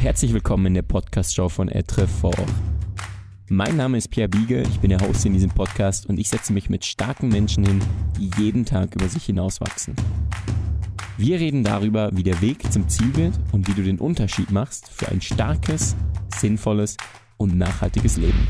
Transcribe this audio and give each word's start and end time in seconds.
herzlich 0.00 0.32
willkommen 0.32 0.66
in 0.66 0.74
der 0.74 0.82
Podcast-Show 0.82 1.48
von 1.48 1.68
Etrefort. 1.68 2.38
Mein 3.48 3.76
Name 3.76 3.98
ist 3.98 4.08
Pierre 4.08 4.28
Biege, 4.28 4.62
ich 4.62 4.78
bin 4.78 4.90
der 4.90 5.00
Host 5.00 5.26
in 5.26 5.32
diesem 5.32 5.50
Podcast 5.50 6.06
und 6.06 6.20
ich 6.20 6.28
setze 6.28 6.52
mich 6.52 6.70
mit 6.70 6.84
starken 6.84 7.28
Menschen 7.28 7.64
hin, 7.66 7.80
die 8.16 8.30
jeden 8.40 8.64
Tag 8.64 8.94
über 8.94 9.08
sich 9.08 9.24
hinauswachsen. 9.24 9.96
Wir 11.16 11.40
reden 11.40 11.64
darüber, 11.64 12.10
wie 12.12 12.22
der 12.22 12.40
Weg 12.40 12.72
zum 12.72 12.88
Ziel 12.88 13.16
wird 13.16 13.34
und 13.50 13.66
wie 13.66 13.74
du 13.74 13.82
den 13.82 13.98
Unterschied 13.98 14.52
machst 14.52 14.88
für 14.88 15.08
ein 15.08 15.20
starkes, 15.20 15.96
sinnvolles 16.32 16.96
und 17.36 17.58
nachhaltiges 17.58 18.18
Leben. 18.18 18.46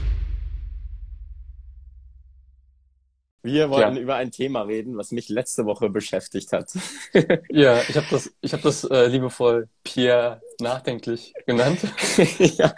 Wir 3.42 3.70
wollen 3.70 3.94
ja. 3.94 4.02
über 4.02 4.16
ein 4.16 4.32
Thema 4.32 4.62
reden, 4.62 4.96
was 4.96 5.12
mich 5.12 5.28
letzte 5.28 5.64
Woche 5.64 5.88
beschäftigt 5.90 6.52
hat. 6.52 6.72
ja, 7.48 7.80
ich 7.88 7.96
habe 7.96 8.06
das, 8.10 8.32
ich 8.40 8.52
hab 8.52 8.62
das 8.62 8.82
äh, 8.84 9.06
liebevoll 9.06 9.68
Pierre 9.84 10.40
nachdenklich 10.60 11.34
genannt. 11.46 11.78
ja. 12.38 12.74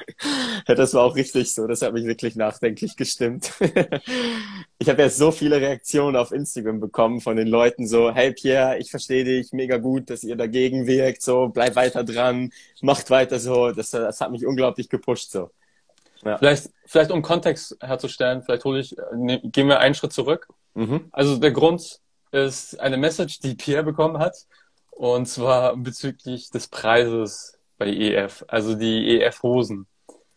ja, 0.69 0.75
das 0.75 0.93
war 0.93 1.05
auch 1.05 1.17
richtig 1.17 1.55
so. 1.55 1.67
Das 1.67 1.81
hat 1.81 1.95
mich 1.95 2.05
wirklich 2.05 2.37
nachdenklich 2.37 2.97
gestimmt. 2.97 3.53
ich 4.79 4.89
habe 4.91 5.03
jetzt 5.03 5.17
so 5.17 5.33
viele 5.33 5.63
Reaktionen 5.63 6.17
auf 6.17 6.31
Instagram 6.31 6.79
bekommen 6.79 7.23
von 7.23 7.37
den 7.37 7.49
Leuten 7.49 7.87
so, 7.87 8.15
hey 8.15 8.33
Pierre, 8.33 8.79
ich 8.79 8.91
verstehe 8.91 9.25
dich, 9.25 9.53
mega 9.53 9.79
gut, 9.79 10.11
dass 10.11 10.25
ihr 10.25 10.37
dagegen 10.37 10.87
wirkt, 10.87 11.23
so, 11.23 11.49
bleib 11.49 11.75
weiter 11.75 12.05
dran, 12.05 12.53
macht 12.83 13.09
weiter 13.09 13.39
so. 13.39 13.73
Das, 13.73 13.91
das 13.91 14.21
hat 14.21 14.31
mich 14.31 14.45
unglaublich 14.45 14.91
gepusht 14.91 15.31
so. 15.31 15.51
Ja. 16.25 16.39
Vielleicht, 16.39 16.71
vielleicht 16.85 17.11
um 17.11 17.23
Kontext 17.23 17.77
herzustellen, 17.81 18.43
vielleicht 18.43 18.65
hole 18.65 18.81
ich, 18.81 18.95
ne, 19.15 19.41
gehen 19.43 19.69
wir 19.69 19.81
einen 19.81 19.95
Schritt 19.95 20.13
zurück. 20.13 20.49
Mhm. 20.75 21.09
Also 21.13 21.39
der 21.39 21.53
Grund 21.53 22.01
ist 22.31 22.79
eine 22.79 22.97
Message, 22.97 23.41
die 23.41 23.55
Pierre 23.55 23.85
bekommen 23.85 24.19
hat, 24.19 24.37
und 24.91 25.27
zwar 25.27 25.77
bezüglich 25.77 26.51
des 26.51 26.69
Preises 26.69 27.59
bei 27.79 27.89
EF, 27.89 28.45
also 28.49 28.75
die 28.75 29.21
EF-Hosen. 29.21 29.87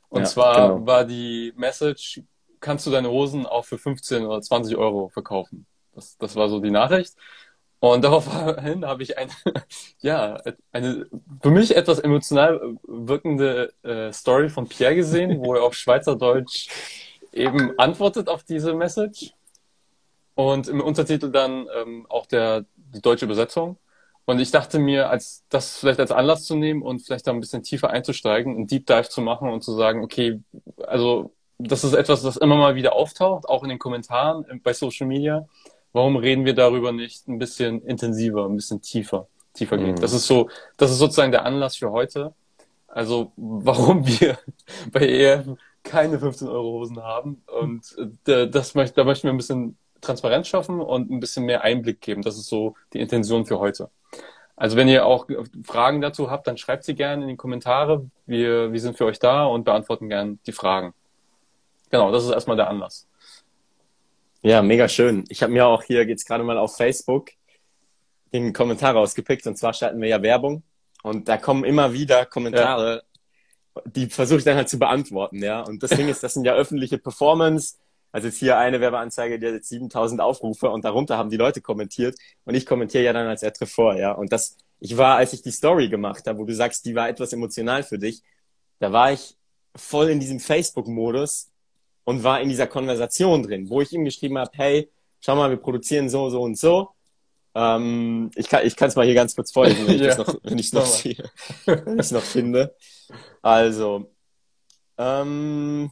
Und 0.09 0.21
ja, 0.21 0.25
zwar 0.25 0.69
genau. 0.69 0.85
war 0.85 1.05
die 1.05 1.53
Message, 1.57 2.21
kannst 2.59 2.85
du 2.85 2.91
deine 2.91 3.09
Hosen 3.09 3.45
auch 3.45 3.65
für 3.65 3.77
15 3.77 4.25
oder 4.25 4.41
20 4.41 4.77
Euro 4.77 5.09
verkaufen? 5.09 5.65
Das, 5.93 6.17
das 6.17 6.35
war 6.35 6.49
so 6.49 6.59
die 6.59 6.71
Nachricht. 6.71 7.13
Und 7.83 8.01
daraufhin 8.01 8.85
habe 8.85 9.03
ich 9.03 9.17
eine, 9.17 9.29
ja, 9.99 10.41
eine 10.71 11.05
für 11.41 11.51
mich 11.51 11.75
etwas 11.75 11.99
emotional 11.99 12.77
wirkende 12.83 13.73
äh, 13.83 14.09
Story 14.13 14.47
von 14.47 14.69
Pierre 14.69 14.95
gesehen, 14.95 15.41
wo 15.43 15.53
er 15.53 15.63
auf 15.63 15.73
Schweizerdeutsch 15.73 16.69
eben 17.33 17.77
antwortet 17.77 18.29
auf 18.29 18.45
diese 18.45 18.73
Message. 18.73 19.33
Und 20.33 20.69
im 20.69 20.79
Untertitel 20.79 21.29
dann 21.29 21.67
ähm, 21.75 22.05
auch 22.07 22.25
der, 22.25 22.63
die 22.77 23.01
deutsche 23.01 23.25
Übersetzung. 23.25 23.75
Und 24.23 24.39
ich 24.39 24.51
dachte 24.51 24.79
mir, 24.79 25.09
als 25.09 25.43
das 25.49 25.77
vielleicht 25.77 25.99
als 25.99 26.11
Anlass 26.11 26.45
zu 26.45 26.55
nehmen 26.55 26.83
und 26.83 27.01
vielleicht 27.01 27.27
da 27.27 27.31
ein 27.31 27.41
bisschen 27.41 27.63
tiefer 27.63 27.89
einzusteigen, 27.89 28.55
einen 28.55 28.67
Deep 28.67 28.87
Dive 28.87 29.09
zu 29.09 29.19
machen 29.19 29.49
und 29.49 29.61
zu 29.61 29.73
sagen, 29.73 30.05
okay, 30.05 30.39
also 30.87 31.33
das 31.57 31.83
ist 31.83 31.95
etwas, 31.95 32.21
das 32.21 32.37
immer 32.37 32.55
mal 32.55 32.75
wieder 32.75 32.93
auftaucht, 32.93 33.49
auch 33.49 33.61
in 33.63 33.67
den 33.67 33.79
Kommentaren 33.79 34.61
bei 34.63 34.71
Social 34.71 35.05
Media 35.05 35.45
warum 35.93 36.15
reden 36.17 36.45
wir 36.45 36.53
darüber 36.53 36.91
nicht 36.91 37.27
ein 37.27 37.39
bisschen 37.39 37.81
intensiver, 37.83 38.45
ein 38.45 38.55
bisschen 38.55 38.81
tiefer, 38.81 39.27
tiefer 39.53 39.77
gehen? 39.77 39.91
Mhm. 39.91 40.01
Das 40.01 40.13
ist 40.13 40.27
so, 40.27 40.49
das 40.77 40.91
ist 40.91 40.97
sozusagen 40.97 41.31
der 41.31 41.45
Anlass 41.45 41.77
für 41.77 41.91
heute. 41.91 42.33
Also, 42.87 43.31
warum 43.37 44.05
wir 44.05 44.37
bei 44.91 45.07
EF 45.07 45.47
keine 45.83 46.19
15 46.19 46.47
Euro 46.47 46.79
Hosen 46.79 47.01
haben. 47.03 47.43
Und 47.47 47.95
äh, 48.27 48.47
das 48.47 48.75
möchte, 48.75 48.95
da 48.95 49.03
möchten 49.03 49.27
wir 49.27 49.33
ein 49.33 49.37
bisschen 49.37 49.77
Transparenz 50.01 50.47
schaffen 50.47 50.79
und 50.79 51.11
ein 51.11 51.19
bisschen 51.19 51.45
mehr 51.45 51.63
Einblick 51.63 52.01
geben. 52.01 52.21
Das 52.21 52.37
ist 52.37 52.47
so 52.47 52.75
die 52.93 52.99
Intention 52.99 53.45
für 53.45 53.59
heute. 53.59 53.89
Also 54.55 54.77
wenn 54.77 54.87
ihr 54.87 55.05
auch 55.05 55.27
Fragen 55.63 56.01
dazu 56.01 56.29
habt, 56.29 56.47
dann 56.47 56.57
schreibt 56.57 56.83
sie 56.83 56.95
gerne 56.95 57.23
in 57.23 57.29
die 57.29 57.35
Kommentare. 57.35 58.05
Wir, 58.25 58.71
wir 58.71 58.79
sind 58.79 58.97
für 58.97 59.05
euch 59.05 59.19
da 59.19 59.45
und 59.45 59.63
beantworten 59.63 60.09
gerne 60.09 60.37
die 60.45 60.51
Fragen. 60.51 60.93
Genau, 61.89 62.11
das 62.11 62.23
ist 62.23 62.31
erstmal 62.31 62.57
der 62.57 62.69
Anlass. 62.69 63.07
Ja, 64.45 64.61
mega 64.61 64.89
schön. 64.89 65.23
Ich 65.29 65.41
habe 65.41 65.53
mir 65.53 65.65
auch 65.65 65.83
hier 65.83 66.05
jetzt 66.05 66.25
gerade 66.25 66.43
mal 66.43 66.57
auf 66.57 66.75
Facebook 66.75 67.31
den 68.33 68.51
Kommentar 68.51 68.93
rausgepickt 68.93 69.47
und 69.47 69.57
zwar 69.57 69.73
schalten 69.73 70.01
wir 70.01 70.09
ja 70.09 70.21
Werbung 70.21 70.63
und 71.01 71.29
da 71.29 71.37
kommen 71.37 71.63
immer 71.63 71.93
wieder 71.93 72.25
Kommentare, 72.25 73.03
ja. 73.75 73.81
die 73.85 74.07
versuche 74.07 74.39
ich 74.39 74.43
dann 74.43 74.57
halt 74.57 74.67
zu 74.67 74.77
beantworten, 74.77 75.41
ja. 75.41 75.61
Und 75.61 75.81
das 75.81 75.91
Ding 75.91 76.09
ist, 76.09 76.23
das 76.23 76.33
sind 76.33 76.43
ja 76.43 76.55
öffentliche 76.55 76.97
Performance. 76.97 77.75
Also 78.11 78.27
jetzt 78.27 78.37
hier 78.37 78.57
eine 78.57 78.81
Werbeanzeige, 78.81 79.39
die 79.39 79.47
hat 79.47 79.53
jetzt 79.53 79.69
7000 79.69 80.19
Aufrufe 80.19 80.69
und 80.69 80.83
darunter 80.83 81.17
haben 81.17 81.29
die 81.29 81.37
Leute 81.37 81.61
kommentiert 81.61 82.17
und 82.43 82.53
ich 82.53 82.65
kommentiere 82.65 83.05
ja 83.05 83.13
dann 83.13 83.27
als 83.27 83.43
Etrefort, 83.43 83.97
ja. 83.97 84.11
Und 84.11 84.33
das, 84.33 84.57
ich 84.81 84.97
war, 84.97 85.15
als 85.15 85.31
ich 85.31 85.41
die 85.41 85.51
Story 85.51 85.87
gemacht 85.87 86.27
habe, 86.27 86.37
wo 86.37 86.43
du 86.43 86.53
sagst, 86.53 86.83
die 86.85 86.95
war 86.95 87.07
etwas 87.07 87.31
emotional 87.31 87.83
für 87.83 87.97
dich, 87.97 88.21
da 88.79 88.91
war 88.91 89.13
ich 89.13 89.37
voll 89.73 90.09
in 90.09 90.19
diesem 90.19 90.41
Facebook-Modus 90.41 91.52
und 92.03 92.23
war 92.23 92.41
in 92.41 92.49
dieser 92.49 92.67
Konversation 92.67 93.43
drin, 93.43 93.69
wo 93.69 93.81
ich 93.81 93.91
ihm 93.93 94.05
geschrieben 94.05 94.37
habe, 94.37 94.51
hey, 94.53 94.91
schau 95.19 95.35
mal, 95.35 95.49
wir 95.49 95.57
produzieren 95.57 96.09
so, 96.09 96.29
so 96.29 96.41
und 96.41 96.57
so. 96.57 96.89
Ähm, 97.55 98.31
ich 98.35 98.49
kann 98.49 98.65
ich 98.65 98.79
es 98.79 98.95
mal 98.95 99.05
hier 99.05 99.13
ganz 99.13 99.35
kurz 99.35 99.51
vorlesen, 99.51 99.87
wenn 99.87 99.95
ich 99.95 100.01
es 100.07 100.17
noch, 100.17 100.35
wenn 100.43 100.57
ich 100.57 100.73
noch, 100.73 100.85
sehe, 100.85 101.29
wenn 101.65 101.99
ich 101.99 102.11
noch 102.11 102.23
finde. 102.23 102.75
Also, 103.41 104.11
ähm, 104.97 105.91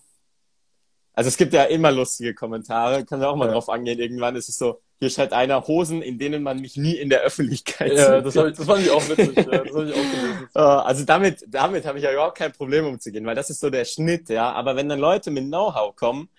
also 1.13 1.27
es 1.27 1.37
gibt 1.37 1.53
ja 1.53 1.63
immer 1.65 1.91
lustige 1.91 2.33
Kommentare, 2.33 3.05
können 3.05 3.21
wir 3.21 3.29
auch 3.29 3.35
mal 3.35 3.47
ja. 3.47 3.53
drauf 3.53 3.69
angehen. 3.69 3.99
Irgendwann 3.99 4.35
ist 4.35 4.49
es 4.49 4.57
so, 4.57 4.81
hier 5.01 5.09
schreibt 5.09 5.33
einer 5.33 5.67
Hosen, 5.67 6.03
in 6.03 6.19
denen 6.19 6.43
man 6.43 6.59
mich 6.59 6.77
nie 6.77 6.93
in 6.93 7.09
der 7.09 7.21
Öffentlichkeit 7.21 7.93
ja. 7.93 8.21
Das, 8.21 8.35
ich, 8.35 8.55
das 8.55 8.65
fand 8.67 8.83
ich 8.83 8.91
auch 8.91 9.01
witzig. 9.09 9.35
ja, 9.35 9.43
das 9.43 9.65
ich 9.65 9.73
auch 9.73 9.83
gelesen. 9.83 10.49
Also 10.53 11.05
damit, 11.05 11.43
damit 11.47 11.87
habe 11.87 11.97
ich 11.97 12.03
ja 12.03 12.13
überhaupt 12.13 12.37
kein 12.37 12.51
Problem 12.51 12.85
umzugehen, 12.85 13.25
weil 13.25 13.33
das 13.33 13.49
ist 13.49 13.61
so 13.61 13.71
der 13.71 13.83
Schnitt, 13.85 14.29
ja. 14.29 14.51
Aber 14.51 14.75
wenn 14.75 14.87
dann 14.89 14.99
Leute 14.99 15.31
mit 15.31 15.45
Know-how 15.45 15.95
kommen 15.95 16.29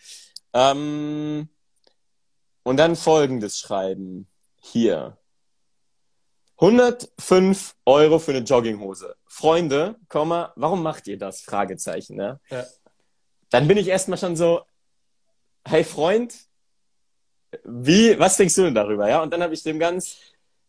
ähm, 0.52 1.48
und 2.62 2.76
dann 2.76 2.94
Folgendes 2.94 3.58
schreiben, 3.58 4.28
hier. 4.60 5.16
105 6.58 7.74
Euro 7.84 8.20
für 8.20 8.30
eine 8.30 8.44
Jogginghose. 8.44 9.16
Freunde, 9.26 9.96
Komma, 10.08 10.52
warum 10.54 10.84
macht 10.84 11.08
ihr 11.08 11.18
das? 11.18 11.40
Fragezeichen, 11.40 12.14
ne? 12.14 12.38
Ja. 12.48 12.64
Dann 13.50 13.66
bin 13.66 13.76
ich 13.76 13.88
erstmal 13.88 14.18
schon 14.18 14.36
so, 14.36 14.62
hey 15.66 15.82
Freund, 15.82 16.32
wie, 17.64 18.18
was 18.18 18.36
denkst 18.36 18.54
du 18.54 18.62
denn 18.62 18.74
darüber? 18.74 19.08
Ja, 19.08 19.22
und 19.22 19.32
dann 19.32 19.42
habe 19.42 19.54
ich 19.54 19.62
dem 19.62 19.78
ganz, 19.78 20.16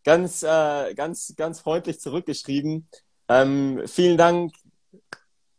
ganz, 0.04 0.44
äh, 0.44 0.94
ganz, 0.94 1.34
ganz 1.36 1.60
freundlich 1.60 2.00
zurückgeschrieben. 2.00 2.88
Ähm, 3.30 3.84
vielen 3.86 4.18
Dank. 4.18 4.54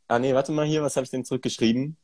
Ah 0.07 0.19
nee, 0.19 0.35
warte 0.35 0.53
mal 0.53 0.67
hier, 0.67 0.83
was 0.83 0.97
habe 0.97 1.05
ich 1.05 1.11
denn 1.11 1.25
zurückgeschrieben? 1.25 1.97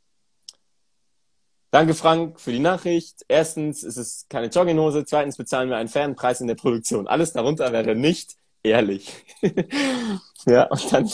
Danke, 1.71 1.95
Frank, 1.95 2.41
für 2.41 2.51
die 2.51 2.59
Nachricht. 2.59 3.25
Erstens 3.29 3.85
ist 3.85 3.97
es 3.97 4.27
keine 4.29 4.49
Jogginghose. 4.49 5.05
Zweitens 5.05 5.37
bezahlen 5.37 5.69
wir 5.69 5.77
einen 5.77 5.89
fairen 5.89 6.17
Preis 6.17 6.41
in 6.41 6.49
der 6.49 6.57
Produktion. 6.57 7.07
Alles 7.07 7.33
darunter 7.33 7.73
wäre 7.73 7.95
nicht 7.95 8.37
ehrlich. 8.63 9.25
ja, 10.47 10.65
und 10.65 10.93
dann 10.93 11.09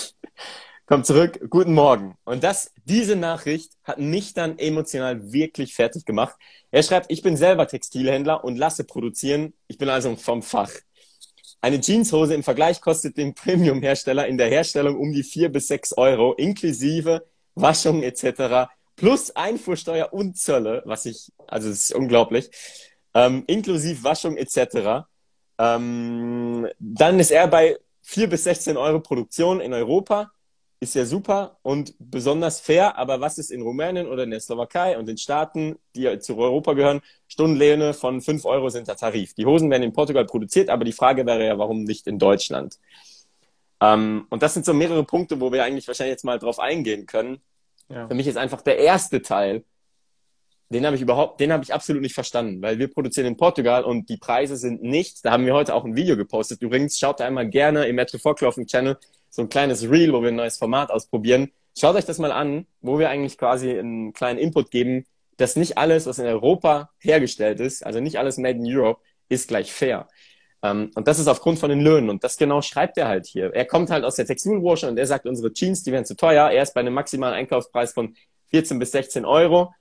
kommt 0.86 1.04
zurück, 1.04 1.40
guten 1.50 1.74
Morgen. 1.74 2.16
Und 2.24 2.44
das, 2.44 2.72
diese 2.84 3.16
Nachricht 3.16 3.72
hat 3.82 3.98
mich 3.98 4.34
dann 4.34 4.58
emotional 4.58 5.32
wirklich 5.32 5.74
fertig 5.74 6.04
gemacht. 6.04 6.36
Er 6.70 6.84
schreibt, 6.84 7.10
ich 7.10 7.22
bin 7.22 7.36
selber 7.36 7.66
Textilhändler 7.66 8.44
und 8.44 8.56
lasse 8.56 8.84
produzieren. 8.84 9.52
Ich 9.66 9.78
bin 9.78 9.88
also 9.88 10.14
vom 10.14 10.42
Fach. 10.42 10.70
Eine 11.60 11.80
Jeanshose 11.80 12.34
im 12.34 12.44
Vergleich 12.44 12.80
kostet 12.80 13.16
dem 13.16 13.34
Premium-Hersteller 13.34 14.28
in 14.28 14.38
der 14.38 14.48
Herstellung 14.48 14.96
um 14.96 15.12
die 15.12 15.24
vier 15.24 15.48
bis 15.48 15.66
sechs 15.66 15.92
Euro, 15.96 16.34
inklusive 16.34 17.26
Waschung 17.56 18.04
etc. 18.04 18.70
plus 18.94 19.34
Einfuhrsteuer 19.34 20.12
und 20.12 20.38
Zölle, 20.38 20.82
was 20.84 21.06
ich, 21.06 21.32
also 21.48 21.68
das 21.68 21.78
ist 21.78 21.94
unglaublich, 21.94 22.50
ähm, 23.14 23.42
inklusive 23.48 24.04
Waschung 24.04 24.36
etc. 24.36 25.06
Ähm, 25.58 26.68
dann 26.78 27.18
ist 27.18 27.32
er 27.32 27.48
bei 27.48 27.76
vier 28.02 28.28
bis 28.28 28.44
16 28.44 28.76
Euro 28.76 29.00
Produktion 29.00 29.60
in 29.60 29.72
Europa 29.72 30.30
ist 30.78 30.94
ja 30.94 31.06
super 31.06 31.58
und 31.62 31.94
besonders 31.98 32.60
fair, 32.60 32.98
aber 32.98 33.20
was 33.20 33.38
ist 33.38 33.50
in 33.50 33.62
Rumänien 33.62 34.06
oder 34.06 34.24
in 34.24 34.30
der 34.30 34.40
Slowakei 34.40 34.98
und 34.98 35.06
den 35.06 35.16
Staaten, 35.16 35.76
die 35.94 36.18
zu 36.18 36.36
Europa 36.36 36.74
gehören, 36.74 37.00
Stundenlöhne 37.28 37.94
von 37.94 38.20
5 38.20 38.44
Euro 38.44 38.68
sind 38.68 38.86
der 38.86 38.96
Tarif. 38.96 39.34
Die 39.34 39.46
Hosen 39.46 39.70
werden 39.70 39.82
in 39.82 39.92
Portugal 39.92 40.26
produziert, 40.26 40.68
aber 40.68 40.84
die 40.84 40.92
Frage 40.92 41.24
wäre 41.24 41.46
ja, 41.46 41.58
warum 41.58 41.84
nicht 41.84 42.06
in 42.06 42.18
Deutschland? 42.18 42.78
Ähm, 43.80 44.26
und 44.28 44.42
das 44.42 44.54
sind 44.54 44.66
so 44.66 44.74
mehrere 44.74 45.04
Punkte, 45.04 45.40
wo 45.40 45.50
wir 45.50 45.64
eigentlich 45.64 45.88
wahrscheinlich 45.88 46.12
jetzt 46.12 46.24
mal 46.24 46.38
drauf 46.38 46.58
eingehen 46.58 47.06
können. 47.06 47.40
Ja. 47.88 48.08
Für 48.08 48.14
mich 48.14 48.26
ist 48.26 48.36
einfach 48.36 48.60
der 48.60 48.78
erste 48.78 49.22
Teil, 49.22 49.64
den 50.68 50.84
habe 50.84 50.96
ich 50.96 51.02
überhaupt, 51.02 51.40
den 51.40 51.52
habe 51.52 51.62
ich 51.62 51.72
absolut 51.72 52.02
nicht 52.02 52.14
verstanden, 52.14 52.60
weil 52.60 52.78
wir 52.78 52.88
produzieren 52.88 53.28
in 53.28 53.36
Portugal 53.36 53.84
und 53.84 54.08
die 54.08 54.16
Preise 54.16 54.56
sind 54.56 54.82
nicht, 54.82 55.24
da 55.24 55.30
haben 55.30 55.46
wir 55.46 55.54
heute 55.54 55.74
auch 55.74 55.84
ein 55.84 55.94
Video 55.94 56.16
gepostet. 56.16 56.60
Übrigens, 56.60 56.98
schaut 56.98 57.20
da 57.20 57.26
einmal 57.26 57.48
gerne 57.48 57.86
im 57.86 57.94
Metro 57.96 58.18
dem 58.34 58.66
Channel 58.66 58.98
so 59.30 59.42
ein 59.42 59.48
kleines 59.48 59.88
Reel, 59.90 60.12
wo 60.12 60.22
wir 60.22 60.28
ein 60.28 60.36
neues 60.36 60.58
Format 60.58 60.90
ausprobieren. 60.90 61.50
Schaut 61.78 61.96
euch 61.96 62.04
das 62.04 62.18
mal 62.18 62.32
an, 62.32 62.66
wo 62.80 62.98
wir 62.98 63.10
eigentlich 63.10 63.36
quasi 63.38 63.78
einen 63.78 64.12
kleinen 64.12 64.38
Input 64.38 64.70
geben, 64.70 65.06
dass 65.36 65.56
nicht 65.56 65.76
alles, 65.76 66.06
was 66.06 66.18
in 66.18 66.26
Europa 66.26 66.90
hergestellt 66.98 67.60
ist, 67.60 67.84
also 67.84 68.00
nicht 68.00 68.18
alles 68.18 68.38
made 68.38 68.58
in 68.58 68.64
Europe, 68.66 69.00
ist 69.28 69.48
gleich 69.48 69.72
fair. 69.72 70.08
Ähm, 70.62 70.90
und 70.94 71.06
das 71.06 71.18
ist 71.18 71.28
aufgrund 71.28 71.58
von 71.58 71.70
den 71.70 71.80
Löhnen. 71.80 72.10
Und 72.10 72.24
das 72.24 72.36
genau 72.36 72.62
schreibt 72.62 72.96
er 72.98 73.08
halt 73.08 73.26
hier. 73.26 73.52
Er 73.54 73.66
kommt 73.66 73.90
halt 73.90 74.04
aus 74.04 74.16
der 74.16 74.26
Textilbranche 74.26 74.88
und 74.88 74.98
er 74.98 75.06
sagt, 75.06 75.26
unsere 75.26 75.52
Jeans, 75.52 75.82
die 75.82 75.92
wären 75.92 76.04
zu 76.04 76.16
teuer. 76.16 76.50
Er 76.50 76.62
ist 76.62 76.74
bei 76.74 76.80
einem 76.80 76.94
maximalen 76.94 77.34
Einkaufspreis 77.34 77.92
von 77.92 78.16
14 78.48 78.78
bis 78.78 78.92
16 78.92 79.24
Euro. 79.24 79.74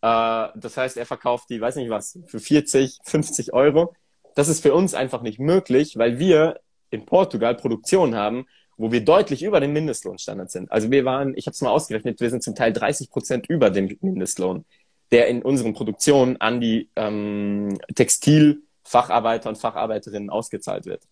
Äh, 0.00 0.48
das 0.54 0.76
heißt, 0.76 0.96
er 0.96 1.06
verkauft 1.06 1.50
die, 1.50 1.60
weiß 1.60 1.76
nicht 1.76 1.90
was, 1.90 2.18
für 2.26 2.40
40, 2.40 2.98
50 3.04 3.52
Euro. 3.52 3.94
Das 4.34 4.48
ist 4.48 4.62
für 4.62 4.74
uns 4.74 4.94
einfach 4.94 5.22
nicht 5.22 5.38
möglich, 5.38 5.98
weil 5.98 6.18
wir 6.18 6.60
in 6.90 7.04
Portugal 7.04 7.54
Produktion 7.54 8.14
haben, 8.14 8.46
wo 8.76 8.90
wir 8.90 9.04
deutlich 9.04 9.42
über 9.42 9.60
dem 9.60 9.72
Mindestlohnstandard 9.72 10.50
sind. 10.50 10.72
Also 10.72 10.90
wir 10.90 11.04
waren, 11.04 11.34
ich 11.36 11.46
habe 11.46 11.54
es 11.54 11.60
mal 11.60 11.70
ausgerechnet, 11.70 12.20
wir 12.20 12.30
sind 12.30 12.42
zum 12.42 12.54
Teil 12.54 12.72
30 12.72 13.10
Prozent 13.10 13.46
über 13.48 13.70
dem 13.70 13.96
Mindestlohn, 14.00 14.64
der 15.10 15.28
in 15.28 15.42
unseren 15.42 15.74
Produktionen 15.74 16.40
an 16.40 16.60
die 16.60 16.88
ähm, 16.96 17.78
Textilfacharbeiter 17.94 19.48
und 19.48 19.58
Facharbeiterinnen 19.58 20.30
ausgezahlt 20.30 20.86
wird. 20.86 21.02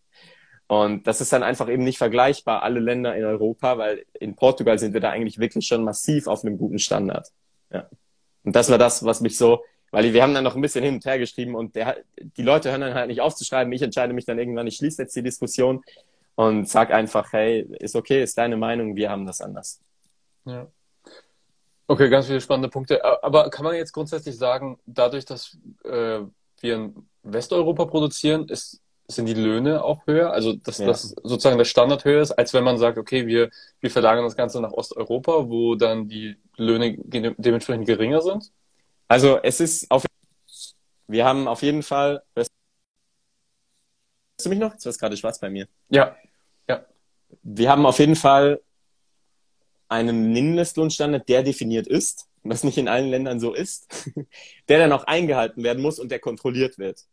Und 0.66 1.06
das 1.06 1.20
ist 1.20 1.32
dann 1.32 1.42
einfach 1.42 1.68
eben 1.68 1.82
nicht 1.82 1.98
vergleichbar, 1.98 2.62
alle 2.62 2.78
Länder 2.78 3.16
in 3.16 3.24
Europa, 3.24 3.76
weil 3.76 4.04
in 4.20 4.36
Portugal 4.36 4.78
sind 4.78 4.94
wir 4.94 5.00
da 5.00 5.10
eigentlich 5.10 5.38
wirklich 5.40 5.66
schon 5.66 5.82
massiv 5.82 6.28
auf 6.28 6.44
einem 6.44 6.58
guten 6.58 6.78
Standard. 6.78 7.28
Ja. 7.72 7.88
Und 8.44 8.54
das 8.54 8.70
war 8.70 8.78
das, 8.78 9.04
was 9.04 9.20
mich 9.20 9.36
so, 9.36 9.64
weil 9.90 10.12
wir 10.12 10.22
haben 10.22 10.32
dann 10.32 10.44
noch 10.44 10.54
ein 10.54 10.62
bisschen 10.62 10.84
hin 10.84 10.94
und 10.94 11.04
her 11.04 11.18
geschrieben 11.18 11.56
und 11.56 11.74
der, 11.74 11.96
die 12.16 12.42
Leute 12.42 12.70
hören 12.70 12.82
dann 12.82 12.94
halt 12.94 13.08
nicht 13.08 13.20
aufzuschreiben. 13.20 13.72
Ich 13.72 13.82
entscheide 13.82 14.12
mich 14.12 14.24
dann 14.24 14.38
irgendwann, 14.38 14.66
ich 14.68 14.76
schließe 14.76 15.02
jetzt 15.02 15.16
die 15.16 15.22
Diskussion 15.22 15.82
und 16.35 16.69
sag 16.69 16.93
einfach, 16.93 17.32
hey, 17.32 17.67
ist 17.81 17.97
okay, 17.97 18.23
ist 18.23 18.38
deine 18.38 18.56
Meinung, 18.56 18.97
wir 18.97 19.11
haben 19.11 19.27
das 19.27 19.41
anders. 19.41 19.81
Ja. 20.44 20.67
Okay, 21.87 22.09
ganz 22.09 22.27
viele 22.27 22.41
spannende 22.41 22.69
Punkte. 22.69 23.05
Aber 23.25 23.50
kann 23.50 23.65
man 23.65 23.75
jetzt 23.75 23.93
grundsätzlich 23.93 24.38
sagen, 24.38 24.79
dadurch, 24.87 25.25
dass 25.25 25.59
äh, 25.85 26.21
wir 26.61 26.75
in 26.75 27.09
Westeuropa 27.25 27.85
produzieren, 27.87 28.49
ist, 28.49 28.81
sind 29.09 29.27
die 29.27 29.35
Löhne 29.35 29.82
auch 29.82 30.06
höher? 30.06 30.32
Also, 30.32 30.53
dass 30.55 30.79
ja. 30.79 30.87
das 30.87 31.15
sozusagen 31.25 31.59
der 31.59 31.65
Standard 31.65 32.05
höher 32.05 32.23
ist, 32.23 32.31
als 32.31 32.55
wenn 32.55 32.62
man 32.62 32.79
sagt, 32.79 32.97
okay, 32.97 33.27
wir, 33.27 33.50
wir 33.81 33.91
verlagern 33.91 34.25
das 34.25 34.37
Ganze 34.37 34.61
nach 34.61 34.73
Osteuropa, 34.73 35.49
wo 35.49 35.75
dann 35.75 36.09
die 36.09 36.37
Löhne 36.56 36.97
dementsprechend 36.97 37.87
geringer 37.87 38.23
sind? 38.23 38.53
Also, 39.09 39.41
es 39.43 39.59
ist 39.59 39.91
auf, 39.91 40.05
wir 41.09 41.25
haben 41.25 41.49
auf 41.49 41.62
jeden 41.62 41.82
Fall, 41.82 42.23
du 44.44 44.50
mich 44.50 44.58
noch? 44.58 44.72
Jetzt 44.72 44.84
war 44.84 44.90
es 44.90 44.98
gerade 44.98 45.16
schwarz 45.16 45.38
bei 45.38 45.50
mir. 45.50 45.66
Ja, 45.88 46.16
ja. 46.69 46.84
Wir 47.42 47.70
haben 47.70 47.87
auf 47.87 47.98
jeden 47.98 48.16
Fall 48.16 48.60
einen 49.88 50.32
Mindestlohnstandard, 50.32 51.28
der 51.28 51.42
definiert 51.42 51.87
ist, 51.87 52.28
was 52.42 52.64
nicht 52.64 52.78
in 52.78 52.88
allen 52.88 53.08
Ländern 53.08 53.40
so 53.40 53.52
ist, 53.52 54.12
der 54.69 54.78
dann 54.78 54.92
auch 54.92 55.04
eingehalten 55.04 55.62
werden 55.62 55.82
muss 55.82 55.98
und 55.98 56.10
der 56.10 56.20
kontrolliert 56.20 56.78
wird. 56.78 57.04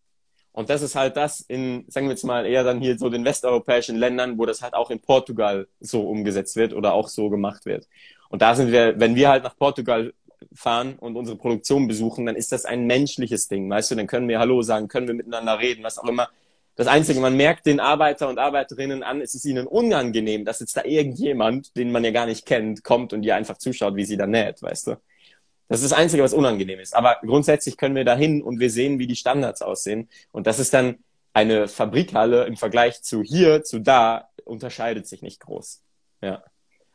Und 0.51 0.71
das 0.71 0.81
ist 0.81 0.95
halt 0.95 1.18
das 1.18 1.41
in, 1.41 1.85
sagen 1.88 2.07
wir 2.07 2.13
jetzt 2.13 2.24
mal, 2.24 2.45
eher 2.45 2.63
dann 2.63 2.81
hier 2.81 2.97
so 2.97 3.09
den 3.09 3.24
westeuropäischen 3.24 3.95
Ländern, 3.95 4.39
wo 4.39 4.45
das 4.45 4.63
halt 4.63 4.73
auch 4.73 4.89
in 4.89 5.00
Portugal 5.00 5.68
so 5.80 6.01
umgesetzt 6.01 6.56
wird 6.56 6.73
oder 6.73 6.94
auch 6.94 7.09
so 7.09 7.30
gemacht 7.30 7.65
wird. 7.65 7.88
Und 8.30 8.41
da 8.41 8.56
sind 8.56 8.71
wir, 8.71 9.00
wenn 9.00 9.15
wir 9.15 9.30
halt 9.30 9.44
nach 9.44 9.56
Portugal 9.56 10.13
fahren 10.53 10.97
und 11.00 11.15
unsere 11.15 11.38
Produktion 11.38 11.88
besuchen, 11.88 12.25
dann 12.25 12.35
ist 12.35 12.51
das 12.51 12.65
ein 12.65 12.85
menschliches 12.85 13.47
Ding, 13.47 13.69
weißt 13.69 13.91
du, 13.91 13.95
dann 13.95 14.07
können 14.07 14.27
wir 14.27 14.39
Hallo 14.39 14.62
sagen, 14.62 14.88
können 14.88 15.07
wir 15.07 15.13
miteinander 15.13 15.59
reden, 15.59 15.83
was 15.83 16.00
auch 16.00 16.07
immer. 16.07 16.30
Das 16.77 16.85
Einzige, 16.85 17.19
man 17.19 17.35
merkt 17.35 17.65
den 17.65 17.79
Arbeiter 17.79 18.29
und 18.29 18.38
Arbeiterinnen 18.38 19.01
an, 19.01 19.19
es 19.19 19.33
ist 19.33 19.45
ihnen 19.45 19.65
unangenehm, 19.65 20.45
dass 20.45 20.59
jetzt 20.59 20.77
da 20.77 20.83
irgendjemand, 20.83 21.75
den 21.75 21.91
man 21.91 22.03
ja 22.03 22.12
gar 22.12 22.27
nicht 22.27 22.45
kennt, 22.45 22.83
kommt 22.83 23.13
und 23.13 23.24
ihr 23.24 23.35
einfach 23.35 23.57
zuschaut, 23.57 23.95
wie 23.95 24.06
sie 24.06 24.15
da 24.15 24.27
näht, 24.27 24.62
weißt 24.62 24.88
du. 24.88 24.97
Das 25.69 25.81
ist 25.81 25.91
das 25.91 25.97
Einzige, 25.97 26.21
was 26.21 26.35
unangenehm 26.35 26.79
ist. 26.79 26.95
Aber 26.95 27.18
grundsätzlich 27.25 27.77
können 27.77 27.95
wir 27.95 28.06
da 28.06 28.15
hin 28.15 28.44
und 28.44 28.59
wir 28.59 28.69
sehen, 28.69 29.00
wie 29.00 29.07
die 29.07 29.15
Standards 29.15 29.63
aussehen. 29.63 30.07
Und 30.31 30.45
das 30.45 30.59
ist 30.59 30.71
dann 30.71 31.00
eine 31.33 31.68
Fabrikhalle 31.68 32.45
im 32.45 32.57
Vergleich 32.57 33.01
zu 33.01 33.23
hier, 33.23 33.63
zu 33.63 33.80
da, 33.80 34.30
unterscheidet 34.45 35.07
sich 35.07 35.23
nicht 35.23 35.39
groß. 35.39 35.81
Ja. 36.21 36.44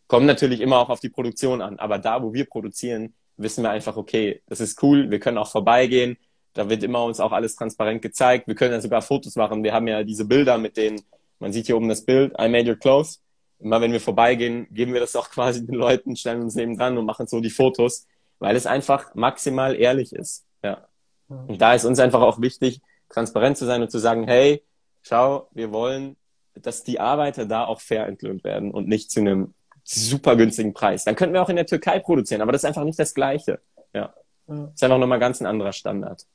Kommt 0.06 0.26
natürlich 0.26 0.60
immer 0.60 0.78
auch 0.78 0.90
auf 0.90 1.00
die 1.00 1.10
Produktion 1.10 1.60
an. 1.60 1.80
Aber 1.80 1.98
da, 1.98 2.22
wo 2.22 2.32
wir 2.32 2.44
produzieren, 2.44 3.14
wissen 3.36 3.64
wir 3.64 3.70
einfach, 3.70 3.96
okay, 3.96 4.42
das 4.46 4.60
ist 4.60 4.80
cool, 4.82 5.10
wir 5.10 5.18
können 5.18 5.38
auch 5.38 5.50
vorbeigehen, 5.50 6.16
da 6.54 6.68
wird 6.68 6.82
immer 6.82 7.04
uns 7.04 7.20
auch 7.20 7.32
alles 7.32 7.56
transparent 7.56 8.02
gezeigt. 8.02 8.46
Wir 8.46 8.54
können 8.54 8.72
ja 8.72 8.80
sogar 8.80 9.02
Fotos 9.02 9.36
machen. 9.36 9.64
Wir 9.64 9.72
haben 9.72 9.88
ja 9.88 10.02
diese 10.02 10.24
Bilder 10.24 10.58
mit 10.58 10.76
denen, 10.76 11.00
man 11.38 11.52
sieht 11.52 11.66
hier 11.66 11.76
oben 11.76 11.88
das 11.88 12.04
Bild, 12.04 12.32
I 12.38 12.48
made 12.48 12.68
your 12.68 12.76
clothes. 12.76 13.22
Immer 13.58 13.80
wenn 13.80 13.92
wir 13.92 14.00
vorbeigehen, 14.00 14.66
geben 14.70 14.92
wir 14.92 15.00
das 15.00 15.16
auch 15.16 15.30
quasi 15.30 15.64
den 15.64 15.74
Leuten, 15.74 16.16
stellen 16.16 16.42
uns 16.42 16.54
neben 16.54 16.76
dran 16.76 16.98
und 16.98 17.06
machen 17.06 17.26
so 17.26 17.40
die 17.40 17.50
Fotos, 17.50 18.06
weil 18.38 18.56
es 18.56 18.66
einfach 18.66 19.14
maximal 19.14 19.74
ehrlich 19.74 20.12
ist. 20.12 20.44
Ja. 20.62 20.86
Und 21.28 21.62
da 21.62 21.74
ist 21.74 21.84
uns 21.84 21.98
einfach 21.98 22.20
auch 22.20 22.40
wichtig, 22.40 22.82
transparent 23.08 23.56
zu 23.56 23.64
sein 23.64 23.80
und 23.80 23.90
zu 23.90 23.98
sagen, 23.98 24.24
hey, 24.26 24.62
schau, 25.00 25.48
wir 25.52 25.72
wollen, 25.72 26.16
dass 26.54 26.82
die 26.82 27.00
Arbeiter 27.00 27.46
da 27.46 27.64
auch 27.64 27.80
fair 27.80 28.06
entlöhnt 28.06 28.44
werden 28.44 28.70
und 28.70 28.86
nicht 28.86 29.10
zu 29.10 29.20
einem 29.20 29.54
super 29.84 30.36
günstigen 30.36 30.74
Preis. 30.74 31.04
Dann 31.04 31.16
könnten 31.16 31.32
wir 31.32 31.42
auch 31.42 31.48
in 31.48 31.56
der 31.56 31.66
Türkei 31.66 31.98
produzieren, 31.98 32.42
aber 32.42 32.52
das 32.52 32.62
ist 32.62 32.66
einfach 32.66 32.84
nicht 32.84 32.98
das 32.98 33.14
Gleiche. 33.14 33.60
Ja. 33.94 34.00
ja. 34.00 34.14
Das 34.46 34.74
ist 34.74 34.84
einfach 34.84 34.98
nochmal 34.98 35.18
ganz 35.18 35.40
ein 35.40 35.46
anderer 35.46 35.72
Standard 35.72 36.26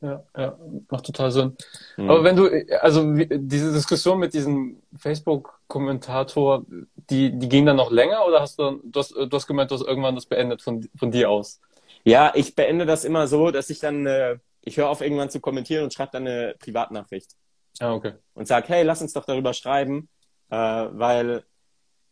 ja, 0.00 0.22
ja, 0.36 0.58
macht 0.90 1.06
total 1.06 1.30
Sinn. 1.30 1.56
Mhm. 1.96 2.10
Aber 2.10 2.24
wenn 2.24 2.36
du, 2.36 2.48
also 2.80 3.14
diese 3.14 3.72
Diskussion 3.72 4.18
mit 4.18 4.34
diesem 4.34 4.82
Facebook-Kommentator, 4.96 6.64
die, 7.10 7.38
die 7.38 7.48
ging 7.48 7.66
dann 7.66 7.76
noch 7.76 7.90
länger 7.90 8.26
oder 8.26 8.40
hast 8.40 8.58
du, 8.58 8.80
du 8.84 9.00
hast, 9.00 9.12
du 9.12 9.30
hast 9.30 9.46
gemeint, 9.46 9.70
du 9.70 9.74
hast 9.74 9.86
irgendwann 9.86 10.14
das 10.14 10.26
beendet 10.26 10.62
von, 10.62 10.88
von 10.96 11.10
dir 11.10 11.30
aus? 11.30 11.60
Ja, 12.04 12.32
ich 12.34 12.54
beende 12.54 12.86
das 12.86 13.04
immer 13.04 13.26
so, 13.26 13.50
dass 13.50 13.70
ich 13.70 13.80
dann, 13.80 14.06
äh, 14.06 14.38
ich 14.62 14.76
höre 14.76 14.88
auf 14.88 15.00
irgendwann 15.00 15.30
zu 15.30 15.40
kommentieren 15.40 15.84
und 15.84 15.94
schreibe 15.94 16.12
dann 16.12 16.26
eine 16.26 16.54
Privatnachricht. 16.58 17.32
Ah, 17.80 17.94
okay. 17.94 18.12
Und 18.34 18.46
sag, 18.46 18.68
hey, 18.68 18.82
lass 18.82 19.02
uns 19.02 19.12
doch 19.12 19.24
darüber 19.24 19.52
schreiben, 19.52 20.08
äh, 20.50 20.56
weil 20.56 21.44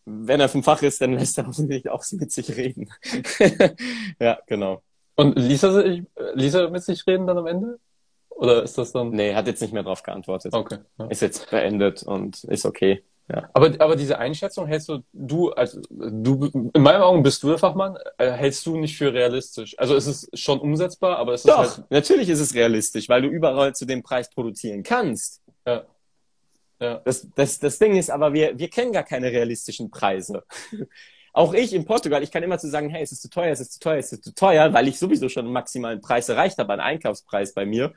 wenn 0.07 0.41
er 0.41 0.49
vom 0.49 0.63
Fach 0.63 0.83
ist, 0.83 1.01
dann 1.01 1.13
lässt 1.13 1.39
er 1.39 1.47
hoffentlich 1.47 1.89
auch 1.91 2.05
mit 2.13 2.33
sich 2.33 2.57
reden. 2.57 2.91
ja, 4.19 4.39
genau. 4.47 4.83
Und 5.17 5.39
ließ 5.39 5.63
er, 5.63 5.73
sich, 5.73 6.03
ließ 6.35 6.55
er 6.55 6.71
mit 6.71 6.83
sich 6.83 7.07
reden 7.07 7.27
dann 7.27 7.39
am 7.39 7.47
Ende? 7.47 7.79
Oder 8.31 8.63
ist 8.63 8.77
das 8.79 8.93
dann? 8.93 9.11
Nee, 9.11 9.35
hat 9.35 9.47
jetzt 9.47 9.63
nicht 9.63 9.73
mehr 9.73 9.85
drauf 9.85 10.03
geantwortet. 10.03 10.53
Okay. 10.53 10.79
Ja. 10.99 11.07
Ist 11.07 11.23
jetzt 11.23 11.51
beendet 11.51 12.03
und 12.03 12.45
ist 12.45 12.67
okay. 12.67 13.05
Ja. 13.29 13.49
Aber, 13.55 13.73
aber 13.79 13.97
diese 13.97 14.19
Einschätzung 14.19 14.67
hältst 14.67 14.89
du, 14.89 15.03
du, 15.13 15.51
also 15.53 15.81
du, 15.89 16.45
in 16.75 16.83
meinen 16.83 17.01
Augen 17.01 17.23
bist 17.23 17.43
du 17.43 17.49
der 17.49 17.59
Fachmann, 17.59 17.97
äh, 18.19 18.31
hältst 18.33 18.67
du 18.67 18.77
nicht 18.77 18.99
für 18.99 19.15
realistisch. 19.15 19.79
Also 19.79 19.95
es 19.97 20.07
ist 20.07 20.39
schon 20.39 20.61
umsetzbar, 20.61 21.17
aber 21.17 21.33
es 21.33 21.43
ist 21.43 21.51
Doch, 21.51 21.59
halt... 21.59 21.91
natürlich 21.91 22.29
ist 22.29 22.41
es 22.41 22.55
realistisch, 22.55 23.09
weil 23.09 23.23
du 23.23 23.29
überall 23.29 23.75
zu 23.75 23.87
dem 23.87 24.03
Preis 24.03 24.29
produzieren 24.29 24.83
kannst. 24.83 25.41
Ja. 25.67 25.85
Ja. 26.81 27.01
Das, 27.05 27.27
das, 27.35 27.59
das 27.61 27.79
Ding 27.79 27.97
ist 27.97 28.11
aber, 28.11 28.35
wir, 28.35 28.59
wir 28.59 28.69
kennen 28.69 28.93
gar 28.93 29.05
keine 29.05 29.31
realistischen 29.31 29.91
Preise. 29.91 30.43
Auch 31.35 31.53
ich 31.53 31.75
in 31.75 31.85
Portugal, 31.85 32.23
ich 32.23 32.31
kann 32.31 32.45
immer 32.45 32.59
zu 32.59 32.71
sagen, 32.71 32.89
hey, 32.89 33.03
es 33.03 33.11
ist 33.11 33.21
zu 33.21 33.29
teuer, 33.29 33.51
es 33.51 33.59
ist 33.59 33.73
zu 33.73 33.81
teuer, 33.81 33.99
es 33.99 34.13
ist 34.13 34.23
zu 34.23 34.35
teuer, 34.35 34.73
weil 34.73 34.87
ich 34.87 35.01
sowieso 35.01 35.29
schon 35.29 35.45
einen 35.45 35.53
maximalen 35.53 36.01
Preis 36.01 36.29
erreicht 36.29 36.59
habe, 36.59 36.73
einen 36.73 36.81
Einkaufspreis 36.81 37.55
bei 37.55 37.67
mir. 37.67 37.93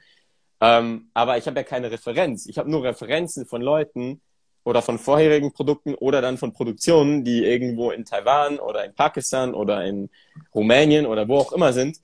Ähm, 0.59 1.11
aber 1.13 1.37
ich 1.37 1.45
habe 1.45 1.57
ja 1.57 1.63
keine 1.63 1.91
Referenz. 1.91 2.47
Ich 2.47 2.57
habe 2.57 2.69
nur 2.69 2.83
Referenzen 2.83 3.45
von 3.45 3.61
Leuten 3.61 4.21
oder 4.63 4.81
von 4.81 4.97
vorherigen 4.97 5.53
Produkten 5.53 5.93
oder 5.93 6.19
dann 6.19 6.39
von 6.39 6.51
Produktionen, 6.51 7.23
die 7.23 7.45
irgendwo 7.45 7.91
in 7.91 8.05
Taiwan 8.05 8.57
oder 8.57 8.83
in 8.85 8.95
Pakistan 8.95 9.53
oder 9.53 9.85
in 9.85 10.09
Rumänien 10.55 11.05
oder 11.05 11.27
wo 11.27 11.37
auch 11.37 11.53
immer 11.53 11.73
sind, 11.73 11.99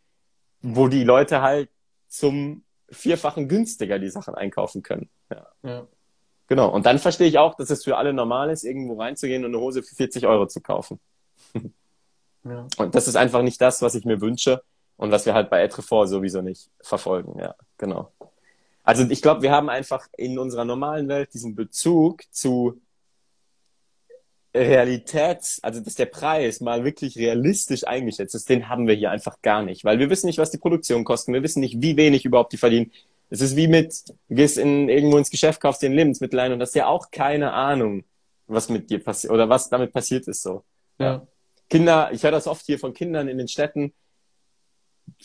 wo 0.62 0.88
die 0.88 1.04
Leute 1.04 1.42
halt 1.42 1.70
zum 2.10 2.64
vierfachen 2.92 3.48
günstiger 3.48 3.98
die 3.98 4.10
Sachen 4.10 4.36
einkaufen 4.36 4.84
können. 4.84 5.10
Ja. 5.32 5.48
ja. 5.64 5.88
Genau. 6.46 6.70
Und 6.70 6.86
dann 6.86 7.00
verstehe 7.00 7.28
ich 7.28 7.40
auch, 7.40 7.56
dass 7.56 7.72
es 7.72 7.84
für 7.84 7.98
alle 7.98 8.14
normal 8.14 8.52
ist, 8.52 8.64
irgendwo 8.64 9.02
reinzugehen 9.02 9.44
und 9.46 9.56
eine 9.56 9.60
Hose 9.60 9.82
für 9.82 9.96
40 9.96 10.28
Euro 10.28 10.46
zu 10.46 10.62
kaufen. 10.62 11.00
Ja. 12.46 12.68
Und 12.78 12.94
das 12.94 13.08
ist 13.08 13.16
einfach 13.16 13.42
nicht 13.42 13.62
das, 13.62 13.82
was 13.82 13.96
ich 13.96 14.06
mir 14.06 14.20
wünsche 14.20 14.62
und 14.98 15.12
was 15.12 15.26
wir 15.26 15.34
halt 15.34 15.50
bei 15.50 15.64
Etrefort 15.64 16.08
sowieso 16.08 16.42
nicht 16.42 16.70
verfolgen. 16.82 17.40
Ja, 17.40 17.56
genau. 17.78 18.12
Also 18.84 19.10
ich 19.10 19.22
glaube, 19.22 19.42
wir 19.42 19.52
haben 19.52 19.70
einfach 19.70 20.08
in 20.18 20.38
unserer 20.38 20.66
normalen 20.66 21.08
Welt 21.08 21.34
diesen 21.34 21.56
Bezug 21.56 22.24
zu 22.32 22.82
Realität, 24.56 25.60
also 25.64 25.80
dass 25.80 25.96
der 25.96 26.06
Preis 26.06 26.62
mal 26.62 26.84
wirklich 26.84 27.18
realistisch 27.18 27.88
eingeschätzt 27.88 28.36
ist, 28.36 28.50
den 28.50 28.70
haben 28.70 28.88
wir 28.88 28.94
hier 28.94 29.10
einfach 29.10 29.42
gar 29.42 29.64
nicht, 29.64 29.84
weil 29.84 29.98
wir 29.98 30.12
wissen 30.12 30.28
nicht, 30.28 30.38
was 30.38 30.52
die 30.52 30.60
Produktion 30.60 31.04
kosten, 31.06 31.34
wir 31.34 31.42
wissen 31.42 31.62
nicht, 31.62 31.82
wie 31.82 31.98
wenig 31.98 32.24
überhaupt 32.26 32.54
die 32.54 32.58
verdienen. 32.58 32.92
Es 33.32 33.42
ist 33.42 33.56
wie 33.56 33.68
mit, 33.68 34.10
du 34.30 34.36
gehst 34.36 34.60
in, 34.60 34.90
irgendwo 34.90 35.18
ins 35.18 35.32
Geschäft, 35.32 35.60
kaufst 35.60 35.82
dir 35.82 35.90
ein 35.90 35.94
Lebensmittel 35.94 36.40
ein 36.40 36.52
und 36.52 36.62
hast 36.62 36.76
ja 36.76 36.86
auch 36.86 37.10
keine 37.10 37.54
Ahnung, 37.54 38.04
was 38.46 38.70
mit 38.70 38.92
dir 38.92 39.04
passiert 39.04 39.34
oder 39.34 39.50
was 39.50 39.70
damit 39.70 39.92
passiert 39.92 40.28
ist 40.28 40.44
so. 40.44 40.64
Ja. 41.00 41.26
Kinder, 41.74 42.10
ich 42.12 42.22
höre 42.22 42.30
das 42.30 42.46
oft 42.46 42.64
hier 42.68 42.78
von 42.78 42.94
Kindern 42.94 43.28
in 43.28 43.40
den 43.40 43.48
Städten, 43.48 43.94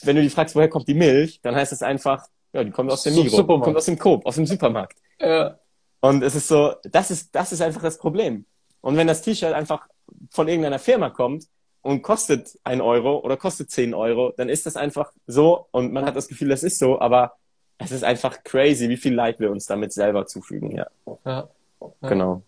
wenn 0.01 0.17
du 0.17 0.23
die 0.23 0.31
fragst, 0.31 0.57
woher 0.57 0.71
kommt 0.71 0.89
die 0.89 0.95
Milch, 0.95 1.41
dann 1.43 1.55
heißt 1.55 1.73
es 1.73 1.83
einfach, 1.83 2.27
ja, 2.55 2.65
die 2.65 2.71
kommt 2.71 2.91
aus 2.91 3.03
dem 3.03 3.17
Migros, 3.17 3.47
kommt 3.47 3.77
aus 3.77 3.85
dem 3.85 3.99
Coop, 3.99 4.25
aus 4.25 4.37
dem 4.37 4.47
Supermarkt. 4.47 4.97
Ja. 5.21 5.59
Und 6.01 6.23
es 6.23 6.35
ist 6.35 6.49
so, 6.49 6.73
das 6.85 7.11
ist, 7.11 7.35
das 7.35 7.53
ist 7.53 7.61
einfach 7.61 7.83
das 7.83 7.99
Problem. 7.99 8.47
Und 8.81 8.97
wenn 8.97 9.07
das 9.07 9.21
T-Shirt 9.21 9.53
einfach 9.53 9.89
von 10.31 10.49
irgendeiner 10.49 10.79
Firma 10.79 11.11
kommt 11.11 11.45
und 11.83 12.01
kostet 12.01 12.59
ein 12.65 12.81
Euro 12.81 13.19
oder 13.19 13.37
kostet 13.37 13.71
zehn 13.71 13.93
Euro, 13.93 14.33
dann 14.35 14.49
ist 14.49 14.65
das 14.65 14.77
einfach 14.77 15.13
so 15.27 15.67
und 15.71 15.93
man 15.93 16.07
hat 16.07 16.17
das 16.17 16.29
Gefühl, 16.29 16.49
das 16.49 16.63
ist 16.63 16.79
so, 16.79 16.99
aber 16.99 17.35
es 17.77 17.93
ist 17.93 18.05
einfach 18.05 18.43
crazy, 18.43 18.89
wie 18.89 18.97
viel 18.97 19.13
Leid 19.13 19.39
wir 19.39 19.51
uns 19.51 19.67
damit 19.67 19.93
selber 19.93 20.25
zufügen, 20.25 20.71
ja. 20.71 20.87
ja. 21.27 21.47
ja. 21.83 22.09
Genau. 22.09 22.41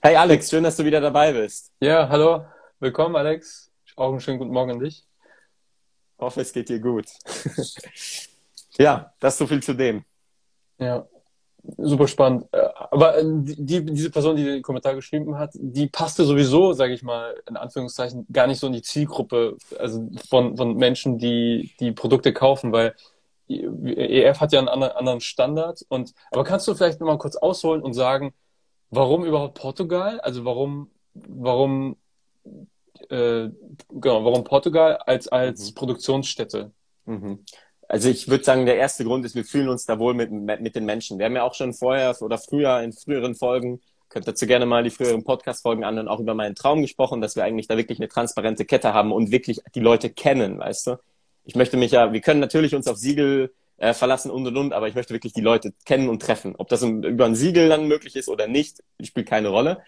Hey 0.00 0.14
Alex, 0.14 0.50
schön, 0.50 0.62
dass 0.62 0.76
du 0.76 0.84
wieder 0.84 1.00
dabei 1.00 1.32
bist. 1.32 1.72
Ja, 1.80 2.08
hallo. 2.08 2.44
Willkommen, 2.82 3.14
Alex. 3.14 3.70
Auch 3.94 4.08
einen 4.08 4.20
schönen 4.20 4.38
guten 4.38 4.52
Morgen 4.52 4.70
an 4.70 4.78
dich. 4.78 5.04
Ich 6.16 6.18
hoffe, 6.18 6.40
es 6.40 6.50
geht 6.50 6.70
dir 6.70 6.80
gut. 6.80 7.04
ja, 8.78 9.12
das 9.20 9.36
so 9.36 9.46
viel 9.46 9.62
zu 9.62 9.74
dem. 9.74 10.02
Ja, 10.78 11.06
super 11.76 12.08
spannend. 12.08 12.46
Äh, 12.52 12.68
aber 12.90 13.18
äh, 13.18 13.22
die, 13.22 13.84
diese 13.84 14.10
Person, 14.10 14.34
die 14.36 14.44
den 14.44 14.62
Kommentar 14.62 14.94
geschrieben 14.94 15.36
hat, 15.36 15.50
die 15.52 15.88
passte 15.88 16.24
sowieso, 16.24 16.72
sage 16.72 16.94
ich 16.94 17.02
mal, 17.02 17.34
in 17.46 17.58
Anführungszeichen, 17.58 18.26
gar 18.32 18.46
nicht 18.46 18.60
so 18.60 18.68
in 18.68 18.72
die 18.72 18.80
Zielgruppe 18.80 19.58
also 19.78 20.08
von, 20.30 20.56
von 20.56 20.74
Menschen, 20.74 21.18
die 21.18 21.74
die 21.80 21.92
Produkte 21.92 22.32
kaufen, 22.32 22.72
weil 22.72 22.94
EF 23.46 24.40
hat 24.40 24.54
ja 24.54 24.58
einen 24.58 24.68
anderen 24.68 25.20
Standard. 25.20 25.84
Und, 25.90 26.14
aber 26.30 26.44
kannst 26.44 26.66
du 26.66 26.74
vielleicht 26.74 26.98
nochmal 26.98 27.18
kurz 27.18 27.36
ausholen 27.36 27.82
und 27.82 27.92
sagen, 27.92 28.32
warum 28.88 29.26
überhaupt 29.26 29.58
Portugal? 29.58 30.18
Also 30.20 30.46
warum, 30.46 30.90
warum, 31.12 31.96
äh, 33.08 33.48
genau, 33.88 34.24
warum 34.24 34.44
Portugal 34.44 34.96
als, 34.98 35.28
als 35.28 35.70
mhm. 35.70 35.74
Produktionsstätte? 35.74 36.72
Mhm. 37.06 37.44
Also 37.88 38.08
ich 38.08 38.28
würde 38.28 38.44
sagen, 38.44 38.66
der 38.66 38.76
erste 38.76 39.04
Grund 39.04 39.24
ist, 39.24 39.34
wir 39.34 39.44
fühlen 39.44 39.68
uns 39.68 39.84
da 39.84 39.98
wohl 39.98 40.14
mit, 40.14 40.30
mit 40.30 40.76
den 40.76 40.84
Menschen. 40.84 41.18
Wir 41.18 41.26
haben 41.26 41.34
ja 41.34 41.42
auch 41.42 41.54
schon 41.54 41.74
vorher 41.74 42.14
oder 42.22 42.38
früher 42.38 42.80
in 42.82 42.92
früheren 42.92 43.34
Folgen, 43.34 43.80
könnt 44.08 44.28
dazu 44.28 44.46
gerne 44.46 44.64
mal 44.64 44.84
die 44.84 44.90
früheren 44.90 45.24
Podcast-Folgen 45.24 45.82
an 45.82 45.98
und 45.98 46.08
auch 46.08 46.20
über 46.20 46.34
meinen 46.34 46.54
Traum 46.54 46.82
gesprochen, 46.82 47.20
dass 47.20 47.34
wir 47.34 47.42
eigentlich 47.42 47.66
da 47.66 47.76
wirklich 47.76 47.98
eine 47.98 48.08
transparente 48.08 48.64
Kette 48.64 48.94
haben 48.94 49.10
und 49.10 49.32
wirklich 49.32 49.60
die 49.74 49.80
Leute 49.80 50.10
kennen, 50.10 50.58
weißt 50.58 50.86
du? 50.86 50.96
Ich 51.44 51.56
möchte 51.56 51.76
mich 51.76 51.90
ja, 51.90 52.12
wir 52.12 52.20
können 52.20 52.38
natürlich 52.38 52.74
uns 52.76 52.86
auf 52.86 52.96
Siegel 52.96 53.52
äh, 53.78 53.94
verlassen 53.94 54.30
und 54.30 54.46
und 54.46 54.56
und, 54.56 54.72
aber 54.72 54.86
ich 54.86 54.94
möchte 54.94 55.14
wirklich 55.14 55.32
die 55.32 55.40
Leute 55.40 55.72
kennen 55.84 56.08
und 56.08 56.22
treffen. 56.22 56.54
Ob 56.58 56.68
das 56.68 56.82
über 56.82 57.24
ein 57.24 57.34
Siegel 57.34 57.68
dann 57.68 57.88
möglich 57.88 58.14
ist 58.14 58.28
oder 58.28 58.46
nicht, 58.46 58.84
spielt 59.02 59.28
keine 59.28 59.48
Rolle. 59.48 59.82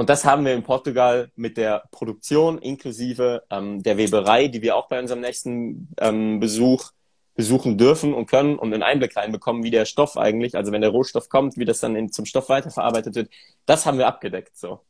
Und 0.00 0.08
das 0.08 0.24
haben 0.24 0.46
wir 0.46 0.54
in 0.54 0.62
Portugal 0.62 1.30
mit 1.36 1.58
der 1.58 1.82
Produktion 1.90 2.56
inklusive 2.56 3.42
ähm, 3.50 3.82
der 3.82 3.98
Weberei, 3.98 4.48
die 4.48 4.62
wir 4.62 4.74
auch 4.74 4.88
bei 4.88 4.98
unserem 4.98 5.20
nächsten 5.20 5.90
ähm, 5.98 6.40
Besuch 6.40 6.92
besuchen 7.34 7.76
dürfen 7.76 8.14
und 8.14 8.24
können 8.24 8.58
und 8.58 8.72
einen 8.72 8.82
Einblick 8.82 9.14
reinbekommen, 9.14 9.62
wie 9.62 9.70
der 9.70 9.84
Stoff 9.84 10.16
eigentlich, 10.16 10.54
also 10.54 10.72
wenn 10.72 10.80
der 10.80 10.88
Rohstoff 10.88 11.28
kommt, 11.28 11.58
wie 11.58 11.66
das 11.66 11.80
dann 11.80 11.96
in, 11.96 12.10
zum 12.10 12.24
Stoff 12.24 12.48
weiterverarbeitet 12.48 13.14
wird, 13.14 13.30
das 13.66 13.84
haben 13.84 13.98
wir 13.98 14.06
abgedeckt. 14.06 14.56
So, 14.56 14.80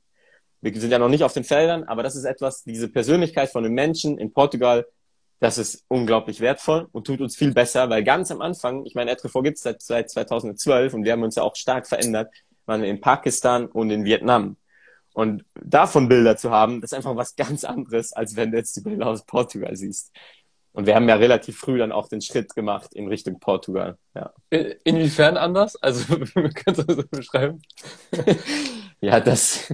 wir 0.61 0.73
sind 0.81 0.93
ja 0.93 1.01
noch 1.01 1.09
nicht 1.09 1.25
auf 1.25 1.33
den 1.33 1.43
Feldern, 1.43 1.83
aber 1.83 2.05
das 2.05 2.15
ist 2.15 2.23
etwas, 2.25 2.63
diese 2.63 2.87
Persönlichkeit 2.87 3.51
von 3.51 3.65
den 3.65 3.73
Menschen 3.73 4.17
in 4.17 4.33
Portugal 4.33 4.87
das 5.41 5.59
ist 5.59 5.87
unglaublich 5.89 6.39
wertvoll 6.39 6.87
und 6.93 7.09
tut 7.09 7.21
uns 7.21 7.35
viel 7.35 7.53
besser, 7.53 7.91
weil 7.91 8.05
ganz 8.05 8.31
am 8.31 8.41
Anfang, 8.41 8.87
ich 8.87 8.95
meine, 8.95 9.11
Etrefort 9.11 9.43
gibt 9.43 9.57
es 9.57 9.65
seit, 9.65 9.83
seit 9.83 10.09
2012 10.09 10.95
und 10.95 11.03
wir 11.03 11.11
haben 11.11 11.25
uns 11.25 11.35
ja 11.35 11.43
auch 11.43 11.57
stark 11.57 11.89
verändert, 11.89 12.33
waren 12.67 12.85
in 12.85 13.01
Pakistan 13.01 13.67
und 13.67 13.91
in 13.91 14.05
Vietnam. 14.05 14.57
Und 15.13 15.45
davon 15.55 16.09
Bilder 16.09 16.37
zu 16.37 16.51
haben, 16.51 16.81
das 16.81 16.93
ist 16.93 16.97
einfach 16.97 17.17
was 17.17 17.35
ganz 17.37 17.65
anderes, 17.65 18.13
als 18.13 18.37
wenn 18.37 18.53
du 18.53 18.59
jetzt 18.59 18.77
die 18.77 18.81
Bilder 18.81 19.07
aus 19.07 19.25
Portugal 19.27 19.75
siehst. 19.75 20.13
Und 20.73 20.87
wir 20.87 20.95
haben 20.95 21.09
ja 21.09 21.17
relativ 21.17 21.59
früh 21.59 21.79
dann 21.79 21.91
auch 21.91 22.09
den 22.09 22.21
Schritt 22.21 22.55
gemacht 22.55 22.95
in 22.95 23.09
Richtung 23.09 23.41
Portugal. 23.41 23.99
Ja. 24.15 24.33
Inwiefern 24.85 25.37
anders? 25.37 25.75
Also, 25.77 26.17
kannst 26.55 26.81
du 26.81 26.85
das 26.85 27.09
beschreiben? 27.09 27.61
ja, 29.01 29.19
das 29.19 29.73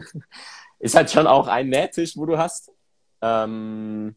ist 0.78 0.94
halt 0.94 1.10
schon 1.10 1.26
auch 1.26 1.48
ein 1.48 1.68
Nähtisch, 1.68 2.16
wo 2.16 2.24
du 2.24 2.38
hast. 2.38 2.72
Ähm, 3.20 4.16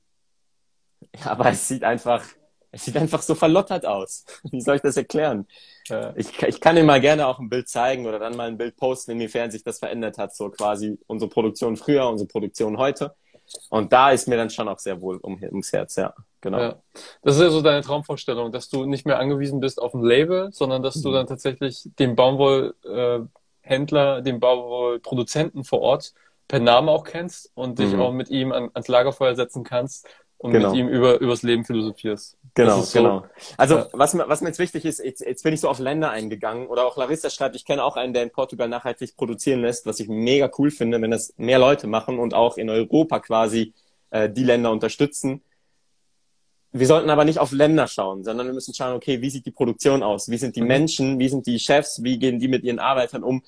aber 1.23 1.49
es 1.49 1.67
sieht 1.67 1.83
einfach, 1.83 2.23
es 2.71 2.85
sieht 2.85 2.97
einfach 2.97 3.21
so 3.21 3.35
verlottert 3.35 3.85
aus. 3.85 4.25
Wie 4.51 4.61
soll 4.61 4.75
ich 4.75 4.81
das 4.81 4.97
erklären? 4.97 5.47
Ja. 5.87 6.13
Ich, 6.15 6.41
ich 6.43 6.61
kann 6.61 6.75
dir 6.75 6.83
mal 6.83 7.01
gerne 7.01 7.27
auch 7.27 7.39
ein 7.39 7.49
Bild 7.49 7.67
zeigen 7.67 8.05
oder 8.05 8.19
dann 8.19 8.35
mal 8.35 8.47
ein 8.47 8.57
Bild 8.57 8.77
posten, 8.77 9.11
inwiefern 9.11 9.51
sich 9.51 9.63
das 9.63 9.79
verändert 9.79 10.17
hat, 10.17 10.35
so 10.35 10.49
quasi 10.49 10.97
unsere 11.07 11.29
Produktion 11.29 11.77
früher, 11.77 12.07
unsere 12.07 12.27
Produktion 12.27 12.77
heute. 12.77 13.15
Und 13.69 13.91
da 13.91 14.11
ist 14.11 14.27
mir 14.27 14.37
dann 14.37 14.51
schon 14.51 14.67
auch 14.67 14.77
sehr 14.77 15.01
wohl 15.01 15.17
um, 15.17 15.41
ums 15.41 15.73
Herz, 15.73 15.95
ja. 15.95 16.13
Genau. 16.41 16.59
Ja. 16.59 16.75
Das 17.23 17.35
ist 17.35 17.41
ja 17.41 17.49
so 17.49 17.61
deine 17.61 17.81
Traumvorstellung, 17.81 18.51
dass 18.51 18.69
du 18.69 18.85
nicht 18.85 19.05
mehr 19.05 19.19
angewiesen 19.19 19.59
bist 19.59 19.81
auf 19.81 19.93
ein 19.93 20.03
Label, 20.03 20.51
sondern 20.53 20.83
dass 20.83 21.01
du 21.01 21.09
mhm. 21.09 21.13
dann 21.13 21.27
tatsächlich 21.27 21.89
den 21.97 22.15
Baumwollhändler, 22.15 24.19
äh, 24.19 24.23
den 24.23 24.39
Baumwollproduzenten 24.39 25.63
vor 25.63 25.81
Ort 25.81 26.13
per 26.47 26.59
Name 26.59 26.91
auch 26.91 27.03
kennst 27.03 27.51
und 27.55 27.79
dich 27.79 27.93
mhm. 27.93 28.01
auch 28.01 28.13
mit 28.13 28.29
ihm 28.29 28.51
an, 28.51 28.69
ans 28.73 28.87
Lagerfeuer 28.87 29.35
setzen 29.35 29.63
kannst 29.63 30.07
und 30.39 30.53
genau. 30.53 30.69
mit 30.69 30.79
ihm 30.79 30.87
über 30.87 31.19
übers 31.19 31.43
Leben 31.43 31.65
philosophierst. 31.65 32.37
Genau, 32.55 32.81
so, 32.81 32.97
genau. 32.97 33.25
Also 33.57 33.75
ja. 33.75 33.87
was, 33.91 34.13
mir, 34.13 34.27
was 34.27 34.41
mir 34.41 34.47
jetzt 34.47 34.59
wichtig 34.59 34.85
ist, 34.85 34.99
jetzt, 35.03 35.21
jetzt 35.21 35.43
bin 35.43 35.53
ich 35.53 35.59
so 35.59 35.69
auf 35.69 35.79
Länder 35.79 36.11
eingegangen 36.11 36.67
oder 36.67 36.85
auch 36.85 36.97
Larissa 36.97 37.29
schreibt, 37.29 37.55
ich 37.55 37.65
kenne 37.65 37.83
auch 37.83 37.97
einen, 37.97 38.13
der 38.13 38.23
in 38.23 38.31
Portugal 38.31 38.69
nachhaltig 38.69 39.15
produzieren 39.17 39.61
lässt, 39.61 39.85
was 39.85 39.99
ich 39.99 40.07
mega 40.07 40.49
cool 40.57 40.71
finde, 40.71 41.01
wenn 41.01 41.11
das 41.11 41.33
mehr 41.37 41.59
Leute 41.59 41.87
machen 41.87 42.19
und 42.19 42.33
auch 42.33 42.57
in 42.57 42.69
Europa 42.69 43.19
quasi 43.19 43.73
äh, 44.11 44.29
die 44.29 44.45
Länder 44.45 44.71
unterstützen. 44.71 45.41
Wir 46.71 46.87
sollten 46.87 47.09
aber 47.09 47.25
nicht 47.25 47.39
auf 47.39 47.51
Länder 47.51 47.87
schauen, 47.87 48.23
sondern 48.23 48.47
wir 48.47 48.53
müssen 48.53 48.73
schauen, 48.73 48.95
okay, 48.95 49.21
wie 49.21 49.29
sieht 49.29 49.45
die 49.45 49.51
Produktion 49.51 50.03
aus? 50.03 50.29
Wie 50.29 50.37
sind 50.37 50.55
die 50.55 50.61
mhm. 50.61 50.67
Menschen? 50.67 51.19
Wie 51.19 51.27
sind 51.27 51.47
die 51.47 51.59
Chefs? 51.59 52.01
Wie 52.03 52.17
gehen 52.17 52.39
die 52.39 52.47
mit 52.47 52.63
ihren 52.63 52.79
Arbeitern 52.79 53.23
um? 53.23 53.43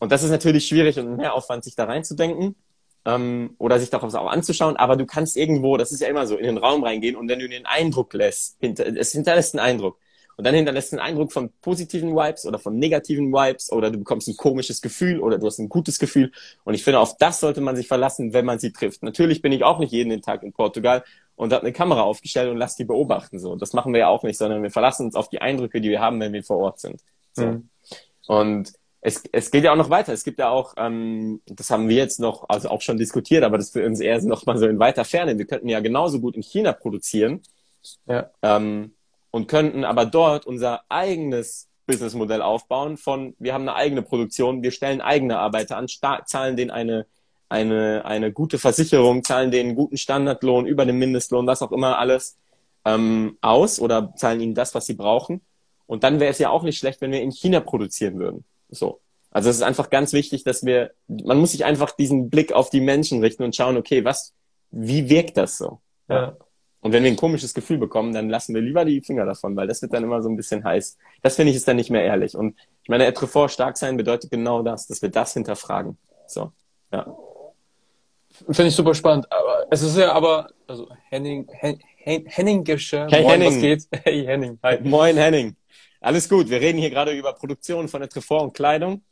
Und 0.00 0.12
das 0.12 0.22
ist 0.22 0.30
natürlich 0.30 0.66
schwierig 0.66 0.98
und 0.98 1.16
mehr 1.16 1.32
Aufwand, 1.32 1.64
sich 1.64 1.76
da 1.76 1.84
reinzudenken 1.84 2.56
ähm, 3.06 3.54
oder 3.58 3.78
sich 3.78 3.88
darauf 3.88 4.12
auch 4.14 4.30
anzuschauen, 4.30 4.76
aber 4.76 4.96
du 4.96 5.06
kannst 5.06 5.36
irgendwo, 5.36 5.76
das 5.76 5.92
ist 5.92 6.00
ja 6.00 6.08
immer 6.08 6.26
so, 6.26 6.36
in 6.36 6.44
den 6.44 6.58
Raum 6.58 6.82
reingehen 6.82 7.16
und 7.16 7.28
wenn 7.28 7.38
du 7.38 7.48
den 7.48 7.64
Eindruck 7.64 8.12
lässt, 8.12 8.58
hinter, 8.60 8.86
es 8.86 9.12
hinterlässt 9.12 9.54
einen 9.54 9.66
Eindruck. 9.66 9.98
Und 10.38 10.44
dann 10.44 10.54
hinterlässt 10.54 10.92
einen 10.92 11.00
Eindruck 11.00 11.32
von 11.32 11.50
positiven 11.62 12.14
Vibes 12.14 12.44
oder 12.44 12.58
von 12.58 12.78
negativen 12.78 13.32
Vibes 13.32 13.72
oder 13.72 13.90
du 13.90 13.96
bekommst 13.96 14.28
ein 14.28 14.36
komisches 14.36 14.82
Gefühl 14.82 15.18
oder 15.20 15.38
du 15.38 15.46
hast 15.46 15.58
ein 15.58 15.70
gutes 15.70 15.98
Gefühl. 15.98 16.30
Und 16.64 16.74
ich 16.74 16.84
finde, 16.84 17.00
auf 17.00 17.16
das 17.16 17.40
sollte 17.40 17.62
man 17.62 17.74
sich 17.74 17.88
verlassen, 17.88 18.34
wenn 18.34 18.44
man 18.44 18.58
sie 18.58 18.70
trifft. 18.70 19.02
Natürlich 19.02 19.40
bin 19.40 19.52
ich 19.52 19.64
auch 19.64 19.78
nicht 19.78 19.92
jeden 19.92 20.20
Tag 20.20 20.42
in 20.42 20.52
Portugal 20.52 21.04
und 21.36 21.54
habe 21.54 21.62
eine 21.62 21.72
Kamera 21.72 22.02
aufgestellt 22.02 22.50
und 22.50 22.58
lass 22.58 22.76
die 22.76 22.84
beobachten. 22.84 23.38
So, 23.38 23.56
das 23.56 23.72
machen 23.72 23.94
wir 23.94 24.00
ja 24.00 24.08
auch 24.08 24.24
nicht, 24.24 24.36
sondern 24.36 24.62
wir 24.62 24.70
verlassen 24.70 25.06
uns 25.06 25.14
auf 25.14 25.30
die 25.30 25.40
Eindrücke, 25.40 25.80
die 25.80 25.88
wir 25.88 26.00
haben, 26.00 26.20
wenn 26.20 26.34
wir 26.34 26.44
vor 26.44 26.58
Ort 26.58 26.80
sind. 26.80 27.00
So. 27.32 27.46
Mhm. 27.46 27.68
Und 28.26 28.72
es, 29.06 29.22
es 29.30 29.52
geht 29.52 29.62
ja 29.62 29.72
auch 29.72 29.76
noch 29.76 29.88
weiter. 29.88 30.12
Es 30.12 30.24
gibt 30.24 30.40
ja 30.40 30.48
auch, 30.48 30.74
ähm, 30.76 31.40
das 31.46 31.70
haben 31.70 31.88
wir 31.88 31.96
jetzt 31.96 32.18
noch, 32.18 32.48
also 32.48 32.70
auch 32.70 32.82
schon 32.82 32.98
diskutiert, 32.98 33.44
aber 33.44 33.56
das 33.56 33.70
für 33.70 33.86
uns 33.86 34.00
eher 34.00 34.20
noch 34.22 34.44
mal 34.46 34.58
so 34.58 34.66
in 34.66 34.80
weiter 34.80 35.04
Ferne. 35.04 35.38
Wir 35.38 35.46
könnten 35.46 35.68
ja 35.68 35.78
genauso 35.78 36.20
gut 36.20 36.34
in 36.34 36.42
China 36.42 36.72
produzieren 36.72 37.40
ja. 38.08 38.28
ähm, 38.42 38.94
und 39.30 39.46
könnten 39.46 39.84
aber 39.84 40.06
dort 40.06 40.44
unser 40.44 40.82
eigenes 40.88 41.68
Businessmodell 41.86 42.42
aufbauen 42.42 42.96
von, 42.96 43.36
wir 43.38 43.54
haben 43.54 43.62
eine 43.62 43.76
eigene 43.76 44.02
Produktion, 44.02 44.64
wir 44.64 44.72
stellen 44.72 45.00
eigene 45.00 45.38
Arbeiter 45.38 45.76
an, 45.76 45.86
zahlen 45.86 46.56
denen 46.56 46.72
eine, 46.72 47.06
eine, 47.48 48.04
eine 48.04 48.32
gute 48.32 48.58
Versicherung, 48.58 49.22
zahlen 49.22 49.52
denen 49.52 49.68
einen 49.68 49.76
guten 49.76 49.98
Standardlohn 49.98 50.66
über 50.66 50.84
den 50.84 50.98
Mindestlohn, 50.98 51.46
was 51.46 51.62
auch 51.62 51.70
immer 51.70 51.98
alles 51.98 52.38
ähm, 52.84 53.38
aus 53.40 53.78
oder 53.78 54.14
zahlen 54.16 54.40
ihnen 54.40 54.56
das, 54.56 54.74
was 54.74 54.86
sie 54.86 54.94
brauchen. 54.94 55.42
Und 55.86 56.02
dann 56.02 56.18
wäre 56.18 56.32
es 56.32 56.40
ja 56.40 56.50
auch 56.50 56.64
nicht 56.64 56.78
schlecht, 56.78 57.00
wenn 57.00 57.12
wir 57.12 57.22
in 57.22 57.30
China 57.30 57.60
produzieren 57.60 58.18
würden. 58.18 58.44
So. 58.68 59.00
Also 59.30 59.50
es 59.50 59.56
ist 59.56 59.62
einfach 59.62 59.90
ganz 59.90 60.12
wichtig, 60.12 60.44
dass 60.44 60.64
wir, 60.64 60.92
man 61.08 61.38
muss 61.38 61.52
sich 61.52 61.64
einfach 61.64 61.90
diesen 61.90 62.30
Blick 62.30 62.52
auf 62.52 62.70
die 62.70 62.80
Menschen 62.80 63.20
richten 63.20 63.42
und 63.42 63.54
schauen, 63.54 63.76
okay, 63.76 64.04
was, 64.04 64.32
wie 64.70 65.08
wirkt 65.10 65.36
das 65.36 65.58
so? 65.58 65.80
Ja. 66.08 66.36
Und 66.80 66.92
wenn 66.92 67.02
wir 67.02 67.10
ein 67.10 67.16
komisches 67.16 67.52
Gefühl 67.52 67.78
bekommen, 67.78 68.12
dann 68.12 68.28
lassen 68.28 68.54
wir 68.54 68.62
lieber 68.62 68.84
die 68.84 69.00
Finger 69.00 69.26
davon, 69.26 69.56
weil 69.56 69.66
das 69.66 69.82
wird 69.82 69.92
dann 69.92 70.04
immer 70.04 70.22
so 70.22 70.28
ein 70.28 70.36
bisschen 70.36 70.62
heiß. 70.62 70.96
Das 71.20 71.36
finde 71.36 71.50
ich 71.50 71.56
ist 71.56 71.66
dann 71.66 71.76
nicht 71.76 71.90
mehr 71.90 72.04
ehrlich. 72.04 72.36
Und 72.36 72.54
ich 72.82 72.88
meine, 72.88 73.06
Etrefort 73.06 73.50
stark 73.50 73.76
sein 73.76 73.96
bedeutet 73.96 74.30
genau 74.30 74.62
das, 74.62 74.86
dass 74.86 75.02
wir 75.02 75.08
das 75.08 75.32
hinterfragen. 75.32 75.98
So, 76.28 76.52
ja. 76.92 77.14
Finde 78.30 78.68
ich 78.68 78.76
super 78.76 78.94
spannend. 78.94 79.30
Aber 79.32 79.66
es 79.70 79.82
ist 79.82 79.96
ja 79.96 80.12
aber, 80.12 80.48
also 80.66 80.88
Henning, 81.08 81.48
Hen, 81.52 81.80
Hen, 81.96 82.24
Henningische. 82.26 83.06
Hey 83.10 83.22
Moin, 83.22 83.40
Henning. 83.40 83.54
Was 83.54 83.60
geht? 83.60 83.88
Hey 84.04 84.24
Henning. 84.24 84.58
Hi. 84.62 84.78
Moin 84.82 85.16
Henning. 85.16 85.56
Alles 86.06 86.28
gut, 86.28 86.48
wir 86.50 86.60
reden 86.60 86.78
hier 86.78 86.90
gerade 86.90 87.10
über 87.10 87.32
Produktion 87.32 87.88
von 87.88 88.00
Etrefort 88.00 88.44
und 88.44 88.52
Kleidung. 88.52 89.02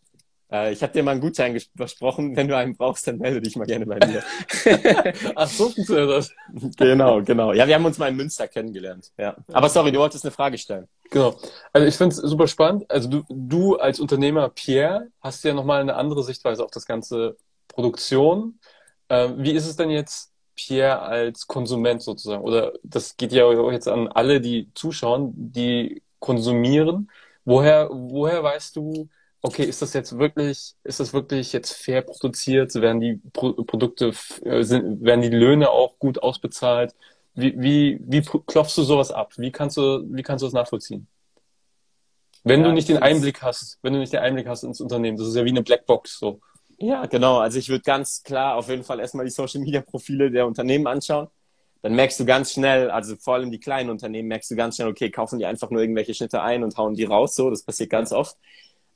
Äh, 0.49 0.73
ich 0.73 0.81
habe 0.81 0.93
dir 0.93 1.03
mal 1.03 1.11
einen 1.11 1.21
Gutschein 1.21 1.61
versprochen. 1.77 2.37
Wenn 2.37 2.47
du 2.47 2.57
einen 2.57 2.77
brauchst, 2.77 3.09
dann 3.09 3.19
melde 3.19 3.41
dich 3.41 3.57
mal 3.57 3.65
gerne 3.65 3.85
bei 3.85 3.99
mir. 4.07 4.23
Ach, 5.35 5.49
so 5.49 5.73
das. 5.89 6.31
Genau, 6.77 7.21
genau. 7.21 7.53
Ja, 7.53 7.67
wir 7.67 7.75
haben 7.75 7.85
uns 7.85 7.99
mal 7.99 8.11
in 8.11 8.15
Münster 8.15 8.47
kennengelernt. 8.47 9.11
Ja. 9.19 9.35
Aber 9.53 9.69
sorry, 9.71 9.91
du 9.91 9.99
wolltest 9.99 10.25
eine 10.25 10.31
Frage 10.31 10.57
stellen. 10.57 10.87
Genau. 11.11 11.35
Also 11.73 11.89
ich 11.89 11.97
finde 11.97 12.15
es 12.15 12.23
super 12.23 12.47
spannend. 12.47 12.89
Also 12.89 13.09
du, 13.09 13.25
du 13.29 13.75
als 13.75 13.99
Unternehmer 13.99 14.49
Pierre 14.51 15.09
hast 15.21 15.43
ja 15.43 15.53
nochmal 15.53 15.81
eine 15.81 15.97
andere 15.97 16.23
Sichtweise 16.23 16.65
auf 16.65 16.71
das 16.71 16.87
ganze 16.87 17.37
Produktion. 17.67 18.61
Ähm, 19.09 19.35
wie 19.39 19.51
ist 19.51 19.67
es 19.67 19.75
denn 19.75 19.91
jetzt 19.91 20.31
Pierre 20.55 21.01
als 21.01 21.49
Konsument 21.49 22.03
sozusagen? 22.03 22.45
Oder 22.45 22.73
das 22.85 23.17
geht 23.17 23.33
ja 23.33 23.47
auch 23.47 23.73
jetzt 23.73 23.89
an 23.89 24.07
alle, 24.07 24.41
die 24.41 24.71
zuschauen, 24.75 25.33
die 25.35 26.04
konsumieren. 26.25 27.11
Woher, 27.45 27.91
woher 27.93 28.43
weißt 28.43 28.77
du, 28.77 29.11
okay, 29.43 29.65
ist 29.65 29.83
das 29.83 29.93
jetzt 29.93 30.19
wirklich, 30.19 30.75
ist 30.83 31.01
das 31.01 31.13
wirklich 31.13 31.53
jetzt 31.53 31.75
fair 31.75 32.01
produziert? 32.01 32.75
Werden 32.75 33.01
die 33.01 33.21
Pro 33.35 33.53
Produkte, 33.53 34.13
äh, 34.43 34.63
sind, 34.63 35.05
werden 35.05 35.21
die 35.21 35.29
Löhne 35.29 35.69
auch 35.69 35.99
gut 35.99 36.23
ausbezahlt? 36.23 36.95
Wie, 37.35 37.55
wie, 37.61 38.01
wie 38.01 38.23
klopfst 38.23 38.77
du 38.79 38.83
sowas 38.85 39.11
ab? 39.11 39.35
Wie 39.37 39.53
kannst 39.53 39.77
du, 39.77 40.03
wie 40.09 40.23
kannst 40.23 40.43
du 40.43 40.47
das 40.47 40.55
nachvollziehen? 40.55 41.07
Wenn 42.43 42.61
ja, 42.61 42.69
du 42.69 42.73
nicht 42.73 42.89
den 42.89 43.03
Einblick 43.03 43.43
hast, 43.43 43.79
wenn 43.83 43.93
du 43.93 43.99
nicht 43.99 44.13
den 44.15 44.21
Einblick 44.21 44.47
hast 44.47 44.63
ins 44.63 44.81
Unternehmen, 44.81 45.19
das 45.19 45.29
ist 45.29 45.37
ja 45.37 45.45
wie 45.45 45.51
eine 45.51 45.63
Blackbox 45.63 46.19
so. 46.19 46.41
Ja, 46.79 47.05
genau. 47.07 47.39
Also 47.39 47.59
ich 47.59 47.69
würde 47.69 47.83
ganz 47.83 48.23
klar 48.23 48.57
auf 48.57 48.69
jeden 48.71 48.85
Fall 48.85 48.99
erstmal 48.99 49.27
die 49.27 49.31
Social 49.31 49.61
Media 49.61 49.83
Profile 49.83 50.31
der 50.31 50.47
Unternehmen 50.47 50.87
anschauen. 50.87 51.29
Dann 51.85 51.97
merkst 51.97 52.19
du 52.19 52.25
ganz 52.25 52.51
schnell, 52.51 52.91
also 52.91 53.15
vor 53.17 53.35
allem 53.35 53.51
die 53.51 53.61
kleinen 53.61 53.91
Unternehmen, 53.91 54.27
merkst 54.29 54.51
du 54.51 54.57
ganz 54.57 54.77
schnell, 54.77 54.89
okay, 54.89 55.11
kaufen 55.11 55.39
die 55.39 55.45
einfach 55.45 55.69
nur 55.69 55.83
irgendwelche 55.83 56.15
Schnitte 56.15 56.41
ein 56.41 56.65
und 56.65 56.79
hauen 56.79 56.95
die 56.95 57.05
raus, 57.05 57.35
so. 57.37 57.51
Das 57.51 57.63
passiert 57.63 57.91
ganz 57.91 58.11
oft. 58.11 58.39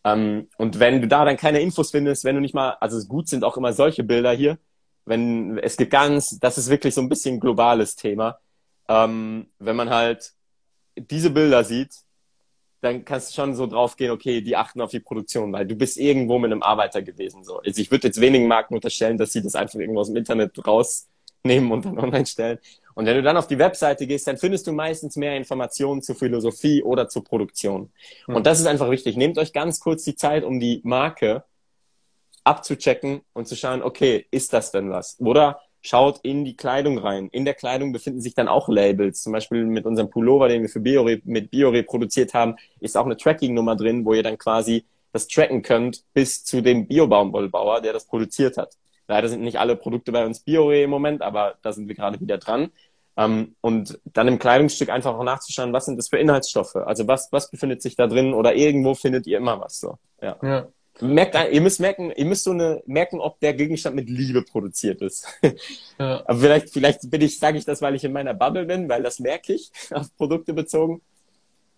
Ähm, 0.04 0.48
und 0.56 0.80
wenn 0.80 1.02
du 1.02 1.06
da 1.06 1.26
dann 1.26 1.36
keine 1.36 1.60
Infos 1.60 1.90
findest, 1.90 2.24
wenn 2.24 2.36
du 2.36 2.40
nicht 2.40 2.54
mal, 2.54 2.78
also 2.80 2.98
gut 3.06 3.28
sind 3.28 3.44
auch 3.44 3.58
immer 3.58 3.74
solche 3.74 4.04
Bilder 4.04 4.32
hier, 4.32 4.56
wenn 5.04 5.58
es 5.58 5.76
gibt 5.76 5.90
ganz, 5.90 6.38
das 6.40 6.56
ist 6.56 6.70
wirklich 6.70 6.94
so 6.94 7.02
ein 7.02 7.10
bisschen 7.10 7.40
globales 7.40 7.94
Thema. 7.94 8.38
Ähm, 8.88 9.48
wenn 9.58 9.76
man 9.76 9.90
halt 9.90 10.32
diese 10.96 11.28
Bilder 11.28 11.64
sieht, 11.64 11.92
dann 12.80 13.04
kannst 13.04 13.32
du 13.32 13.34
schon 13.34 13.54
so 13.54 13.66
drauf 13.66 13.96
gehen, 13.96 14.12
okay, 14.12 14.40
die 14.40 14.56
achten 14.56 14.80
auf 14.80 14.92
die 14.92 15.00
Produktion, 15.00 15.52
weil 15.52 15.66
du 15.66 15.74
bist 15.74 15.98
irgendwo 15.98 16.38
mit 16.38 16.52
einem 16.52 16.62
Arbeiter 16.62 17.02
gewesen. 17.02 17.44
So. 17.44 17.58
Also 17.58 17.82
ich 17.82 17.90
würde 17.90 18.08
jetzt 18.08 18.18
wenigen 18.18 18.48
Marken 18.48 18.74
unterstellen, 18.74 19.18
dass 19.18 19.32
sie 19.32 19.42
das 19.42 19.56
einfach 19.56 19.78
irgendwo 19.78 20.00
aus 20.00 20.08
dem 20.08 20.16
Internet 20.16 20.54
rausnehmen 21.48 21.72
und 21.72 21.84
dann 21.84 21.98
online 21.98 22.26
stellen. 22.26 22.58
Und 22.94 23.06
wenn 23.06 23.16
du 23.16 23.22
dann 23.22 23.36
auf 23.36 23.46
die 23.46 23.58
Webseite 23.58 24.06
gehst, 24.06 24.26
dann 24.26 24.38
findest 24.38 24.66
du 24.66 24.72
meistens 24.72 25.16
mehr 25.16 25.36
Informationen 25.36 26.02
zur 26.02 26.16
Philosophie 26.16 26.82
oder 26.82 27.08
zur 27.08 27.22
Produktion. 27.24 27.92
Mhm. 28.26 28.36
Und 28.36 28.46
das 28.46 28.58
ist 28.58 28.66
einfach 28.66 28.90
wichtig. 28.90 29.16
Nehmt 29.16 29.38
euch 29.38 29.52
ganz 29.52 29.80
kurz 29.80 30.04
die 30.04 30.16
Zeit, 30.16 30.44
um 30.44 30.58
die 30.58 30.80
Marke 30.84 31.44
abzuchecken 32.44 33.20
und 33.34 33.46
zu 33.46 33.56
schauen, 33.56 33.82
okay, 33.82 34.26
ist 34.30 34.52
das 34.52 34.72
denn 34.72 34.90
was? 34.90 35.16
Oder 35.20 35.60
schaut 35.80 36.18
in 36.22 36.44
die 36.44 36.56
Kleidung 36.56 36.98
rein. 36.98 37.28
In 37.30 37.44
der 37.44 37.54
Kleidung 37.54 37.92
befinden 37.92 38.20
sich 38.20 38.34
dann 38.34 38.48
auch 38.48 38.68
Labels. 38.68 39.22
Zum 39.22 39.32
Beispiel 39.32 39.64
mit 39.64 39.86
unserem 39.86 40.10
Pullover, 40.10 40.48
den 40.48 40.62
wir 40.62 40.68
für 40.68 40.80
Biore, 40.80 41.20
mit 41.24 41.52
Biore 41.52 41.84
produziert 41.84 42.34
haben, 42.34 42.56
ist 42.80 42.96
auch 42.96 43.04
eine 43.04 43.16
Tracking-Nummer 43.16 43.76
drin, 43.76 44.04
wo 44.04 44.12
ihr 44.14 44.24
dann 44.24 44.38
quasi 44.38 44.84
das 45.12 45.28
tracken 45.28 45.62
könnt 45.62 46.02
bis 46.14 46.44
zu 46.44 46.62
dem 46.62 46.88
Biobaumwollbauer, 46.88 47.80
der 47.80 47.92
das 47.92 48.06
produziert 48.06 48.56
hat. 48.56 48.76
Leider 49.08 49.28
sind 49.28 49.42
nicht 49.42 49.58
alle 49.58 49.74
Produkte 49.74 50.12
bei 50.12 50.24
uns 50.24 50.40
Biore 50.40 50.82
im 50.82 50.90
Moment, 50.90 51.22
aber 51.22 51.56
da 51.62 51.72
sind 51.72 51.88
wir 51.88 51.94
gerade 51.94 52.20
wieder 52.20 52.38
dran. 52.38 52.70
Um, 53.16 53.56
und 53.62 53.98
dann 54.04 54.28
im 54.28 54.38
Kleidungsstück 54.38 54.90
einfach 54.90 55.12
auch 55.12 55.24
nachzuschauen, 55.24 55.72
was 55.72 55.86
sind 55.86 55.96
das 55.96 56.08
für 56.08 56.18
Inhaltsstoffe? 56.18 56.76
Also 56.76 57.08
was, 57.08 57.32
was 57.32 57.50
befindet 57.50 57.82
sich 57.82 57.96
da 57.96 58.06
drin 58.06 58.32
oder 58.32 58.54
irgendwo 58.54 58.94
findet 58.94 59.26
ihr 59.26 59.38
immer 59.38 59.60
was 59.60 59.80
so. 59.80 59.98
Ja. 60.22 60.36
ja. 60.40 60.68
Merkt, 61.00 61.36
ihr 61.52 61.60
müsst 61.60 61.80
merken, 61.80 62.12
ihr 62.14 62.24
müsst 62.24 62.44
so 62.44 62.52
eine 62.52 62.80
merken, 62.86 63.18
ob 63.18 63.40
der 63.40 63.54
Gegenstand 63.54 63.96
mit 63.96 64.08
Liebe 64.08 64.42
produziert 64.42 65.02
ist. 65.02 65.26
Ja. 65.98 66.22
Aber 66.26 66.38
vielleicht, 66.38 66.70
vielleicht 66.70 67.10
bin 67.10 67.22
ich, 67.22 67.40
sage 67.40 67.58
ich 67.58 67.64
das, 67.64 67.82
weil 67.82 67.96
ich 67.96 68.04
in 68.04 68.12
meiner 68.12 68.34
Bubble 68.34 68.66
bin, 68.66 68.88
weil 68.88 69.02
das 69.02 69.18
merke 69.18 69.52
ich 69.52 69.72
auf 69.90 70.14
Produkte 70.16 70.54
bezogen. 70.54 71.00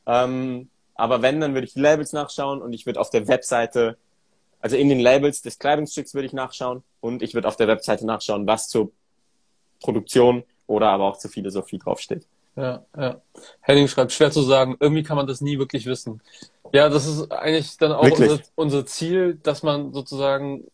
Ähm, 0.06 0.68
aber 0.94 1.22
wenn, 1.22 1.40
dann 1.40 1.54
würde 1.54 1.66
ich 1.66 1.72
die 1.72 1.80
Labels 1.80 2.12
nachschauen 2.12 2.60
und 2.60 2.74
ich 2.74 2.84
würde 2.84 3.00
auf 3.00 3.08
der 3.08 3.26
Webseite, 3.28 3.96
also 4.60 4.76
in 4.76 4.88
den 4.88 5.00
Labels 5.00 5.42
des 5.42 5.58
Kleidungsstücks 5.58 6.14
würde 6.14 6.26
ich 6.26 6.32
nachschauen 6.32 6.82
und 7.00 7.22
ich 7.22 7.34
würde 7.34 7.48
auf 7.48 7.56
der 7.56 7.68
Webseite 7.68 8.06
nachschauen, 8.06 8.46
was 8.46 8.68
zur 8.68 8.92
Produktion 9.80 10.44
oder 10.66 10.90
aber 10.90 11.04
auch 11.04 11.16
zur 11.16 11.30
Philosophie 11.30 11.78
draufsteht. 11.78 12.26
Ja, 12.56 12.84
ja. 12.96 13.20
Henning 13.60 13.88
schreibt, 13.88 14.12
schwer 14.12 14.30
zu 14.30 14.42
sagen, 14.42 14.76
irgendwie 14.80 15.02
kann 15.02 15.16
man 15.16 15.26
das 15.26 15.40
nie 15.40 15.58
wirklich 15.58 15.86
wissen. 15.86 16.20
Ja, 16.72 16.88
das 16.88 17.06
ist 17.06 17.32
eigentlich 17.32 17.76
dann 17.78 17.92
auch 17.92 18.02
unser, 18.02 18.38
unser, 18.54 18.86
Ziel, 18.86 19.38
dass 19.42 19.62
man 19.62 19.92
sozusagen 19.92 20.64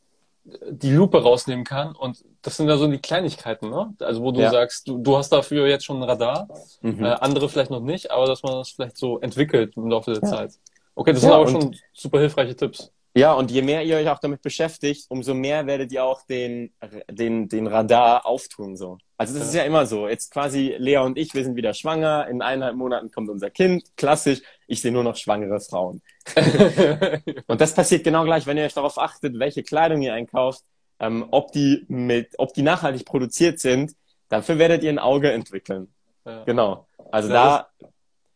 die 0.44 0.92
Lupe 0.92 1.22
rausnehmen 1.22 1.64
kann. 1.64 1.94
Und 1.94 2.24
das 2.42 2.56
sind 2.56 2.68
ja 2.68 2.76
so 2.76 2.86
die 2.86 2.98
Kleinigkeiten, 2.98 3.70
ne? 3.70 3.94
Also 4.00 4.22
wo 4.22 4.32
du 4.32 4.40
ja. 4.40 4.50
sagst, 4.50 4.88
du, 4.88 4.98
du 4.98 5.16
hast 5.16 5.30
dafür 5.30 5.66
jetzt 5.66 5.84
schon 5.84 5.98
ein 5.98 6.08
Radar, 6.08 6.48
mhm. 6.82 7.04
äh, 7.04 7.08
andere 7.08 7.48
vielleicht 7.48 7.70
noch 7.70 7.80
nicht, 7.80 8.10
aber 8.10 8.26
dass 8.26 8.42
man 8.42 8.52
das 8.54 8.70
vielleicht 8.70 8.96
so 8.96 9.18
entwickelt 9.20 9.76
im 9.76 9.88
Laufe 9.88 10.12
der 10.12 10.22
ja. 10.22 10.36
Zeit. 10.36 10.52
Okay, 10.94 11.12
das 11.12 11.22
ja, 11.22 11.28
sind 11.28 11.38
aber 11.38 11.48
schon 11.48 11.76
super 11.92 12.20
hilfreiche 12.20 12.56
Tipps. 12.56 12.90
Ja, 13.16 13.32
und 13.32 13.50
je 13.50 13.62
mehr 13.62 13.82
ihr 13.82 13.96
euch 13.96 14.10
auch 14.10 14.18
damit 14.18 14.42
beschäftigt, 14.42 15.06
umso 15.08 15.32
mehr 15.32 15.66
werdet 15.66 15.90
ihr 15.90 16.04
auch 16.04 16.20
den, 16.26 16.74
den, 17.10 17.48
den 17.48 17.66
Radar 17.66 18.26
auftun, 18.26 18.76
so. 18.76 18.98
Also 19.16 19.32
das 19.32 19.44
ja. 19.44 19.48
ist 19.48 19.54
ja 19.54 19.62
immer 19.62 19.86
so. 19.86 20.06
Jetzt 20.06 20.30
quasi 20.30 20.74
Lea 20.76 20.98
und 20.98 21.16
ich, 21.16 21.32
wir 21.32 21.42
sind 21.42 21.56
wieder 21.56 21.72
schwanger. 21.72 22.28
In 22.28 22.42
eineinhalb 22.42 22.76
Monaten 22.76 23.10
kommt 23.10 23.30
unser 23.30 23.48
Kind. 23.48 23.84
Klassisch. 23.96 24.42
Ich 24.66 24.82
sehe 24.82 24.92
nur 24.92 25.02
noch 25.02 25.16
schwangere 25.16 25.60
Frauen. 25.60 26.02
und 27.46 27.58
das 27.62 27.72
passiert 27.72 28.04
genau 28.04 28.24
gleich, 28.24 28.46
wenn 28.46 28.58
ihr 28.58 28.64
euch 28.64 28.74
darauf 28.74 28.98
achtet, 28.98 29.38
welche 29.38 29.62
Kleidung 29.62 30.02
ihr 30.02 30.12
einkauft, 30.12 30.62
ähm, 31.00 31.26
ob 31.30 31.52
die 31.52 31.86
mit, 31.88 32.34
ob 32.36 32.52
die 32.52 32.60
nachhaltig 32.60 33.06
produziert 33.06 33.60
sind. 33.60 33.92
Dafür 34.28 34.58
werdet 34.58 34.82
ihr 34.82 34.90
ein 34.90 34.98
Auge 34.98 35.32
entwickeln. 35.32 35.90
Ja. 36.26 36.44
Genau. 36.44 36.86
Also 37.10 37.30
ja, 37.30 37.66
da, 37.80 37.88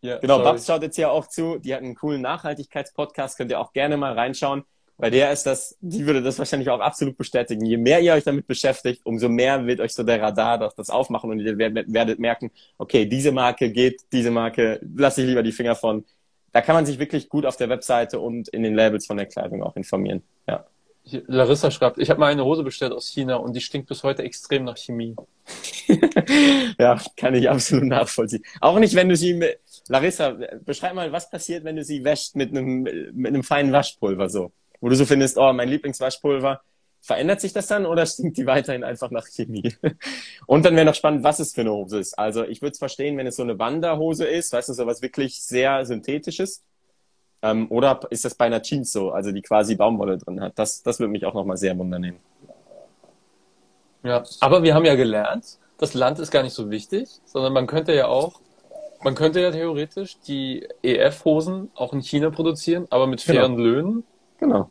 ja, 0.02 0.18
genau, 0.18 0.38
sorry. 0.38 0.50
Babs 0.50 0.66
schaut 0.66 0.83
jetzt 0.83 0.96
hier 0.96 1.11
auch 1.11 1.26
zu. 1.26 1.59
Die 1.59 1.74
hat 1.74 1.83
einen 1.83 1.94
coolen 1.94 2.22
Nachhaltigkeitspodcast. 2.22 3.37
Könnt 3.37 3.50
ihr 3.50 3.61
auch 3.61 3.72
gerne 3.72 3.96
mal 3.96 4.14
reinschauen. 4.14 4.64
Bei 5.00 5.08
der 5.08 5.32
ist 5.32 5.44
das, 5.44 5.76
die 5.80 6.06
würde 6.06 6.22
das 6.22 6.38
wahrscheinlich 6.38 6.68
auch 6.68 6.80
absolut 6.80 7.16
bestätigen. 7.16 7.64
Je 7.64 7.78
mehr 7.78 8.00
ihr 8.00 8.12
euch 8.12 8.24
damit 8.24 8.46
beschäftigt, 8.46 9.00
umso 9.04 9.28
mehr 9.28 9.66
wird 9.66 9.80
euch 9.80 9.94
so 9.94 10.02
der 10.02 10.20
Radar 10.20 10.58
doch 10.58 10.74
das 10.74 10.90
aufmachen 10.90 11.30
und 11.30 11.40
ihr 11.40 11.56
werdet 11.56 12.18
merken, 12.18 12.50
okay, 12.76 13.06
diese 13.06 13.32
Marke 13.32 13.70
geht, 13.72 14.02
diese 14.12 14.30
Marke 14.30 14.80
lasse 14.96 15.22
ich 15.22 15.28
lieber 15.28 15.42
die 15.42 15.52
Finger 15.52 15.74
von. 15.74 16.04
Da 16.52 16.60
kann 16.60 16.74
man 16.74 16.84
sich 16.84 16.98
wirklich 16.98 17.28
gut 17.28 17.46
auf 17.46 17.56
der 17.56 17.68
Webseite 17.68 18.20
und 18.20 18.48
in 18.48 18.62
den 18.62 18.74
Labels 18.74 19.06
von 19.06 19.16
der 19.16 19.26
Kleidung 19.26 19.62
auch 19.62 19.76
informieren. 19.76 20.22
Ja. 20.46 20.66
Larissa 21.26 21.70
schreibt, 21.70 21.98
ich 21.98 22.10
habe 22.10 22.20
mal 22.20 22.30
eine 22.30 22.44
Hose 22.44 22.62
bestellt 22.62 22.92
aus 22.92 23.08
China 23.08 23.36
und 23.36 23.54
die 23.54 23.60
stinkt 23.60 23.88
bis 23.88 24.02
heute 24.02 24.22
extrem 24.22 24.64
nach 24.64 24.76
Chemie. 24.76 25.16
ja, 26.78 27.00
kann 27.16 27.34
ich 27.34 27.48
absolut 27.48 27.86
nachvollziehen. 27.86 28.42
Auch 28.60 28.78
nicht, 28.78 28.94
wenn 28.94 29.08
du 29.08 29.16
sie 29.16 29.34
mit, 29.34 29.58
Larissa, 29.88 30.36
beschreib 30.64 30.94
mal, 30.94 31.10
was 31.10 31.30
passiert, 31.30 31.64
wenn 31.64 31.76
du 31.76 31.84
sie 31.84 32.04
wäscht 32.04 32.36
mit 32.36 32.50
einem, 32.50 32.82
mit 32.82 33.28
einem 33.28 33.42
feinen 33.42 33.72
Waschpulver 33.72 34.28
so? 34.28 34.52
Wo 34.80 34.88
du 34.88 34.96
so 34.96 35.04
findest, 35.04 35.38
oh, 35.38 35.52
mein 35.52 35.68
Lieblingswaschpulver. 35.68 36.60
Verändert 37.02 37.40
sich 37.40 37.52
das 37.52 37.66
dann 37.66 37.86
oder 37.86 38.04
stinkt 38.06 38.36
die 38.36 38.46
weiterhin 38.46 38.84
einfach 38.84 39.10
nach 39.10 39.26
Chemie? 39.26 39.74
Und 40.46 40.64
dann 40.64 40.76
wäre 40.76 40.84
noch 40.84 40.94
spannend, 40.94 41.24
was 41.24 41.38
es 41.38 41.54
für 41.54 41.62
eine 41.62 41.72
Hose 41.72 41.98
ist. 41.98 42.18
Also 42.18 42.44
ich 42.44 42.60
würde 42.60 42.72
es 42.72 42.78
verstehen, 42.78 43.16
wenn 43.16 43.26
es 43.26 43.36
so 43.36 43.42
eine 43.42 43.58
Wanderhose 43.58 44.26
ist, 44.26 44.52
weißt 44.52 44.68
du, 44.68 44.72
so 44.74 44.86
was 44.86 45.00
wirklich 45.00 45.42
sehr 45.42 45.84
synthetisches. 45.86 46.62
Ähm, 47.42 47.70
oder 47.70 48.00
ist 48.10 48.24
das 48.24 48.34
bei 48.34 48.46
einer 48.46 48.60
Jeans 48.60 48.92
so, 48.92 49.12
also 49.12 49.32
die 49.32 49.42
quasi 49.42 49.74
Baumwolle 49.74 50.18
drin 50.18 50.40
hat? 50.40 50.58
Das, 50.58 50.82
das 50.82 51.00
würde 51.00 51.10
mich 51.10 51.24
auch 51.24 51.34
nochmal 51.34 51.56
sehr 51.56 51.76
wundern 51.78 52.18
Ja, 54.02 54.22
aber 54.40 54.62
wir 54.62 54.74
haben 54.74 54.84
ja 54.84 54.94
gelernt, 54.94 55.58
das 55.78 55.94
Land 55.94 56.18
ist 56.18 56.30
gar 56.30 56.42
nicht 56.42 56.52
so 56.52 56.70
wichtig, 56.70 57.08
sondern 57.24 57.54
man 57.54 57.66
könnte 57.66 57.94
ja 57.94 58.08
auch, 58.08 58.40
man 59.02 59.14
könnte 59.14 59.40
ja 59.40 59.50
theoretisch 59.50 60.18
die 60.20 60.68
EF-Hosen 60.82 61.70
auch 61.74 61.94
in 61.94 62.02
China 62.02 62.28
produzieren, 62.28 62.86
aber 62.90 63.06
mit 63.06 63.24
genau. 63.24 63.38
fairen 63.38 63.56
genau. 63.56 63.68
Löhnen. 63.68 64.04
Genau. 64.40 64.70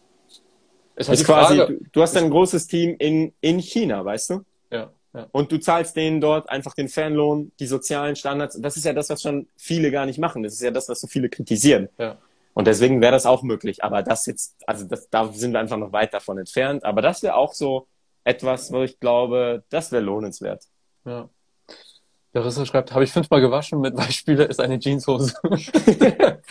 Es 0.95 1.07
ist 1.07 1.23
quasi, 1.23 1.57
du, 1.57 1.79
du 1.93 2.01
hast 2.01 2.17
ein 2.17 2.29
großes 2.29 2.67
Team 2.67 2.95
in, 2.99 3.33
in 3.39 3.59
China, 3.59 4.03
weißt 4.03 4.31
du? 4.31 4.45
Ja, 4.69 4.91
ja. 5.13 5.27
Und 5.31 5.51
du 5.51 5.57
zahlst 5.57 5.95
denen 5.95 6.19
dort 6.19 6.49
einfach 6.49 6.73
den 6.73 6.89
Fanlohn, 6.89 7.51
die 7.59 7.67
sozialen 7.67 8.17
Standards. 8.17 8.59
Das 8.59 8.75
ist 8.75 8.83
ja 8.83 8.91
das, 8.91 9.09
was 9.09 9.21
schon 9.21 9.47
viele 9.55 9.91
gar 9.91 10.05
nicht 10.05 10.19
machen. 10.19 10.43
Das 10.43 10.53
ist 10.53 10.61
ja 10.61 10.71
das, 10.71 10.89
was 10.89 10.99
so 10.99 11.07
viele 11.07 11.29
kritisieren. 11.29 11.87
Ja. 11.97 12.17
Und 12.53 12.67
deswegen 12.67 12.99
wäre 13.01 13.13
das 13.13 13.25
auch 13.25 13.43
möglich. 13.43 13.83
Aber 13.83 14.03
das 14.03 14.25
jetzt, 14.25 14.55
also 14.67 14.85
das, 14.85 15.09
da 15.09 15.31
sind 15.31 15.53
wir 15.53 15.59
einfach 15.59 15.77
noch 15.77 15.93
weit 15.93 16.13
davon 16.13 16.37
entfernt. 16.37 16.83
Aber 16.83 17.01
das 17.01 17.23
wäre 17.23 17.35
auch 17.35 17.53
so 17.53 17.87
etwas, 18.25 18.71
wo 18.71 18.83
ich 18.83 18.99
glaube, 18.99 19.63
das 19.69 19.91
wäre 19.93 20.03
lohnenswert. 20.03 20.65
Ja. 21.05 21.29
Larissa 22.33 22.65
schreibt, 22.65 22.93
habe 22.93 23.03
ich 23.03 23.11
fünfmal 23.11 23.41
gewaschen, 23.41 23.79
mit 23.79 23.97
Weichspüler 23.97 24.49
ist 24.49 24.59
eine 24.59 24.77
Jeanshose. 24.77 25.33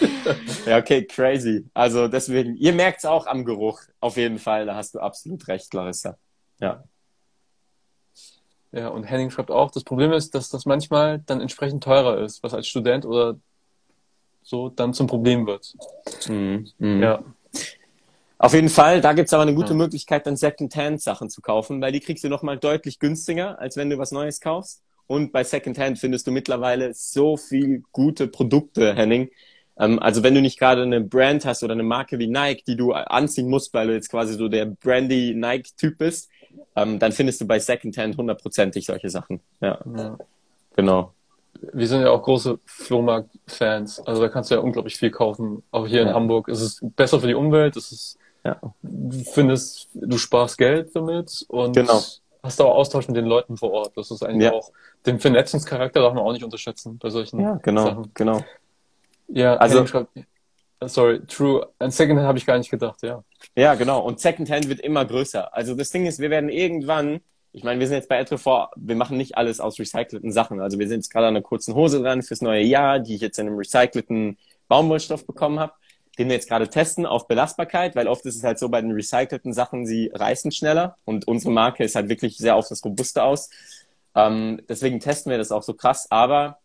ja, 0.67 0.79
okay, 0.79 1.05
crazy. 1.05 1.67
Also 1.75 2.09
deswegen, 2.09 2.57
ihr 2.57 2.73
merkt 2.73 2.99
es 2.99 3.05
auch 3.05 3.27
am 3.27 3.45
Geruch. 3.45 3.81
Auf 4.01 4.17
jeden 4.17 4.39
Fall, 4.39 4.67
da 4.67 4.75
hast 4.75 4.95
du 4.95 5.01
absolut 5.01 5.47
recht, 5.49 5.73
Larissa. 5.75 6.17
Ja. 6.61 6.85
Ja, 8.71 8.89
und 8.89 9.05
Henning 9.05 9.31
schreibt 9.31 9.51
auch, 9.51 9.71
das 9.71 9.85
Problem 9.85 10.13
ist, 10.13 10.35
dass 10.35 10.51
das 10.51 10.67
manchmal 10.67 11.21
dann 11.27 11.41
entsprechend 11.41 11.83
teurer 11.83 12.19
ist, 12.19 12.43
was 12.43 12.53
als 12.53 12.69
Student 12.69 13.07
oder 13.07 13.39
so 14.43 14.69
dann 14.69 14.93
zum 14.93 15.07
Problem 15.07 15.47
wird. 15.47 15.75
Mhm. 16.29 16.69
Mhm. 16.79 17.03
Ja. 17.03 17.23
Auf 18.39 18.55
jeden 18.55 18.69
Fall, 18.69 19.01
da 19.01 19.15
gibt's 19.15 19.33
aber 19.33 19.43
eine 19.43 19.55
gute 19.55 19.71
ja. 19.71 19.75
Möglichkeit, 19.75 20.27
dann 20.27 20.37
Second-Hand-Sachen 20.37 21.29
zu 21.29 21.41
kaufen, 21.41 21.81
weil 21.81 21.93
die 21.93 22.01
kriegst 22.01 22.23
du 22.23 22.29
nochmal 22.29 22.57
deutlich 22.57 22.99
günstiger, 22.99 23.59
als 23.59 23.77
wenn 23.77 23.91
du 23.91 23.99
was 23.99 24.13
Neues 24.13 24.41
kaufst. 24.41 24.83
Und 25.09 25.33
bei 25.33 25.43
Secondhand 25.43 25.99
findest 25.99 26.27
du 26.27 26.31
mittlerweile 26.31 26.93
so 26.95 27.37
viel 27.37 27.83
gute 27.93 28.29
Produkte, 28.29 28.95
Henning. 28.95 29.31
Ähm, 29.79 29.99
also 29.99 30.23
wenn 30.23 30.35
du 30.35 30.41
nicht 30.41 30.59
gerade 30.59 30.83
eine 30.83 31.01
Brand 31.01 31.45
hast 31.45 31.63
oder 31.63 31.73
eine 31.73 31.83
Marke 31.83 32.19
wie 32.19 32.27
Nike, 32.27 32.65
die 32.67 32.77
du 32.77 32.93
anziehen 32.93 33.49
musst, 33.49 33.73
weil 33.75 33.89
du 33.89 33.95
jetzt 33.95 34.11
quasi 34.11 34.35
so 34.35 34.49
der 34.49 34.67
brandy 34.67 35.35
Nike-Typ 35.35 35.99
bist, 35.99 36.31
ähm, 36.77 36.99
dann 36.99 37.13
findest 37.13 37.41
du 37.41 37.47
bei 37.47 37.59
Secondhand 37.59 38.17
hundertprozentig 38.17 38.87
solche 38.87 39.11
Sachen. 39.11 39.41
Ja. 39.61 39.79
ja. 39.97 40.19
Genau. 40.77 41.13
Wir 41.73 41.89
sind 41.89 42.03
ja 42.03 42.11
auch 42.11 42.23
große 42.23 42.59
Flohmarkt-Fans. 42.67 44.01
Also 44.07 44.23
da 44.23 44.29
kannst 44.29 44.51
du 44.51 44.55
ja 44.55 44.61
unglaublich 44.61 44.97
viel 44.97 45.11
kaufen. 45.11 45.63
Auch 45.71 45.87
hier 45.87 46.03
ja. 46.03 46.09
in 46.09 46.15
Hamburg. 46.15 46.49
Es 46.49 46.61
ist 46.61 46.81
besser 46.97 47.21
für 47.21 47.27
die 47.27 47.35
Umwelt. 47.35 47.77
Es 47.77 47.91
ist, 47.91 48.19
ja. 48.45 48.61
du 48.83 49.19
findest, 49.25 49.89
du 49.95 50.19
sparst 50.19 50.57
Geld 50.57 50.95
damit 50.95 51.45
und 51.49 51.75
genau 51.75 52.01
hast 52.43 52.61
auch 52.61 52.75
Austausch 52.75 53.09
mit 53.09 53.17
den 53.17 53.27
Leuten 53.27 53.57
vor 53.57 53.73
Ort. 53.73 53.93
Das 53.97 54.11
ist 54.11 54.23
eigentlich 54.23 54.45
ja. 54.45 54.53
auch, 54.53 54.71
den 55.07 55.19
Vernetzungscharakter 55.21 56.01
darf 56.01 56.15
man 56.15 56.25
auch 56.25 56.33
nicht 56.33 56.45
unterschätzen 56.45 56.99
bei 56.99 57.11
solchen 57.11 57.41
ja, 57.41 57.55
genau, 57.63 57.85
Sachen. 57.85 58.11
Genau. 58.15 58.45
Ja, 59.29 59.57
also, 59.57 59.87
sorry, 60.87 61.21
true. 61.27 61.67
An 61.79 61.91
Secondhand 61.91 62.27
habe 62.27 62.39
ich 62.39 62.47
gar 62.47 62.59
nicht 62.59 62.71
gedacht, 62.71 63.03
ja. 63.03 63.23
Ja, 63.57 63.75
genau. 63.75 64.01
Und 64.01 64.21
Secondhand 64.21 64.69
wird 64.69 64.81
immer 64.81 65.05
größer. 65.05 65.55
Also 65.55 65.75
das 65.75 65.91
Ding 65.91 66.07
ist, 66.07 66.19
wir 66.19 66.31
werden 66.31 66.49
irgendwann, 66.49 67.21
ich 67.53 67.65
meine, 67.65 67.81
wir 67.81 67.87
sind 67.87 67.97
jetzt 67.97 68.09
bei 68.09 68.19
Etrefort, 68.19 68.71
wir 68.77 68.97
machen 68.97 69.17
nicht 69.17 69.37
alles 69.37 69.61
aus 69.61 69.79
recycelten 69.79 70.33
Sachen. 70.33 70.61
Also 70.61 70.79
wir 70.79 70.89
sind 70.89 70.99
jetzt 70.99 71.11
gerade 71.11 71.27
an 71.27 71.37
einer 71.37 71.43
kurzen 71.43 71.75
Hose 71.75 72.01
dran 72.01 72.23
fürs 72.23 72.43
neue 72.43 72.63
Jahr, 72.63 73.01
die 73.01 73.15
ich 73.15 73.21
jetzt 73.21 73.39
in 73.39 73.47
einem 73.47 73.59
recycelten 73.59 74.39
Baumwollstoff 74.69 75.27
bekommen 75.27 75.59
habe, 75.61 75.73
den 76.19 76.29
wir 76.29 76.35
jetzt 76.35 76.49
gerade 76.49 76.69
testen 76.69 77.07
auf 77.07 77.29
Belastbarkeit, 77.29 77.95
weil 77.95 78.09
oft 78.09 78.25
ist 78.27 78.37
es 78.37 78.45
halt 78.45 78.59
so 78.59 78.69
bei 78.69 78.81
den 78.81 78.93
recycelten 78.93 79.53
Sachen, 79.53 79.87
sie 79.87 80.11
reißen 80.15 80.51
schneller 80.53 80.97
und 81.05 81.29
unsere 81.29 81.53
Marke 81.53 81.85
ist 81.85 81.95
halt 81.95 82.09
wirklich 82.09 82.37
sehr 82.37 82.57
auf 82.57 82.69
das 82.69 82.85
Robuste 82.85 83.23
aus. 83.23 83.51
Ähm, 84.15 84.61
deswegen 84.69 85.01
testen 85.01 85.31
wir 85.31 85.39
das 85.39 85.53
auch 85.53 85.63
so 85.63 85.75
krass, 85.75 86.07
aber 86.11 86.59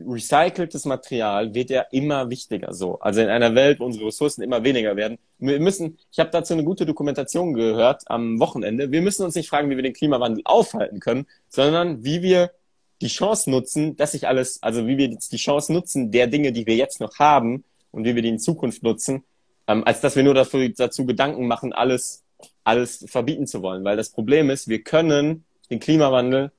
recyceltes 0.00 0.84
Material 0.84 1.54
wird 1.54 1.70
ja 1.70 1.82
immer 1.90 2.30
wichtiger 2.30 2.72
so. 2.72 2.98
Also 3.00 3.20
in 3.20 3.28
einer 3.28 3.54
Welt, 3.54 3.80
wo 3.80 3.84
unsere 3.84 4.06
Ressourcen 4.06 4.42
immer 4.42 4.62
weniger 4.62 4.96
werden. 4.96 5.18
Wir 5.38 5.60
müssen, 5.60 5.98
ich 6.12 6.18
habe 6.18 6.30
dazu 6.30 6.54
eine 6.54 6.64
gute 6.64 6.86
Dokumentation 6.86 7.54
gehört 7.54 8.02
am 8.06 8.38
Wochenende. 8.38 8.92
Wir 8.92 9.02
müssen 9.02 9.24
uns 9.24 9.34
nicht 9.34 9.48
fragen, 9.48 9.70
wie 9.70 9.76
wir 9.76 9.82
den 9.82 9.92
Klimawandel 9.92 10.42
aufhalten 10.44 11.00
können, 11.00 11.26
sondern 11.48 12.04
wie 12.04 12.22
wir 12.22 12.52
die 13.00 13.08
Chance 13.08 13.50
nutzen, 13.50 13.96
dass 13.96 14.12
sich 14.12 14.26
alles, 14.26 14.62
also 14.62 14.86
wie 14.86 14.98
wir 14.98 15.08
die 15.08 15.36
Chance 15.36 15.72
nutzen 15.72 16.10
der 16.10 16.26
Dinge, 16.26 16.52
die 16.52 16.66
wir 16.66 16.76
jetzt 16.76 17.00
noch 17.00 17.18
haben 17.18 17.64
und 17.90 18.04
wie 18.04 18.14
wir 18.14 18.22
die 18.22 18.28
in 18.28 18.38
Zukunft 18.38 18.82
nutzen, 18.82 19.24
ähm, 19.66 19.84
als 19.84 20.00
dass 20.00 20.16
wir 20.16 20.22
nur 20.22 20.34
dafür, 20.34 20.68
dazu 20.68 21.06
Gedanken 21.06 21.46
machen, 21.46 21.72
alles, 21.72 22.24
alles 22.64 23.04
verbieten 23.08 23.46
zu 23.46 23.62
wollen. 23.62 23.84
Weil 23.84 23.96
das 23.96 24.10
Problem 24.10 24.50
ist, 24.50 24.68
wir 24.68 24.82
können 24.82 25.44
den 25.70 25.80
Klimawandel 25.80 26.50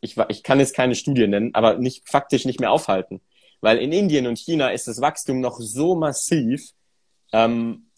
ich, 0.00 0.16
ich 0.28 0.42
kann 0.42 0.60
jetzt 0.60 0.74
keine 0.74 0.94
Studie 0.94 1.26
nennen, 1.26 1.54
aber 1.54 1.78
nicht, 1.78 2.08
faktisch 2.08 2.44
nicht 2.44 2.60
mehr 2.60 2.70
aufhalten. 2.70 3.20
Weil 3.60 3.78
in 3.78 3.92
Indien 3.92 4.26
und 4.26 4.38
China 4.38 4.68
ist 4.68 4.86
das 4.86 5.00
Wachstum 5.00 5.40
noch 5.40 5.58
so 5.60 5.96
massiv. 5.96 6.70
Ähm, 7.32 7.88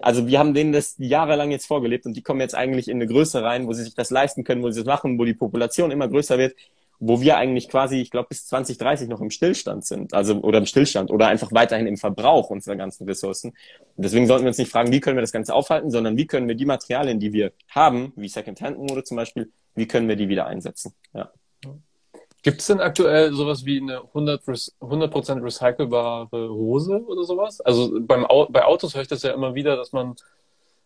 also 0.00 0.26
wir 0.26 0.38
haben 0.38 0.54
denen 0.54 0.72
das 0.72 0.96
jahrelang 0.98 1.50
jetzt 1.50 1.66
vorgelebt 1.66 2.06
und 2.06 2.14
die 2.14 2.22
kommen 2.22 2.40
jetzt 2.40 2.54
eigentlich 2.54 2.88
in 2.88 2.96
eine 2.96 3.06
Größe 3.06 3.42
rein, 3.42 3.66
wo 3.66 3.72
sie 3.72 3.84
sich 3.84 3.94
das 3.94 4.10
leisten 4.10 4.44
können, 4.44 4.62
wo 4.62 4.70
sie 4.70 4.80
das 4.80 4.86
machen, 4.86 5.18
wo 5.18 5.24
die 5.24 5.34
Population 5.34 5.90
immer 5.90 6.08
größer 6.08 6.38
wird, 6.38 6.54
wo 6.98 7.20
wir 7.20 7.36
eigentlich 7.36 7.68
quasi, 7.68 7.96
ich 7.96 8.10
glaube, 8.10 8.28
bis 8.28 8.46
2030 8.46 9.08
noch 9.08 9.20
im 9.20 9.30
Stillstand 9.30 9.84
sind, 9.84 10.14
also 10.14 10.36
oder 10.36 10.58
im 10.58 10.66
Stillstand 10.66 11.10
oder 11.10 11.26
einfach 11.28 11.50
weiterhin 11.52 11.86
im 11.86 11.96
Verbrauch 11.96 12.50
unserer 12.50 12.76
ganzen 12.76 13.08
Ressourcen. 13.08 13.50
Und 13.96 14.04
deswegen 14.04 14.26
sollten 14.26 14.44
wir 14.44 14.48
uns 14.48 14.58
nicht 14.58 14.70
fragen, 14.70 14.92
wie 14.92 15.00
können 15.00 15.16
wir 15.16 15.22
das 15.22 15.32
Ganze 15.32 15.54
aufhalten, 15.54 15.90
sondern 15.90 16.16
wie 16.16 16.26
können 16.26 16.48
wir 16.48 16.54
die 16.54 16.66
Materialien, 16.66 17.18
die 17.18 17.32
wir 17.32 17.52
haben, 17.68 18.12
wie 18.16 18.28
Second-Hand-Mode 18.28 19.04
zum 19.04 19.16
Beispiel, 19.16 19.50
wie 19.74 19.86
können 19.86 20.08
wir 20.08 20.16
die 20.16 20.28
wieder 20.28 20.46
einsetzen? 20.46 20.94
Ja. 21.14 21.32
Gibt 22.42 22.60
es 22.60 22.66
denn 22.66 22.80
aktuell 22.80 23.32
sowas 23.32 23.64
wie 23.64 23.80
eine 23.80 23.98
100%, 23.98 24.72
100 24.80 25.42
recycelbare 25.42 26.50
Hose 26.50 27.00
oder 27.06 27.24
sowas? 27.24 27.60
Also 27.60 28.00
beim, 28.00 28.26
bei 28.50 28.64
Autos 28.64 28.94
höre 28.94 29.02
ich 29.02 29.08
das 29.08 29.22
ja 29.22 29.32
immer 29.32 29.54
wieder, 29.54 29.76
dass 29.76 29.92
man 29.92 30.16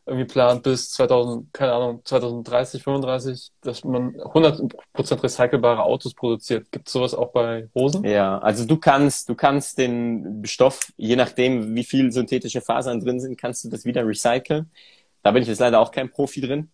irgendwie 0.05 0.27
plant 0.27 0.63
bis 0.63 0.91
2000, 0.93 1.53
keine 1.53 1.73
Ahnung, 1.73 2.01
2030, 2.05 2.83
35, 2.83 3.51
dass 3.63 3.83
man 3.85 4.15
100% 4.15 5.23
recycelbare 5.23 5.83
Autos 5.83 6.15
produziert. 6.15 6.71
Gibt 6.71 6.87
es 6.87 6.93
sowas 6.93 7.13
auch 7.13 7.33
bei 7.33 7.69
Hosen? 7.75 8.05
Ja, 8.05 8.39
also 8.39 8.65
du 8.67 8.77
kannst, 8.77 9.29
du 9.29 9.35
kannst 9.35 9.79
den 9.79 10.43
Stoff, 10.45 10.93
je 10.97 11.17
nachdem, 11.17 11.75
wie 11.75 11.85
viel 11.85 12.13
synthetische 12.13 12.61
Fasern 12.61 13.01
drin 13.01 13.19
sind, 13.19 13.41
kannst 13.41 13.65
du 13.65 13.69
das 13.69 13.85
wieder 13.85 14.07
recyceln. 14.07 14.71
Da 15.23 15.33
bin 15.33 15.43
ich 15.43 15.49
jetzt 15.49 15.59
leider 15.59 15.81
auch 15.81 15.91
kein 15.91 16.09
Profi 16.09 16.41
drin. 16.41 16.71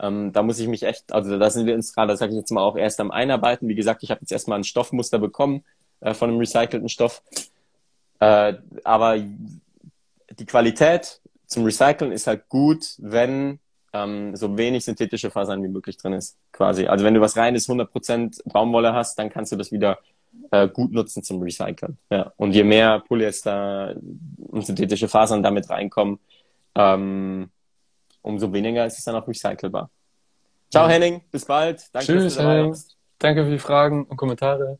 Ähm, 0.00 0.32
da 0.32 0.42
muss 0.42 0.58
ich 0.58 0.68
mich 0.68 0.82
echt, 0.82 1.12
also 1.12 1.38
da 1.38 1.50
sind 1.50 1.66
wir 1.66 1.74
uns 1.74 1.94
gerade, 1.94 2.16
sage 2.16 2.32
ich 2.32 2.38
jetzt 2.38 2.50
mal, 2.50 2.62
auch 2.62 2.76
erst 2.76 3.00
am 3.00 3.10
Einarbeiten. 3.10 3.68
Wie 3.68 3.74
gesagt, 3.74 4.02
ich 4.02 4.10
habe 4.10 4.20
jetzt 4.22 4.32
erstmal 4.32 4.58
ein 4.58 4.64
Stoffmuster 4.64 5.18
bekommen 5.18 5.64
äh, 6.00 6.14
von 6.14 6.30
einem 6.30 6.38
recycelten 6.38 6.88
Stoff. 6.88 7.22
Äh, 8.18 8.54
aber 8.84 9.18
die 9.18 10.46
Qualität 10.46 11.20
zum 11.46 11.64
Recyceln 11.64 12.12
ist 12.12 12.26
halt 12.26 12.48
gut, 12.48 12.94
wenn 12.98 13.58
ähm, 13.92 14.36
so 14.36 14.56
wenig 14.56 14.84
synthetische 14.84 15.30
Fasern 15.30 15.62
wie 15.62 15.68
möglich 15.68 15.96
drin 15.96 16.12
ist, 16.12 16.36
quasi. 16.52 16.86
Also 16.86 17.04
wenn 17.04 17.14
du 17.14 17.20
was 17.20 17.36
reines 17.36 17.68
100% 17.68 18.40
Baumwolle 18.44 18.94
hast, 18.94 19.18
dann 19.18 19.30
kannst 19.30 19.52
du 19.52 19.56
das 19.56 19.72
wieder 19.72 19.98
äh, 20.50 20.68
gut 20.68 20.92
nutzen 20.92 21.22
zum 21.22 21.42
Recyceln. 21.42 21.98
Ja. 22.10 22.32
Und 22.36 22.52
je 22.52 22.64
mehr 22.64 23.00
Polyester 23.00 23.96
und 24.38 24.64
synthetische 24.64 25.08
Fasern 25.08 25.42
damit 25.42 25.68
reinkommen, 25.68 26.20
ähm, 26.74 27.50
umso 28.22 28.52
weniger 28.52 28.86
ist 28.86 28.98
es 28.98 29.04
dann 29.04 29.14
auch 29.16 29.26
recycelbar. 29.26 29.90
Ciao 30.70 30.88
Henning, 30.88 31.22
bis 31.30 31.44
bald. 31.44 31.84
Danke, 31.92 32.06
Tschüss, 32.06 32.38
Henning. 32.38 32.76
Danke 33.18 33.44
für 33.44 33.50
die 33.50 33.58
Fragen 33.58 34.04
und 34.04 34.16
Kommentare. 34.16 34.78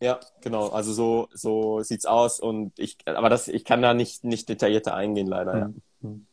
Ja, 0.00 0.18
genau. 0.40 0.68
Also 0.68 0.92
so, 0.92 1.28
so 1.32 1.82
sieht's 1.82 2.06
aus 2.06 2.40
und 2.40 2.72
ich, 2.78 2.96
aber 3.04 3.28
das, 3.28 3.48
ich 3.48 3.64
kann 3.64 3.82
da 3.82 3.92
nicht, 3.92 4.24
nicht 4.24 4.48
detaillierter 4.48 4.94
eingehen, 4.94 5.26
leider. 5.26 5.58
Ja. 5.58 5.70
Mhm. 6.00 6.26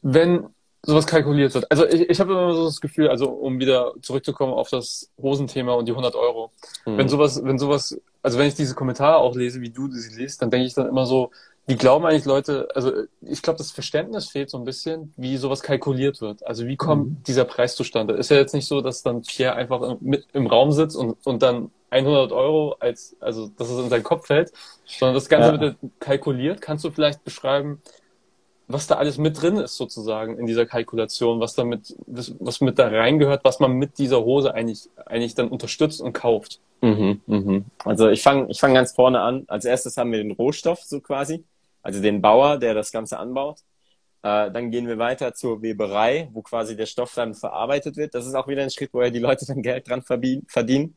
Wenn 0.00 0.48
sowas 0.82 1.06
kalkuliert 1.06 1.54
wird. 1.54 1.70
Also 1.70 1.86
ich, 1.86 2.08
ich 2.08 2.20
habe 2.20 2.32
immer 2.32 2.54
so 2.54 2.64
das 2.64 2.80
Gefühl, 2.80 3.08
also 3.08 3.28
um 3.28 3.58
wieder 3.58 3.92
zurückzukommen 4.00 4.54
auf 4.54 4.70
das 4.70 5.10
Hosenthema 5.20 5.74
und 5.74 5.86
die 5.86 5.92
100 5.92 6.14
Euro. 6.14 6.52
Mhm. 6.86 6.98
Wenn 6.98 7.08
sowas, 7.08 7.44
wenn 7.44 7.58
sowas, 7.58 8.00
also 8.22 8.38
wenn 8.38 8.46
ich 8.46 8.54
diese 8.54 8.74
Kommentare 8.74 9.18
auch 9.18 9.36
lese, 9.36 9.60
wie 9.60 9.70
du 9.70 9.90
sie 9.90 10.16
liest, 10.16 10.40
dann 10.40 10.50
denke 10.50 10.66
ich 10.66 10.74
dann 10.74 10.88
immer 10.88 11.04
so, 11.04 11.30
wie 11.68 11.76
glauben 11.76 12.06
eigentlich 12.06 12.24
Leute, 12.24 12.66
also 12.74 12.92
ich 13.20 13.42
glaube, 13.42 13.58
das 13.58 13.70
Verständnis 13.70 14.30
fehlt 14.30 14.48
so 14.48 14.56
ein 14.56 14.64
bisschen, 14.64 15.12
wie 15.18 15.36
sowas 15.36 15.62
kalkuliert 15.62 16.22
wird. 16.22 16.44
Also 16.46 16.66
wie 16.66 16.76
kommt 16.76 17.10
mhm. 17.10 17.22
dieser 17.26 17.44
Preis 17.44 17.76
zustande? 17.76 18.14
Ist 18.14 18.30
ja 18.30 18.38
jetzt 18.38 18.54
nicht 18.54 18.66
so, 18.66 18.80
dass 18.80 19.02
dann 19.02 19.20
Pierre 19.20 19.54
einfach 19.54 20.00
mit 20.00 20.26
im 20.32 20.46
Raum 20.46 20.72
sitzt 20.72 20.96
und, 20.96 21.18
und 21.26 21.42
dann 21.42 21.70
100 21.90 22.32
Euro 22.32 22.76
als, 22.80 23.16
also 23.20 23.50
dass 23.58 23.68
es 23.68 23.78
in 23.78 23.90
seinen 23.90 24.02
Kopf 24.02 24.28
fällt, 24.28 24.50
sondern 24.86 25.14
das 25.14 25.28
Ganze 25.28 25.48
ja. 25.52 25.60
wird 25.60 25.76
kalkuliert. 26.00 26.62
Kannst 26.62 26.86
du 26.86 26.90
vielleicht 26.90 27.22
beschreiben, 27.22 27.82
was 28.66 28.86
da 28.86 28.94
alles 28.94 29.18
mit 29.18 29.40
drin 29.40 29.58
ist 29.58 29.76
sozusagen 29.76 30.38
in 30.38 30.46
dieser 30.46 30.64
Kalkulation, 30.64 31.38
was 31.38 31.54
damit, 31.54 31.94
was 32.06 32.62
mit 32.62 32.78
da 32.78 32.88
reingehört, 32.88 33.44
was 33.44 33.60
man 33.60 33.72
mit 33.72 33.98
dieser 33.98 34.24
Hose 34.24 34.54
eigentlich, 34.54 34.88
eigentlich 35.04 35.34
dann 35.34 35.48
unterstützt 35.48 36.00
und 36.00 36.14
kauft? 36.14 36.60
Mhm, 36.80 37.20
mhm. 37.26 37.64
Also 37.84 38.08
ich 38.08 38.22
fange 38.22 38.50
ich 38.50 38.58
fang 38.58 38.72
ganz 38.72 38.92
vorne 38.92 39.20
an. 39.20 39.44
Als 39.48 39.66
erstes 39.66 39.98
haben 39.98 40.12
wir 40.12 40.18
den 40.18 40.30
Rohstoff 40.30 40.80
so 40.82 41.00
quasi 41.00 41.44
also 41.82 42.00
den 42.02 42.20
Bauer, 42.20 42.58
der 42.58 42.74
das 42.74 42.92
Ganze 42.92 43.18
anbaut. 43.18 43.60
Äh, 44.22 44.50
dann 44.50 44.70
gehen 44.70 44.88
wir 44.88 44.98
weiter 44.98 45.34
zur 45.34 45.62
Weberei, 45.62 46.28
wo 46.32 46.42
quasi 46.42 46.76
der 46.76 46.86
Stoff 46.86 47.14
dann 47.14 47.34
verarbeitet 47.34 47.96
wird. 47.96 48.14
Das 48.14 48.26
ist 48.26 48.34
auch 48.34 48.48
wieder 48.48 48.62
ein 48.62 48.70
Schritt, 48.70 48.92
wo 48.92 49.02
ja 49.02 49.10
die 49.10 49.20
Leute 49.20 49.46
dann 49.46 49.62
Geld 49.62 49.88
dran 49.88 50.02
verdienen. 50.02 50.96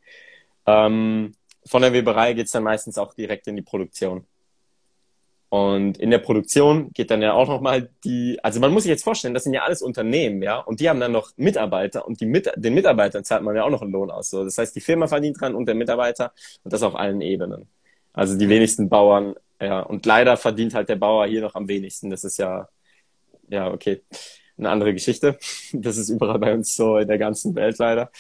Ähm, 0.65 1.33
von 1.65 1.81
der 1.81 1.93
Weberei 1.93 2.33
geht's 2.33 2.51
dann 2.51 2.63
meistens 2.63 2.97
auch 2.97 3.13
direkt 3.13 3.47
in 3.47 3.55
die 3.55 3.61
Produktion. 3.61 4.25
Und 5.49 5.97
in 5.97 6.11
der 6.11 6.19
Produktion 6.19 6.93
geht 6.93 7.11
dann 7.11 7.21
ja 7.21 7.33
auch 7.33 7.49
nochmal 7.49 7.89
die, 8.05 8.39
also 8.41 8.61
man 8.61 8.71
muss 8.71 8.83
sich 8.83 8.89
jetzt 8.89 9.03
vorstellen, 9.03 9.33
das 9.33 9.43
sind 9.43 9.53
ja 9.53 9.63
alles 9.63 9.81
Unternehmen, 9.81 10.41
ja, 10.41 10.59
und 10.59 10.79
die 10.79 10.89
haben 10.89 11.01
dann 11.01 11.11
noch 11.11 11.31
Mitarbeiter 11.35 12.07
und 12.07 12.21
die 12.21 12.25
mit, 12.25 12.49
den 12.55 12.73
Mitarbeitern 12.73 13.25
zahlt 13.25 13.43
man 13.43 13.57
ja 13.57 13.65
auch 13.65 13.69
noch 13.69 13.81
einen 13.81 13.91
Lohn 13.91 14.11
aus. 14.11 14.29
So. 14.29 14.45
Das 14.45 14.57
heißt, 14.57 14.73
die 14.73 14.79
Firma 14.79 15.07
verdient 15.07 15.41
dran 15.41 15.53
und 15.53 15.65
der 15.65 15.75
Mitarbeiter 15.75 16.31
und 16.63 16.71
das 16.71 16.83
auf 16.83 16.95
allen 16.95 17.19
Ebenen. 17.19 17.67
Also 18.13 18.37
die 18.37 18.47
wenigsten 18.47 18.87
Bauern 18.87 19.35
ja, 19.61 19.81
und 19.81 20.05
leider 20.05 20.37
verdient 20.37 20.73
halt 20.73 20.89
der 20.89 20.95
Bauer 20.95 21.27
hier 21.27 21.41
noch 21.41 21.55
am 21.55 21.67
wenigsten. 21.67 22.09
Das 22.09 22.23
ist 22.23 22.37
ja, 22.37 22.67
ja, 23.47 23.71
okay, 23.71 24.01
eine 24.57 24.69
andere 24.69 24.93
Geschichte. 24.93 25.37
Das 25.73 25.97
ist 25.97 26.09
überall 26.09 26.39
bei 26.39 26.53
uns 26.53 26.75
so 26.75 26.97
in 26.97 27.07
der 27.07 27.17
ganzen 27.17 27.55
Welt 27.55 27.77
leider. 27.77 28.11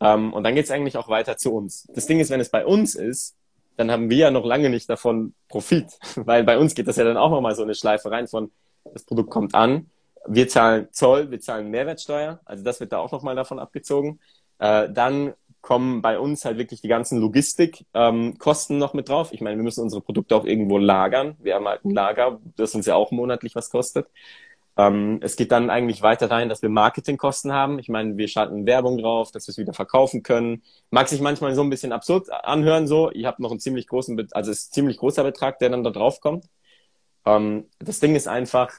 Ähm, 0.00 0.32
und 0.32 0.44
dann 0.44 0.54
geht's 0.54 0.70
eigentlich 0.70 0.96
auch 0.96 1.08
weiter 1.08 1.36
zu 1.36 1.54
uns. 1.54 1.88
Das 1.94 2.06
Ding 2.06 2.20
ist, 2.20 2.30
wenn 2.30 2.40
es 2.40 2.50
bei 2.50 2.66
uns 2.66 2.94
ist, 2.94 3.36
dann 3.76 3.90
haben 3.90 4.10
wir 4.10 4.16
ja 4.16 4.30
noch 4.30 4.44
lange 4.44 4.68
nicht 4.68 4.88
davon 4.90 5.34
Profit, 5.48 5.86
weil 6.16 6.44
bei 6.44 6.58
uns 6.58 6.74
geht 6.74 6.88
das 6.88 6.96
ja 6.96 7.04
dann 7.04 7.16
auch 7.16 7.30
nochmal 7.30 7.54
so 7.54 7.62
eine 7.62 7.74
Schleife 7.74 8.10
rein 8.10 8.28
von, 8.28 8.52
das 8.92 9.04
Produkt 9.04 9.30
kommt 9.30 9.54
an, 9.54 9.90
wir 10.26 10.46
zahlen 10.48 10.88
Zoll, 10.92 11.30
wir 11.30 11.40
zahlen 11.40 11.70
Mehrwertsteuer, 11.70 12.40
also 12.44 12.62
das 12.62 12.80
wird 12.80 12.92
da 12.92 12.98
auch 12.98 13.12
nochmal 13.12 13.34
davon 13.34 13.58
abgezogen. 13.58 14.20
Äh, 14.58 14.90
dann 14.90 15.34
kommen 15.62 16.02
bei 16.02 16.18
uns 16.18 16.44
halt 16.44 16.58
wirklich 16.58 16.80
die 16.82 16.88
ganzen 16.88 17.20
Logistikkosten 17.20 18.76
ähm, 18.76 18.78
noch 18.78 18.94
mit 18.94 19.08
drauf. 19.08 19.32
Ich 19.32 19.40
meine, 19.40 19.56
wir 19.56 19.62
müssen 19.62 19.82
unsere 19.82 20.02
Produkte 20.02 20.36
auch 20.36 20.44
irgendwo 20.44 20.76
lagern. 20.76 21.36
Wir 21.40 21.54
haben 21.54 21.66
halt 21.66 21.84
ein 21.84 21.92
Lager, 21.92 22.40
das 22.56 22.74
uns 22.74 22.86
ja 22.86 22.96
auch 22.96 23.12
monatlich 23.12 23.54
was 23.54 23.70
kostet. 23.70 24.08
Ähm, 24.76 25.18
es 25.22 25.36
geht 25.36 25.52
dann 25.52 25.70
eigentlich 25.70 26.02
weiter 26.02 26.30
rein, 26.30 26.48
dass 26.48 26.62
wir 26.62 26.68
Marketingkosten 26.68 27.52
haben. 27.52 27.78
Ich 27.78 27.88
meine, 27.88 28.16
wir 28.16 28.26
schalten 28.28 28.66
Werbung 28.66 28.98
drauf, 28.98 29.30
dass 29.30 29.46
wir 29.46 29.52
es 29.52 29.58
wieder 29.58 29.72
verkaufen 29.72 30.22
können. 30.22 30.62
Mag 30.90 31.08
sich 31.08 31.20
manchmal 31.20 31.54
so 31.54 31.62
ein 31.62 31.70
bisschen 31.70 31.92
absurd 31.92 32.30
anhören, 32.30 32.86
so. 32.86 33.10
Ihr 33.10 33.28
habt 33.28 33.38
noch 33.38 33.50
einen 33.50 33.60
ziemlich 33.60 33.86
großen, 33.86 34.18
also 34.32 34.50
es 34.50 34.60
ist 34.60 34.70
ein 34.70 34.74
ziemlich 34.74 34.98
großer 34.98 35.22
Betrag, 35.24 35.58
der 35.58 35.70
dann 35.70 35.84
da 35.84 35.90
drauf 35.90 36.20
kommt. 36.20 36.46
Ähm, 37.26 37.68
das 37.78 38.00
Ding 38.00 38.16
ist 38.16 38.28
einfach, 38.28 38.72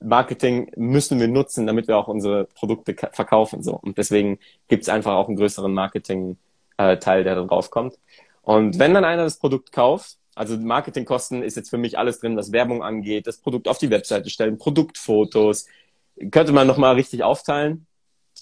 Marketing 0.00 0.70
müssen 0.76 1.18
wir 1.18 1.28
nutzen, 1.28 1.66
damit 1.66 1.88
wir 1.88 1.98
auch 1.98 2.08
unsere 2.08 2.44
Produkte 2.44 2.94
verkaufen. 3.12 3.62
So. 3.62 3.74
Und 3.74 3.98
deswegen 3.98 4.38
gibt 4.68 4.82
es 4.82 4.88
einfach 4.88 5.14
auch 5.14 5.28
einen 5.28 5.36
größeren 5.36 5.72
Marketing-Teil, 5.72 7.24
der 7.24 7.34
da 7.34 7.42
drauf 7.42 7.70
kommt. 7.70 7.94
Und 8.42 8.78
wenn 8.78 8.94
dann 8.94 9.04
einer 9.04 9.24
das 9.24 9.38
Produkt 9.38 9.72
kauft, 9.72 10.16
also 10.34 10.56
Marketingkosten 10.56 11.42
ist 11.42 11.56
jetzt 11.56 11.70
für 11.70 11.78
mich 11.78 11.98
alles 11.98 12.20
drin, 12.20 12.36
was 12.36 12.52
Werbung 12.52 12.82
angeht, 12.82 13.26
das 13.26 13.38
Produkt 13.38 13.66
auf 13.66 13.78
die 13.78 13.90
Webseite 13.90 14.30
stellen, 14.30 14.56
Produktfotos, 14.56 15.66
könnte 16.30 16.52
man 16.52 16.66
nochmal 16.66 16.94
richtig 16.94 17.24
aufteilen 17.24 17.86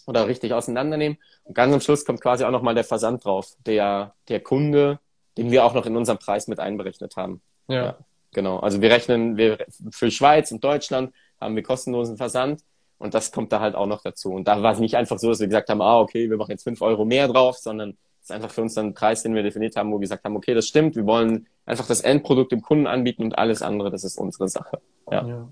oder 0.07 0.29
richtig 0.29 0.53
auseinandernehmen. 0.53 1.19
Und 1.45 1.55
ganz 1.55 1.73
am 1.73 1.81
Schluss 1.81 2.05
kommt 2.05 2.21
quasi 2.21 2.45
auch 2.45 2.51
nochmal 2.51 2.75
der 2.75 2.85
Versand 2.85 3.25
drauf, 3.25 3.57
der, 3.65 4.15
der 4.29 4.41
Kunde, 4.41 5.01
den 5.39 5.51
wir 5.51 5.65
auch 5.65 5.73
noch 5.73 5.87
in 5.87 5.97
unserem 5.97 6.19
Preis 6.19 6.49
mit 6.49 6.61
einberechnet 6.61 7.17
haben. 7.17 7.41
Ja. 7.69 7.85
ja. 7.85 7.99
Genau. 8.33 8.59
Also 8.59 8.83
wir 8.83 8.91
rechnen, 8.91 9.39
wir 9.39 9.65
für 9.91 10.11
Schweiz 10.11 10.53
und 10.53 10.63
Deutschland 10.63 11.15
haben 11.41 11.57
wir 11.57 11.63
kostenlosen 11.63 12.17
Versand 12.17 12.63
und 12.99 13.15
das 13.15 13.31
kommt 13.33 13.53
da 13.53 13.61
halt 13.61 13.75
auch 13.75 13.87
noch 13.87 14.03
dazu. 14.03 14.33
Und 14.33 14.49
da 14.49 14.63
war 14.63 14.73
es 14.73 14.79
nicht 14.79 14.97
einfach 14.97 15.19
so, 15.19 15.29
dass 15.29 15.41
wir 15.41 15.49
gesagt 15.49 15.69
haben, 15.69 15.83
ah, 15.83 16.01
okay, 16.01 16.31
wir 16.31 16.37
machen 16.37 16.53
jetzt 16.53 16.65
fünf 16.65 16.81
Euro 16.83 17.05
mehr 17.05 17.29
drauf, 17.29 17.57
sondern 17.59 17.91
es 18.21 18.31
ist 18.31 18.33
einfach 18.33 18.51
für 18.51 18.63
uns 18.63 18.75
dann 18.75 18.87
ein 18.87 18.95
Preis, 18.95 19.23
den 19.23 19.35
wir 19.35 19.43
definiert 19.43 19.77
haben, 19.77 19.91
wo 19.93 19.97
wir 19.97 20.01
gesagt 20.01 20.25
haben, 20.25 20.37
okay, 20.37 20.55
das 20.55 20.67
stimmt, 20.67 20.97
wir 20.97 21.07
wollen 21.07 21.47
einfach 21.65 21.87
das 21.87 22.01
Endprodukt 22.01 22.53
dem 22.53 22.63
Kunden 22.63 22.87
anbieten 22.87 23.23
und 23.23 23.39
alles 23.39 23.63
andere, 23.63 23.91
das 23.91 24.05
ist 24.05 24.19
unsere 24.19 24.49
Sache. 24.49 24.81
Ja. 25.11 25.27
ja. 25.27 25.49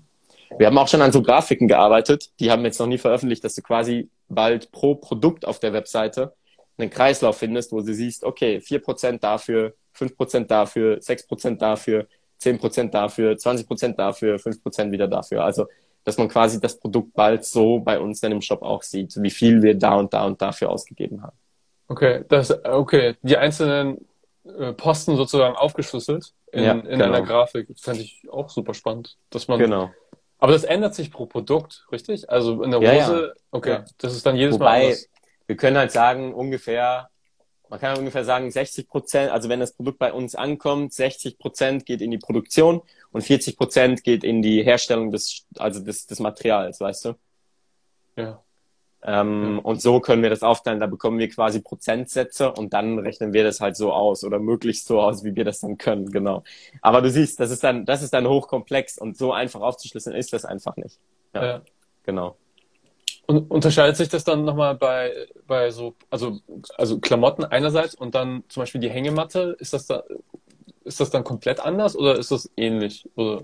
Wir 0.57 0.67
haben 0.67 0.77
auch 0.77 0.87
schon 0.87 1.01
an 1.01 1.11
so 1.11 1.21
Grafiken 1.21 1.67
gearbeitet, 1.67 2.31
die 2.39 2.51
haben 2.51 2.63
jetzt 2.65 2.79
noch 2.79 2.87
nie 2.87 2.97
veröffentlicht, 2.97 3.43
dass 3.43 3.55
du 3.55 3.61
quasi 3.61 4.09
bald 4.29 4.71
pro 4.71 4.95
Produkt 4.95 5.45
auf 5.45 5.59
der 5.59 5.73
Webseite 5.73 6.33
einen 6.77 6.89
Kreislauf 6.89 7.37
findest, 7.37 7.71
wo 7.71 7.81
du 7.81 7.93
siehst, 7.93 8.23
okay, 8.23 8.59
vier 8.59 8.79
Prozent 8.79 9.23
dafür, 9.23 9.73
fünf 9.93 10.15
Prozent 10.15 10.51
dafür, 10.51 11.01
sechs 11.01 11.25
Prozent 11.25 11.61
dafür, 11.61 12.07
zehn 12.37 12.57
Prozent 12.57 12.93
dafür, 12.93 13.37
zwanzig 13.37 13.67
Prozent 13.67 13.97
dafür, 13.97 14.39
fünf 14.39 14.61
Prozent 14.61 14.91
wieder 14.91 15.07
dafür. 15.07 15.43
Also, 15.43 15.67
dass 16.03 16.17
man 16.17 16.27
quasi 16.27 16.59
das 16.59 16.77
Produkt 16.79 17.13
bald 17.13 17.45
so 17.45 17.79
bei 17.79 17.99
uns 17.99 18.19
dann 18.19 18.31
im 18.31 18.41
Shop 18.41 18.61
auch 18.61 18.83
sieht, 18.83 19.15
wie 19.21 19.31
viel 19.31 19.63
wir 19.63 19.75
da 19.75 19.95
und 19.95 20.13
da 20.13 20.25
und 20.25 20.41
dafür 20.41 20.69
ausgegeben 20.69 21.23
haben. 21.23 21.37
Okay, 21.87 22.23
das, 22.29 22.51
okay, 22.63 23.15
die 23.21 23.37
einzelnen 23.37 24.07
äh, 24.43 24.73
Posten 24.73 25.15
sozusagen 25.15 25.55
aufgeschlüsselt 25.55 26.33
in, 26.51 26.63
ja, 26.63 26.73
in 26.73 26.83
genau. 26.83 27.05
einer 27.05 27.21
Grafik, 27.21 27.67
fände 27.79 28.01
ich 28.01 28.23
auch 28.31 28.49
super 28.49 28.73
spannend, 28.73 29.17
dass 29.29 29.47
man 29.47 29.59
genau. 29.59 29.91
Aber 30.37 30.51
das 30.51 30.63
ändert 30.63 30.93
sich 30.93 31.11
pro 31.11 31.25
Produkt, 31.25 31.87
richtig? 31.91 32.29
Also 32.29 32.61
in 32.61 32.69
der 32.69 32.79
Hose, 32.79 32.87
ja, 32.87 33.27
ja. 33.27 33.33
okay, 33.51 33.79
das 33.97 34.13
ist 34.13 34.25
dann 34.25 34.35
jedes 34.35 34.55
Wobei, 34.55 34.65
Mal 34.65 34.83
anders. 34.83 35.09
Wir 35.47 35.55
können 35.55 35.77
halt 35.77 35.91
sagen, 35.91 36.33
ungefähr, 36.33 37.09
man 37.75 37.81
kann 37.81 37.99
ungefähr 37.99 38.23
sagen, 38.23 38.49
60 38.49 38.87
Prozent, 38.87 39.31
also 39.31 39.49
wenn 39.49 39.59
das 39.59 39.73
Produkt 39.73 39.99
bei 39.99 40.13
uns 40.13 40.33
ankommt, 40.33 40.93
60 40.93 41.37
Prozent 41.37 41.85
geht 41.85 42.01
in 42.01 42.09
die 42.09 42.17
Produktion 42.17 42.81
und 43.11 43.21
40 43.21 43.57
Prozent 43.57 44.03
geht 44.03 44.23
in 44.23 44.41
die 44.41 44.63
Herstellung 44.63 45.11
des, 45.11 45.45
also 45.57 45.81
des, 45.81 46.07
des 46.07 46.19
Materials, 46.19 46.79
weißt 46.79 47.05
du? 47.05 47.13
Ja. 48.15 48.41
Ähm, 49.03 49.59
und 49.61 49.81
so 49.81 49.99
können 49.99 50.23
wir 50.23 50.29
das 50.29 50.41
aufteilen. 50.41 50.79
Da 50.79 50.87
bekommen 50.87 51.19
wir 51.19 51.29
quasi 51.29 51.59
Prozentsätze 51.59 52.51
und 52.53 52.73
dann 52.73 52.97
rechnen 52.97 53.33
wir 53.33 53.43
das 53.43 53.59
halt 53.59 53.75
so 53.75 53.91
aus 53.91 54.23
oder 54.23 54.39
möglichst 54.39 54.87
so 54.87 55.01
aus, 55.01 55.25
wie 55.25 55.35
wir 55.35 55.43
das 55.43 55.59
dann 55.59 55.77
können, 55.77 56.09
genau. 56.11 56.43
Aber 56.81 57.01
du 57.01 57.11
siehst, 57.11 57.41
das 57.41 57.51
ist 57.51 57.63
dann, 57.63 57.85
das 57.85 58.03
ist 58.03 58.13
dann 58.13 58.25
hochkomplex 58.25 58.97
und 58.97 59.17
so 59.17 59.33
einfach 59.33 59.59
aufzuschlüsseln 59.59 60.15
ist 60.15 60.31
das 60.31 60.45
einfach 60.45 60.77
nicht. 60.77 60.97
Ja. 61.33 61.45
ja. 61.45 61.61
Genau. 62.03 62.37
Und 63.27 63.49
unterscheidet 63.49 63.97
sich 63.97 64.09
das 64.09 64.23
dann 64.23 64.45
nochmal 64.45 64.75
bei, 64.75 65.11
bei 65.47 65.71
so, 65.71 65.95
also, 66.11 66.39
also 66.77 66.99
Klamotten 66.99 67.43
einerseits 67.43 67.95
und 67.95 68.13
dann 68.13 68.43
zum 68.49 68.61
Beispiel 68.61 68.81
die 68.81 68.89
Hängematte, 68.89 69.55
ist 69.59 69.73
das 69.73 69.87
da, 69.87 70.03
ist 70.83 70.99
das 70.99 71.09
dann 71.09 71.23
komplett 71.23 71.59
anders 71.59 71.95
oder 71.95 72.17
ist 72.17 72.31
das 72.31 72.51
ähnlich? 72.55 73.09
Oder? 73.15 73.43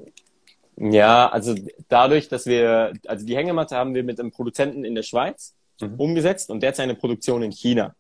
Ja, 0.78 1.30
also 1.30 1.56
dadurch, 1.90 2.30
dass 2.30 2.46
wir, 2.46 2.94
also 3.08 3.26
die 3.26 3.36
Hängematte 3.36 3.76
haben 3.76 3.96
wir 3.96 4.04
mit 4.04 4.20
einem 4.20 4.32
Produzenten 4.32 4.86
in 4.86 4.96
der 4.96 5.04
Schweiz 5.04 5.56
mhm. 5.80 5.96
umgesetzt 5.96 6.50
und 6.50 6.62
der 6.62 6.70
hat 6.70 6.76
seine 6.76 6.96
Produktion 6.96 7.42
in 7.42 7.52
China. 7.52 7.96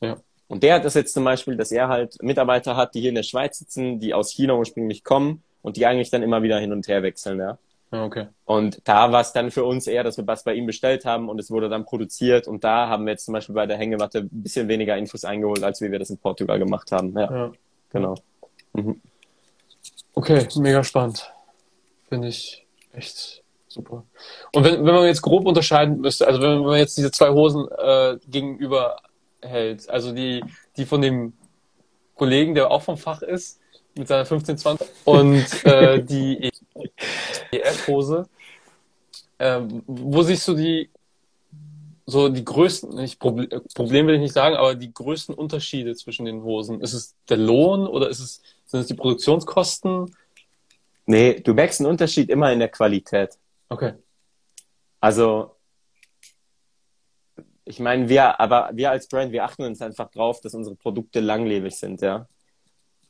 Ja. 0.00 0.18
Und 0.48 0.62
der 0.62 0.76
hat 0.76 0.84
das 0.84 0.94
jetzt 0.94 1.14
zum 1.14 1.24
Beispiel, 1.24 1.56
dass 1.56 1.72
er 1.72 1.88
halt 1.88 2.22
Mitarbeiter 2.22 2.76
hat, 2.76 2.94
die 2.94 3.00
hier 3.00 3.08
in 3.08 3.16
der 3.16 3.22
Schweiz 3.22 3.58
sitzen, 3.58 3.98
die 3.98 4.14
aus 4.14 4.30
China 4.30 4.54
ursprünglich 4.54 5.02
kommen 5.02 5.42
und 5.62 5.76
die 5.76 5.86
eigentlich 5.86 6.10
dann 6.10 6.22
immer 6.22 6.42
wieder 6.42 6.58
hin 6.60 6.72
und 6.72 6.86
her 6.88 7.02
wechseln, 7.02 7.40
ja. 7.40 7.58
Ja, 7.92 8.04
okay. 8.04 8.26
Und 8.44 8.80
da 8.84 9.12
war 9.12 9.20
es 9.20 9.32
dann 9.32 9.50
für 9.50 9.64
uns 9.64 9.86
eher, 9.86 10.02
dass 10.02 10.16
wir 10.16 10.26
was 10.26 10.42
bei 10.42 10.54
ihm 10.54 10.66
bestellt 10.66 11.04
haben 11.04 11.28
und 11.28 11.38
es 11.38 11.50
wurde 11.50 11.68
dann 11.68 11.84
produziert 11.84 12.48
und 12.48 12.64
da 12.64 12.88
haben 12.88 13.04
wir 13.04 13.12
jetzt 13.12 13.24
zum 13.24 13.34
Beispiel 13.34 13.54
bei 13.54 13.66
der 13.66 13.76
Hängematte 13.76 14.18
ein 14.20 14.28
bisschen 14.30 14.68
weniger 14.68 14.96
Infos 14.96 15.24
eingeholt, 15.24 15.62
als 15.62 15.80
wie 15.80 15.92
wir 15.92 15.98
das 15.98 16.10
in 16.10 16.18
Portugal 16.18 16.58
gemacht 16.58 16.90
haben. 16.90 17.16
Ja, 17.16 17.32
ja. 17.32 17.52
genau. 17.90 18.16
Mhm. 18.72 19.00
Okay, 20.14 20.48
mega 20.56 20.82
spannend. 20.82 21.30
Finde 22.08 22.28
ich 22.28 22.66
echt 22.92 23.42
super. 23.68 24.04
Und 24.52 24.64
wenn, 24.64 24.84
wenn 24.84 24.94
man 24.94 25.04
jetzt 25.04 25.22
grob 25.22 25.46
unterscheiden 25.46 26.00
müsste, 26.00 26.26
also 26.26 26.40
wenn 26.40 26.60
man 26.60 26.78
jetzt 26.78 26.96
diese 26.96 27.12
zwei 27.12 27.30
Hosen 27.30 27.68
äh, 27.78 28.16
gegenüber 28.26 28.96
hält, 29.42 29.88
also 29.88 30.12
die, 30.12 30.42
die 30.76 30.86
von 30.86 31.02
dem 31.02 31.34
Kollegen, 32.16 32.54
der 32.54 32.70
auch 32.70 32.82
vom 32.82 32.96
Fach 32.96 33.22
ist, 33.22 33.60
mit 33.94 34.08
seiner 34.08 34.22
1520 34.22 34.86
und 35.04 35.64
äh, 35.64 36.02
die 36.02 36.50
EF-Hose, 37.50 38.28
äh, 39.38 39.60
wo 39.86 40.22
siehst 40.22 40.46
du 40.48 40.54
die 40.54 40.90
so 42.06 42.28
die 42.28 42.44
größten, 42.44 42.94
nicht 42.94 43.18
Problem, 43.18 43.48
Problem 43.74 44.06
will 44.06 44.14
ich 44.14 44.20
nicht 44.20 44.32
sagen, 44.32 44.54
aber 44.54 44.76
die 44.76 44.94
größten 44.94 45.34
Unterschiede 45.34 45.94
zwischen 45.96 46.24
den 46.24 46.42
Hosen? 46.44 46.80
Ist 46.80 46.92
es 46.92 47.16
der 47.28 47.36
Lohn 47.36 47.86
oder 47.86 48.08
ist 48.08 48.20
es, 48.20 48.42
sind 48.64 48.80
es 48.80 48.86
die 48.86 48.94
Produktionskosten? 48.94 50.14
Nee, 51.06 51.40
du 51.40 51.52
merkst 51.52 51.80
einen 51.80 51.90
Unterschied 51.90 52.30
immer 52.30 52.52
in 52.52 52.60
der 52.60 52.68
Qualität. 52.68 53.36
Okay. 53.68 53.94
Also, 55.00 55.56
ich 57.64 57.80
meine, 57.80 58.08
wir, 58.08 58.40
aber 58.40 58.70
wir 58.72 58.92
als 58.92 59.08
Brand, 59.08 59.32
wir 59.32 59.44
achten 59.44 59.64
uns 59.64 59.82
einfach 59.82 60.08
drauf, 60.10 60.40
dass 60.40 60.54
unsere 60.54 60.76
Produkte 60.76 61.18
langlebig 61.18 61.74
sind, 61.74 62.00
ja. 62.00 62.28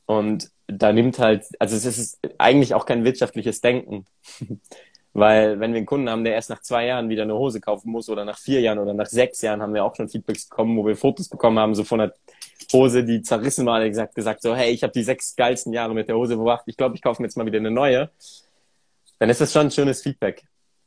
Und 0.07 0.49
da 0.67 0.91
nimmt 0.91 1.19
halt, 1.19 1.45
also 1.59 1.75
es 1.75 1.85
ist 1.85 2.19
eigentlich 2.39 2.73
auch 2.73 2.85
kein 2.85 3.03
wirtschaftliches 3.03 3.61
Denken. 3.61 4.05
Weil 5.13 5.59
wenn 5.59 5.71
wir 5.71 5.77
einen 5.77 5.85
Kunden 5.85 6.09
haben, 6.09 6.23
der 6.23 6.33
erst 6.33 6.49
nach 6.49 6.61
zwei 6.61 6.85
Jahren 6.85 7.09
wieder 7.09 7.23
eine 7.23 7.33
Hose 7.33 7.59
kaufen 7.59 7.91
muss 7.91 8.07
oder 8.07 8.23
nach 8.23 8.37
vier 8.37 8.61
Jahren 8.61 8.77
oder 8.77 8.93
nach 8.93 9.07
sechs 9.07 9.41
Jahren, 9.41 9.61
haben 9.61 9.73
wir 9.73 9.83
auch 9.83 9.95
schon 9.95 10.09
Feedbacks 10.09 10.47
bekommen, 10.47 10.77
wo 10.77 10.85
wir 10.85 10.95
Fotos 10.95 11.27
bekommen 11.27 11.57
haben, 11.57 11.73
so 11.73 11.83
von 11.83 11.99
der 11.99 12.13
Hose, 12.71 13.03
die 13.03 13.21
zerrissen 13.21 13.65
war, 13.65 13.83
gesagt, 13.87 14.13
gesagt 14.15 14.41
so, 14.41 14.55
hey, 14.55 14.71
ich 14.71 14.83
habe 14.83 14.93
die 14.93 15.03
sechs 15.03 15.35
geilsten 15.35 15.73
Jahre 15.73 15.93
mit 15.93 16.07
der 16.07 16.17
Hose 16.17 16.35
verbracht, 16.35 16.63
ich 16.67 16.77
glaube, 16.77 16.95
ich 16.95 17.01
kaufe 17.01 17.21
mir 17.21 17.27
jetzt 17.27 17.35
mal 17.35 17.45
wieder 17.45 17.57
eine 17.57 17.71
neue, 17.71 18.11
dann 19.19 19.29
ist 19.29 19.41
das 19.41 19.51
schon 19.51 19.67
ein 19.67 19.71
schönes 19.71 20.03
Feedback. 20.03 20.43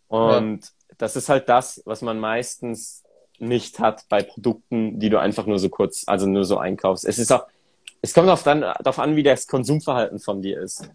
Und 0.07 0.65
ja. 0.65 0.95
das 0.99 1.17
ist 1.17 1.29
halt 1.29 1.49
das, 1.49 1.83
was 1.85 2.01
man 2.01 2.21
meistens 2.21 3.03
nicht 3.39 3.81
hat 3.81 4.05
bei 4.09 4.23
Produkten, 4.23 5.01
die 5.01 5.09
du 5.11 5.19
einfach 5.19 5.47
nur 5.47 5.59
so 5.59 5.71
kurz, 5.71 6.05
also 6.07 6.27
nur 6.27 6.45
so 6.45 6.59
einkaufst. 6.59 7.05
Es 7.05 7.19
ist 7.19 7.33
auch, 7.33 7.47
es 8.03 8.15
kommt 8.15 8.29
auch 8.29 8.43
dann 8.43 8.61
darauf 8.61 8.99
an, 8.99 9.17
wie 9.17 9.23
das 9.23 9.47
Konsumverhalten 9.47 10.19
von 10.19 10.43
dir 10.43 10.61
ist. 10.61 10.91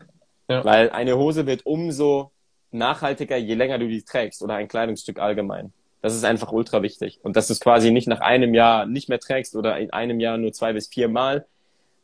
Ja. 0.47 0.63
Weil 0.63 0.89
eine 0.89 1.17
Hose 1.17 1.45
wird 1.45 1.65
umso 1.65 2.31
nachhaltiger, 2.71 3.37
je 3.37 3.55
länger 3.55 3.79
du 3.79 3.87
die 3.87 4.03
trägst 4.03 4.41
oder 4.41 4.55
ein 4.55 4.67
Kleidungsstück 4.67 5.19
allgemein. 5.19 5.71
Das 6.01 6.13
ist 6.13 6.23
einfach 6.23 6.51
ultra 6.51 6.83
wichtig. 6.83 7.19
Und 7.23 7.35
dass 7.35 7.47
du 7.47 7.53
es 7.53 7.59
quasi 7.59 7.91
nicht 7.91 8.07
nach 8.07 8.19
einem 8.19 8.53
Jahr 8.53 8.85
nicht 8.85 9.09
mehr 9.09 9.19
trägst 9.19 9.55
oder 9.55 9.79
in 9.79 9.91
einem 9.91 10.19
Jahr 10.19 10.37
nur 10.37 10.53
zwei 10.53 10.73
bis 10.73 10.87
vier 10.87 11.07
Mal. 11.07 11.45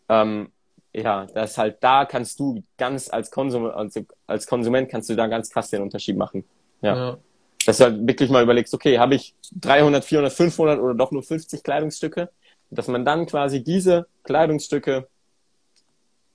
Ähm, 0.10 0.52
ja, 0.94 1.28
das 1.34 1.58
halt 1.58 1.78
da 1.82 2.06
kannst 2.06 2.40
du 2.40 2.64
ganz 2.78 3.10
als, 3.10 3.32
Konsum 3.32 3.66
also 3.66 4.02
als 4.28 4.48
Konsument 4.48 4.90
kannst 4.90 5.10
du 5.10 5.16
da 5.16 5.28
ganz 5.28 5.52
krass 5.52 5.70
den 5.70 5.82
Unterschied 5.82 6.18
machen. 6.18 6.44
Ja. 6.82 6.96
ja. 6.96 7.18
Dass 7.66 7.78
du 7.78 7.84
halt 7.86 8.08
wirklich 8.08 8.30
mal 8.30 8.42
überlegst, 8.42 8.74
okay, 8.74 8.98
habe 8.98 9.16
ich 9.16 9.36
300, 9.60 10.04
400, 10.04 10.34
500 10.34 10.80
oder 10.80 10.96
doch 10.96 11.12
nur 11.12 11.22
50 11.22 11.62
Kleidungsstücke? 11.64 12.30
Dass 12.72 12.88
man 12.88 13.06
dann 13.06 13.26
quasi 13.26 13.64
diese 13.64 14.08
Kleidungsstücke 14.24 15.08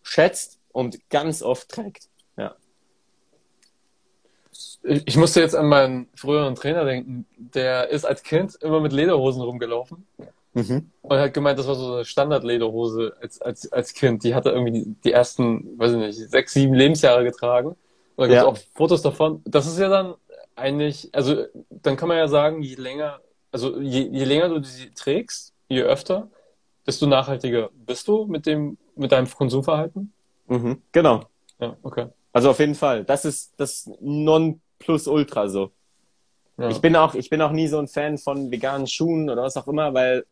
schätzt 0.03 0.59
und 0.71 1.09
ganz 1.11 1.43
oft 1.43 1.69
trägt. 1.69 2.09
Ich 4.83 5.17
musste 5.17 5.41
jetzt 5.41 5.57
an 5.57 5.67
meinen 5.67 6.09
früheren 6.15 6.55
Trainer 6.55 6.85
denken. 6.85 7.27
Der 7.37 7.89
ist 7.89 8.05
als 8.05 8.23
Kind 8.23 8.55
immer 8.57 8.81
mit 8.81 8.93
Lederhosen 8.93 9.43
rumgelaufen. 9.43 10.07
Mhm. 10.55 10.91
Und 11.03 11.19
hat 11.19 11.35
gemeint, 11.35 11.59
das 11.59 11.67
war 11.67 11.75
so 11.75 11.95
eine 11.95 12.05
Standard-Lederhose 12.05 13.15
als, 13.21 13.41
als, 13.43 13.73
als 13.73 13.93
Kind. 13.95 14.25
Die 14.25 14.35
hat 14.35 14.47
er 14.47 14.53
irgendwie 14.53 14.73
die, 14.73 14.95
die, 15.05 15.13
ersten, 15.13 15.79
weiß 15.79 15.93
ich 15.93 15.99
nicht, 15.99 16.31
sechs, 16.31 16.55
sieben 16.55 16.75
Lebensjahre 16.75 17.25
getragen. 17.25 17.71
Und 17.71 17.77
da 18.17 18.27
gibt 18.27 18.39
es 18.39 18.43
ja. 18.43 18.47
auch 18.47 18.59
Fotos 18.75 19.03
davon. 19.03 19.43
Das 19.45 19.67
ist 19.67 19.79
ja 19.79 19.89
dann 19.89 20.15
eigentlich, 20.55 21.11
also 21.13 21.45
dann 21.69 21.97
kann 21.97 22.09
man 22.09 22.17
ja 22.17 22.29
sagen, 22.29 22.63
je 22.63 22.77
länger, 22.77 23.21
also 23.53 23.79
je, 23.81 24.09
je 24.11 24.25
länger 24.25 24.49
du 24.49 24.63
sie 24.63 24.91
trägst, 24.95 25.53
je 25.69 25.83
öfter, 25.83 26.29
desto 26.87 27.07
nachhaltiger 27.07 27.71
bist 27.75 28.07
du 28.09 28.27
mit 28.27 28.47
dem, 28.47 28.79
mit 28.95 29.13
deinem 29.13 29.29
Konsumverhalten. 29.29 30.13
Mhm. 30.47 30.83
Genau. 30.93 31.25
Ja, 31.59 31.77
okay. 31.83 32.07
Also 32.33 32.51
auf 32.51 32.59
jeden 32.59 32.75
Fall. 32.75 33.05
Das 33.05 33.25
ist 33.25 33.55
das 33.57 33.91
non 34.01 34.61
plus 34.79 35.09
ultra 35.09 35.49
so. 35.49 35.73
Ja. 36.59 36.69
Ich 36.69 36.81
bin 36.81 36.97
auch, 36.97 37.15
ich 37.15 37.31
bin 37.31 37.43
auch 37.43 37.53
nie 37.53 37.67
so 37.67 37.79
ein 37.79 37.89
Fan 37.89 38.19
von 38.19 38.51
veganen 38.51 38.87
Schuhen 38.87 39.29
oder 39.29 39.43
was 39.43 39.57
auch 39.57 39.69
immer, 39.69 39.93
weil 39.95 40.25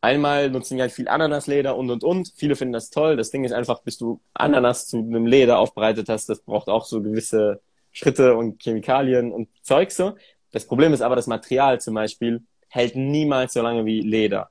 einmal 0.00 0.50
nutzen 0.50 0.76
die 0.76 0.82
halt 0.82 0.92
viel 0.92 1.08
Ananasleder 1.08 1.76
und 1.76 1.90
und 1.90 2.04
und. 2.04 2.32
Viele 2.36 2.56
finden 2.56 2.72
das 2.72 2.90
toll. 2.90 3.16
Das 3.16 3.30
Ding 3.30 3.44
ist 3.44 3.52
einfach, 3.52 3.80
bis 3.82 3.96
du 3.98 4.20
Ananas 4.34 4.88
zu 4.88 4.98
einem 4.98 5.26
Leder 5.26 5.58
aufbereitet 5.58 6.08
hast, 6.08 6.28
das 6.28 6.40
braucht 6.40 6.68
auch 6.68 6.84
so 6.84 7.02
gewisse 7.02 7.60
Schritte 7.92 8.36
und 8.36 8.62
Chemikalien 8.62 9.32
und 9.32 9.48
Zeug 9.62 9.90
so. 9.92 10.14
Das 10.50 10.66
Problem 10.66 10.92
ist 10.92 11.02
aber, 11.02 11.16
das 11.16 11.26
Material 11.26 11.80
zum 11.80 11.94
Beispiel 11.94 12.42
hält 12.68 12.96
niemals 12.96 13.52
so 13.52 13.62
lange 13.62 13.84
wie 13.84 14.00
Leder. 14.00 14.50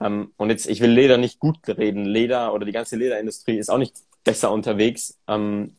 Ähm, 0.00 0.32
und 0.36 0.50
jetzt, 0.50 0.66
ich 0.66 0.80
will 0.80 0.90
Leder 0.90 1.16
nicht 1.16 1.38
gut 1.38 1.56
reden. 1.68 2.04
Leder 2.04 2.52
oder 2.52 2.66
die 2.66 2.72
ganze 2.72 2.96
Lederindustrie 2.96 3.58
ist 3.58 3.70
auch 3.70 3.78
nicht 3.78 3.96
besser 4.24 4.50
unterwegs. 4.50 5.18
Ähm, 5.28 5.76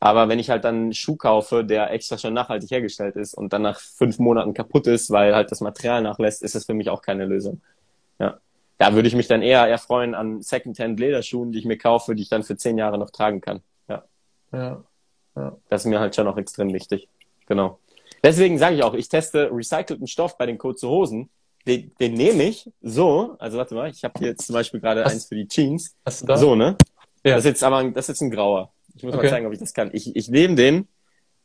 aber 0.00 0.28
wenn 0.28 0.38
ich 0.38 0.50
halt 0.50 0.64
dann 0.64 0.74
einen 0.74 0.94
Schuh 0.94 1.16
kaufe, 1.16 1.64
der 1.64 1.92
extra 1.92 2.18
schon 2.18 2.34
nachhaltig 2.34 2.70
hergestellt 2.70 3.14
ist 3.14 3.34
und 3.34 3.52
dann 3.52 3.62
nach 3.62 3.78
fünf 3.78 4.18
Monaten 4.18 4.52
kaputt 4.52 4.88
ist, 4.88 5.10
weil 5.10 5.34
halt 5.34 5.52
das 5.52 5.60
Material 5.60 6.02
nachlässt, 6.02 6.42
ist 6.42 6.54
das 6.54 6.64
für 6.64 6.74
mich 6.74 6.90
auch 6.90 7.02
keine 7.02 7.24
Lösung. 7.24 7.60
Ja. 8.18 8.40
Da 8.78 8.94
würde 8.94 9.06
ich 9.06 9.14
mich 9.14 9.28
dann 9.28 9.42
eher 9.42 9.60
erfreuen 9.68 10.16
an 10.16 10.42
Secondhand 10.42 10.98
Lederschuhen, 10.98 11.52
die 11.52 11.60
ich 11.60 11.66
mir 11.66 11.78
kaufe, 11.78 12.16
die 12.16 12.22
ich 12.22 12.28
dann 12.28 12.42
für 12.42 12.56
zehn 12.56 12.78
Jahre 12.78 12.98
noch 12.98 13.10
tragen 13.10 13.40
kann. 13.40 13.60
Ja. 13.88 14.02
ja. 14.52 14.82
Das 15.68 15.82
ist 15.82 15.86
mir 15.86 16.00
halt 16.00 16.16
schon 16.16 16.26
auch 16.26 16.36
extrem 16.36 16.72
wichtig. 16.72 17.08
Genau. 17.46 17.78
Deswegen 18.24 18.58
sage 18.58 18.74
ich 18.76 18.82
auch, 18.82 18.94
ich 18.94 19.08
teste 19.08 19.50
recycelten 19.52 20.06
Stoff 20.06 20.36
bei 20.36 20.46
den 20.46 20.58
kurzen 20.58 20.88
Hosen. 20.88 21.30
Den, 21.66 21.92
den 22.00 22.14
nehme 22.14 22.44
ich 22.44 22.68
so, 22.80 23.36
also 23.38 23.58
warte 23.58 23.74
mal, 23.74 23.88
ich 23.88 24.02
habe 24.02 24.18
hier 24.18 24.28
jetzt 24.28 24.46
zum 24.46 24.54
Beispiel 24.54 24.80
gerade 24.80 25.06
eins 25.06 25.26
für 25.26 25.36
die 25.36 25.46
Jeans. 25.46 25.94
Hast 26.04 26.22
du 26.22 26.26
da? 26.26 26.36
So, 26.36 26.56
ne? 26.56 26.76
Ja. 27.24 27.36
Das 27.36 27.44
ist 27.44 27.50
jetzt 27.50 27.64
aber 27.64 27.84
das 27.90 28.06
ist 28.06 28.08
jetzt 28.08 28.20
ein 28.22 28.30
grauer. 28.30 28.72
Ich 28.94 29.02
muss 29.04 29.14
okay. 29.14 29.24
mal 29.24 29.30
zeigen, 29.30 29.46
ob 29.46 29.52
ich 29.52 29.60
das 29.60 29.72
kann. 29.72 29.90
Ich, 29.92 30.14
ich 30.16 30.28
nehme 30.28 30.56
den, 30.56 30.88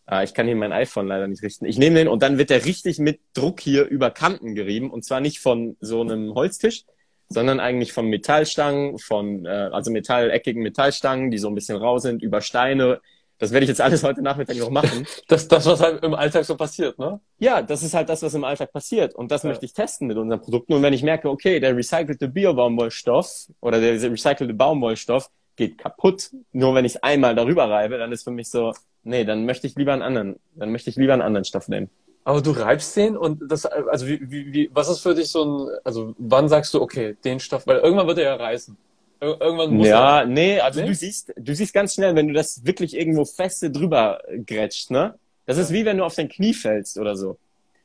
ah, 0.06 0.24
ich 0.24 0.34
kann 0.34 0.48
hier 0.48 0.56
mein 0.56 0.72
iPhone 0.72 1.08
leider 1.08 1.28
nicht 1.28 1.44
richten. 1.44 1.66
Ich 1.66 1.78
nehme 1.78 1.98
den 1.98 2.08
und 2.08 2.24
dann 2.24 2.38
wird 2.38 2.50
der 2.50 2.66
richtig 2.66 2.98
mit 3.00 3.20
Druck 3.34 3.60
hier 3.60 3.86
über 3.86 4.10
Kanten 4.10 4.56
gerieben 4.56 4.90
und 4.90 5.06
zwar 5.06 5.20
nicht 5.20 5.40
von 5.40 5.78
so 5.80 6.02
einem 6.02 6.34
Holztisch, 6.34 6.86
sondern 7.30 7.60
eigentlich 7.60 7.94
von 7.94 8.08
Metallstangen, 8.08 8.98
von 8.98 9.46
äh, 9.46 9.70
also 9.72 9.92
metalleckigen 9.92 10.64
Metallstangen, 10.64 11.30
die 11.30 11.38
so 11.38 11.48
ein 11.48 11.56
bisschen 11.56 11.78
rau 11.78 12.00
sind, 12.00 12.24
über 12.24 12.42
Steine. 12.42 13.02
Das 13.40 13.52
werde 13.52 13.66
ich 13.66 13.70
jetzt 13.70 13.82
alles 13.82 14.04
heute 14.04 14.22
Nachmittag 14.22 14.58
noch 14.58 14.70
machen. 14.70 15.06
Das, 15.28 15.48
das, 15.48 15.66
was 15.66 15.82
halt 15.82 16.04
im 16.04 16.14
Alltag 16.14 16.46
so 16.46 16.56
passiert, 16.56 16.98
ne? 16.98 17.20
Ja, 17.38 17.62
das 17.62 17.84
ist 17.84 17.94
halt 17.94 18.08
das, 18.10 18.24
was 18.24 18.34
im 18.34 18.44
Alltag 18.44 18.72
passiert. 18.72 19.14
Und 19.14 19.32
das 19.32 19.44
ja. 19.44 19.50
möchte 19.50 19.66
ich 19.66 19.74
testen 19.74 20.08
mit 20.08 20.18
unseren 20.18 20.42
Produkten. 20.42 20.74
Und 20.74 20.82
wenn 20.82 20.94
ich 20.94 21.04
merke, 21.04 21.30
okay, 21.30 21.60
der 21.60 21.76
recycelte 21.76 22.30
Bio-Baumwollstoff 22.30 23.48
oder 23.60 23.80
der 23.80 23.94
recycelte 23.94 24.54
Baumwollstoff 24.54 25.30
geht 25.56 25.78
kaputt, 25.78 26.30
nur 26.54 26.76
wenn 26.76 26.86
ich 26.86 26.96
es 26.96 27.04
einmal 27.04 27.36
darüber 27.36 27.70
reibe, 27.70 27.98
dann 27.98 28.12
ist 28.12 28.24
für 28.24 28.32
mich 28.32 28.50
so, 28.50 28.74
nee, 29.04 29.26
dann 29.26 29.46
möchte 29.46 29.68
ich 29.68 29.76
lieber 29.76 29.94
einen 29.94 30.02
anderen, 30.02 30.40
dann 30.56 30.72
möchte 30.72 30.90
ich 30.90 30.96
lieber 30.96 31.14
einen 31.14 31.22
anderen 31.22 31.46
Stoff 31.46 31.68
nehmen. 31.68 31.90
Aber 32.24 32.42
du 32.42 32.52
reibst 32.52 32.96
den 32.98 33.16
und 33.16 33.50
das, 33.50 33.66
also 33.66 34.08
wie, 34.08 34.20
wie, 34.30 34.54
wie, 34.54 34.70
was 34.74 34.90
ist 34.90 35.00
für 35.00 35.16
dich 35.16 35.30
so 35.30 35.46
ein, 35.46 35.78
also 35.84 36.14
wann 36.18 36.50
sagst 36.50 36.74
du, 36.74 36.82
okay, 36.82 37.16
den 37.24 37.40
Stoff, 37.40 37.66
weil 37.68 37.78
irgendwann 37.78 38.08
wird 38.08 38.18
er 38.18 38.26
ja 38.26 38.36
reißen. 38.36 38.78
Ir 39.22 39.42
irgendwann 39.42 39.72
muss 39.72 39.88
Ja, 39.88 40.22
er, 40.22 40.26
nee, 40.26 40.60
also 40.60 40.82
nee? 40.82 40.88
du 40.88 40.96
siehst, 40.96 41.34
du 41.36 41.56
siehst 41.56 41.74
ganz 41.74 41.96
schnell, 41.96 42.16
wenn 42.16 42.28
du 42.28 42.34
das 42.34 42.66
wirklich 42.66 42.96
irgendwo 42.96 43.26
feste 43.26 43.72
drüber 43.72 44.22
grätscht, 44.46 44.92
ne? 44.92 45.16
Das 45.46 45.58
ist 45.58 45.72
wie 45.72 45.86
wenn 45.86 45.98
du 45.98 46.04
auf 46.04 46.16
dein 46.16 46.30
Knie 46.30 46.54
fällst 46.54 46.98
oder 46.98 47.16
so. 47.16 47.38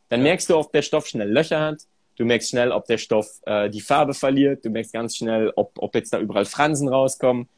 Dann 0.08 0.22
merkst 0.22 0.50
du, 0.50 0.56
ob 0.56 0.72
der 0.72 0.82
Stoff 0.82 1.06
schnell 1.06 1.30
Löcher 1.30 1.60
hat. 1.60 1.82
Du 2.16 2.24
merkst 2.24 2.50
schnell, 2.50 2.70
ob 2.70 2.86
der 2.86 2.98
Stoff 2.98 3.26
äh, 3.46 3.70
die 3.70 3.80
Farbe 3.80 4.12
verliert. 4.14 4.64
Du 4.64 4.68
merkst 4.70 4.92
ganz 4.92 5.16
schnell, 5.16 5.52
ob, 5.56 5.72
ob 5.78 5.94
jetzt 5.94 6.12
da 6.12 6.18
überall 6.18 6.44
Fransen 6.44 6.88
rauskommen. 6.88 7.48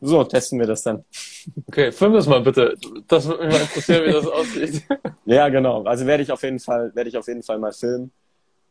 So, 0.00 0.24
testen 0.24 0.58
wir 0.58 0.66
das 0.66 0.82
dann. 0.82 1.04
Okay, 1.66 1.92
film 1.92 2.14
das 2.14 2.26
mal 2.26 2.40
bitte. 2.40 2.74
Das 3.06 3.26
würde 3.26 3.44
mich 3.44 3.54
mal 3.54 3.60
interessieren, 3.60 4.06
wie 4.06 4.12
das 4.12 4.26
aussieht. 4.38 4.82
ja, 5.26 5.48
genau. 5.50 5.82
Also 5.84 6.06
werde 6.06 6.22
ich 6.22 6.32
auf 6.32 6.42
jeden 6.42 6.58
Fall, 6.58 6.90
werde 6.94 7.10
ich 7.10 7.16
auf 7.18 7.28
jeden 7.28 7.42
Fall 7.42 7.58
mal 7.58 7.72
filmen. 7.72 8.10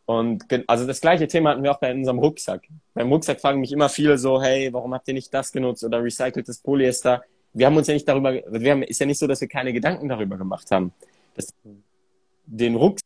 Und 0.05 0.43
also 0.67 0.85
das 0.85 0.99
gleiche 0.99 1.27
Thema 1.27 1.51
hatten 1.51 1.63
wir 1.63 1.71
auch 1.71 1.79
bei 1.79 1.93
unserem 1.93 2.19
Rucksack. 2.19 2.67
Beim 2.93 3.11
Rucksack 3.11 3.39
fragen 3.39 3.61
mich 3.61 3.71
immer 3.71 3.87
viele 3.87 4.17
so, 4.17 4.41
hey, 4.41 4.71
warum 4.73 4.93
habt 4.93 5.07
ihr 5.07 5.13
nicht 5.13 5.33
das 5.33 5.51
genutzt 5.51 5.83
oder 5.83 6.03
recyceltes 6.03 6.59
Polyester? 6.59 7.23
Wir 7.53 7.67
haben 7.67 7.77
uns 7.77 7.87
ja 7.87 7.93
nicht 7.93 8.07
darüber, 8.07 8.33
wir 8.33 8.71
haben, 8.71 8.83
ist 8.83 8.99
ja 8.99 9.05
nicht 9.05 9.19
so, 9.19 9.27
dass 9.27 9.39
wir 9.39 9.47
keine 9.47 9.71
Gedanken 9.71 10.09
darüber 10.09 10.37
gemacht 10.37 10.69
haben. 10.71 10.91
Das, 11.35 11.53
den 12.45 12.75
Rucksack 12.75 13.03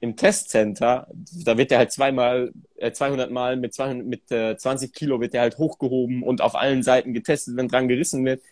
im 0.00 0.16
Testcenter, 0.16 1.08
da 1.44 1.56
wird 1.56 1.70
der 1.70 1.78
halt 1.78 1.92
zweimal, 1.92 2.52
äh, 2.76 2.92
200 2.92 3.30
Mal 3.30 3.56
mit, 3.56 3.72
200, 3.72 4.06
mit 4.06 4.30
äh, 4.30 4.56
20 4.56 4.92
Kilo 4.92 5.20
wird 5.20 5.32
der 5.32 5.40
halt 5.40 5.56
hochgehoben 5.56 6.22
und 6.22 6.42
auf 6.42 6.54
allen 6.54 6.82
Seiten 6.82 7.14
getestet, 7.14 7.56
wenn 7.56 7.68
dran 7.68 7.88
gerissen 7.88 8.24
wird, 8.26 8.42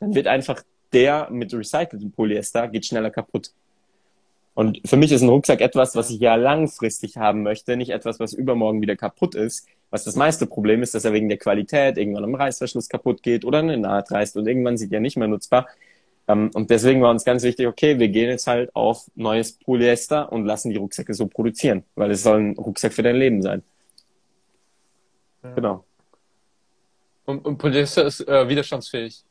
dann 0.00 0.14
wird 0.14 0.26
einfach 0.26 0.62
der 0.94 1.28
mit 1.30 1.52
recyceltem 1.52 2.12
Polyester 2.12 2.68
geht 2.68 2.86
schneller 2.86 3.10
kaputt. 3.10 3.52
Und 4.54 4.80
für 4.84 4.96
mich 4.96 5.10
ist 5.10 5.22
ein 5.22 5.28
Rucksack 5.28 5.60
etwas, 5.60 5.96
was 5.96 6.10
ich 6.10 6.20
ja 6.20 6.36
langfristig 6.36 7.16
haben 7.16 7.42
möchte, 7.42 7.76
nicht 7.76 7.90
etwas, 7.90 8.20
was 8.20 8.32
übermorgen 8.32 8.80
wieder 8.80 8.94
kaputt 8.94 9.34
ist. 9.34 9.66
Was 9.90 10.04
das 10.04 10.14
meiste 10.14 10.46
Problem 10.46 10.82
ist, 10.82 10.94
dass 10.94 11.04
er 11.04 11.12
wegen 11.12 11.28
der 11.28 11.38
Qualität 11.38 11.98
irgendwann 11.98 12.24
am 12.24 12.34
Reißverschluss 12.34 12.88
kaputt 12.88 13.22
geht 13.22 13.44
oder 13.44 13.58
eine 13.58 13.76
Naht 13.76 14.12
reißt 14.12 14.36
und 14.36 14.46
irgendwann 14.46 14.76
sieht 14.76 14.92
er 14.92 15.00
nicht 15.00 15.16
mehr 15.16 15.28
nutzbar. 15.28 15.66
Ähm, 16.28 16.50
und 16.54 16.70
deswegen 16.70 17.02
war 17.02 17.10
uns 17.10 17.24
ganz 17.24 17.42
wichtig, 17.42 17.66
okay, 17.66 17.98
wir 17.98 18.08
gehen 18.08 18.30
jetzt 18.30 18.46
halt 18.46 18.74
auf 18.74 19.10
neues 19.14 19.52
Polyester 19.52 20.32
und 20.32 20.46
lassen 20.46 20.70
die 20.70 20.76
Rucksäcke 20.76 21.14
so 21.14 21.26
produzieren, 21.26 21.84
weil 21.96 22.12
es 22.12 22.22
soll 22.22 22.40
ein 22.40 22.56
Rucksack 22.56 22.92
für 22.92 23.02
dein 23.02 23.16
Leben 23.16 23.42
sein. 23.42 23.62
Ja. 25.42 25.52
Genau. 25.54 25.84
Und, 27.26 27.44
und, 27.44 27.58
Polyester 27.58 28.04
ist 28.04 28.20
äh, 28.26 28.48
widerstandsfähig. 28.48 29.24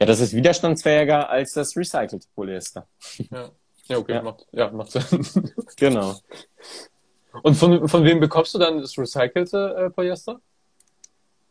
Ja, 0.00 0.06
das 0.06 0.20
ist 0.20 0.34
widerstandsfähiger 0.34 1.28
als 1.28 1.52
das 1.52 1.76
recycelte 1.76 2.26
Polyester. 2.34 2.86
Ja, 3.30 3.50
ja 3.92 3.98
okay, 3.98 4.14
ja. 4.14 4.22
Macht, 4.22 4.46
ja, 4.52 4.70
macht 4.70 4.90
Sinn. 4.90 5.26
genau. 5.76 6.14
Und 7.42 7.54
von, 7.54 7.88
von 7.88 8.04
wem 8.04 8.20
bekommst 8.20 8.54
du 8.54 8.58
dann 8.58 8.80
das 8.80 8.96
recycelte 8.98 9.76
äh, 9.76 9.90
Polyester? 9.90 10.40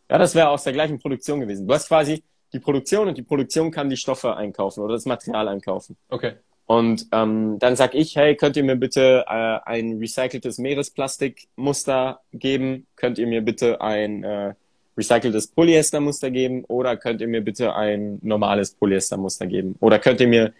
Ja, 0.10 0.18
das 0.18 0.36
wäre 0.36 0.50
aus 0.50 0.64
der 0.64 0.74
gleichen 0.74 1.00
Produktion 1.00 1.40
gewesen. 1.40 1.68
Du 1.68 1.74
hast 1.74 1.88
quasi, 1.88 2.24
die 2.54 2.60
Produktion 2.60 3.08
und 3.08 3.18
die 3.18 3.24
Produktion 3.24 3.72
kann 3.72 3.90
die 3.90 3.98
Stoffe 3.98 4.36
einkaufen 4.36 4.82
oder 4.82 4.96
das 4.96 5.06
Material 5.06 5.48
einkaufen. 5.48 5.96
Okay. 6.10 6.34
Und 6.66 7.08
ähm, 7.12 7.58
dann 7.60 7.76
sag 7.76 7.96
ich, 7.96 8.16
hey, 8.16 8.36
könnt 8.36 8.56
ihr 8.58 8.64
mir 8.64 8.76
bitte 8.76 9.26
äh, 9.28 9.60
ein 9.66 9.98
recyceltes 9.98 10.58
Meeresplastikmuster 10.58 12.22
geben? 12.34 12.88
Könnt 12.96 13.18
ihr 13.18 13.28
mir 13.28 13.42
bitte 13.42 13.82
ein 13.82 14.24
äh, 14.24 14.54
recyceltes 14.98 15.48
Polyestermuster 15.48 16.30
geben? 16.32 16.64
Oder 16.66 16.98
könnt 16.98 17.22
ihr 17.22 17.28
mir 17.28 17.42
bitte 17.42 17.76
ein 17.76 18.20
normales 18.22 18.74
Polyestermuster 18.74 19.48
geben? 19.48 19.76
Oder 19.80 20.00
könnt 20.00 20.22
ihr 20.22 20.28
mir 20.28 20.54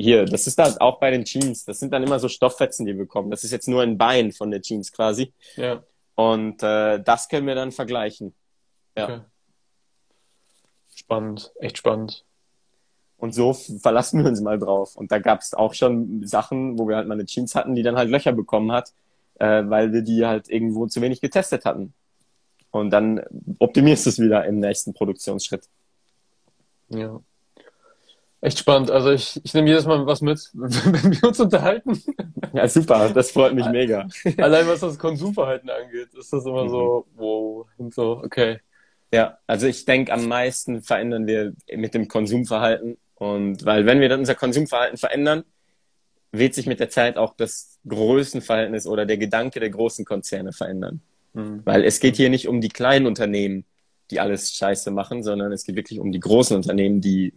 hier, 0.00 0.24
das 0.24 0.46
ist 0.46 0.58
dann 0.58 0.78
auch 0.78 1.00
bei 1.00 1.10
den 1.10 1.24
Jeans, 1.24 1.64
das 1.64 1.80
sind 1.80 1.92
dann 1.92 2.02
immer 2.02 2.18
so 2.18 2.28
Stofffetzen, 2.28 2.86
die 2.86 2.92
wir 2.92 3.04
bekommen. 3.04 3.30
Das 3.30 3.44
ist 3.44 3.50
jetzt 3.50 3.68
nur 3.68 3.82
ein 3.82 3.98
Bein 3.98 4.32
von 4.32 4.50
der 4.50 4.62
Jeans 4.62 4.92
quasi. 4.92 5.32
Ja. 5.56 5.82
Und 6.14 6.62
äh, 6.62 7.02
das 7.02 7.28
können 7.28 7.46
wir 7.46 7.54
dann 7.54 7.72
vergleichen. 7.72 8.34
Ja. 8.96 9.04
Okay. 9.04 9.20
Spannend, 10.94 11.52
echt 11.60 11.78
spannend. 11.78 12.24
Und 13.16 13.34
so 13.34 13.52
verlassen 13.52 14.22
wir 14.22 14.30
uns 14.30 14.40
mal 14.40 14.58
drauf. 14.58 14.96
Und 14.96 15.12
da 15.12 15.18
gab 15.18 15.40
es 15.40 15.54
auch 15.54 15.74
schon 15.74 16.26
Sachen, 16.26 16.78
wo 16.78 16.88
wir 16.88 16.96
halt 16.96 17.06
mal 17.06 17.14
eine 17.14 17.26
Jeans 17.26 17.54
hatten, 17.54 17.74
die 17.74 17.82
dann 17.82 17.96
halt 17.96 18.10
Löcher 18.10 18.32
bekommen 18.32 18.72
hat, 18.72 18.92
äh, 19.38 19.62
weil 19.66 19.92
wir 19.92 20.02
die 20.02 20.26
halt 20.26 20.48
irgendwo 20.48 20.86
zu 20.86 21.00
wenig 21.00 21.20
getestet 21.20 21.64
hatten. 21.64 21.92
Und 22.70 22.90
dann 22.90 23.22
optimierst 23.58 24.06
du 24.06 24.10
es 24.10 24.18
wieder 24.18 24.44
im 24.46 24.60
nächsten 24.60 24.94
Produktionsschritt. 24.94 25.68
Ja. 26.88 27.20
Echt 28.42 28.58
spannend. 28.58 28.90
Also 28.90 29.10
ich, 29.10 29.38
ich 29.44 29.52
nehme 29.52 29.68
jedes 29.68 29.84
Mal 29.84 30.06
was 30.06 30.22
mit, 30.22 30.50
wenn 30.54 31.12
wir 31.12 31.28
uns 31.28 31.40
unterhalten. 31.40 32.02
Ja, 32.54 32.66
super. 32.68 33.10
Das 33.10 33.32
freut 33.32 33.54
mich 33.54 33.66
mega. 33.66 34.08
Allein 34.38 34.66
was 34.66 34.80
das 34.80 34.98
Konsumverhalten 34.98 35.68
angeht, 35.68 36.08
ist 36.18 36.32
das 36.32 36.46
immer 36.46 36.64
mhm. 36.64 36.68
so, 36.70 37.06
wow, 37.16 37.66
und 37.76 37.94
so, 37.94 38.20
okay. 38.24 38.60
Ja, 39.12 39.38
also 39.46 39.66
ich 39.66 39.84
denke, 39.84 40.12
am 40.12 40.26
meisten 40.26 40.82
verändern 40.82 41.26
wir 41.26 41.52
mit 41.74 41.94
dem 41.94 42.08
Konsumverhalten. 42.08 42.96
Und 43.16 43.64
weil 43.66 43.84
wenn 43.84 44.00
wir 44.00 44.08
dann 44.08 44.20
unser 44.20 44.34
Konsumverhalten 44.34 44.96
verändern, 44.96 45.44
wird 46.32 46.54
sich 46.54 46.66
mit 46.66 46.80
der 46.80 46.88
Zeit 46.88 47.18
auch 47.18 47.34
das 47.36 47.78
Größenverhältnis 47.86 48.86
oder 48.86 49.04
der 49.04 49.18
Gedanke 49.18 49.60
der 49.60 49.70
großen 49.70 50.04
Konzerne 50.04 50.52
verändern. 50.52 51.02
Mhm. 51.34 51.60
Weil 51.64 51.84
es 51.84 52.00
geht 52.00 52.16
hier 52.16 52.30
nicht 52.30 52.48
um 52.48 52.60
die 52.62 52.68
kleinen 52.68 53.06
Unternehmen, 53.06 53.64
die 54.10 54.20
alles 54.20 54.54
scheiße 54.54 54.90
machen, 54.90 55.22
sondern 55.22 55.52
es 55.52 55.64
geht 55.64 55.76
wirklich 55.76 56.00
um 56.00 56.12
die 56.12 56.20
großen 56.20 56.56
Unternehmen, 56.56 57.00
die 57.00 57.34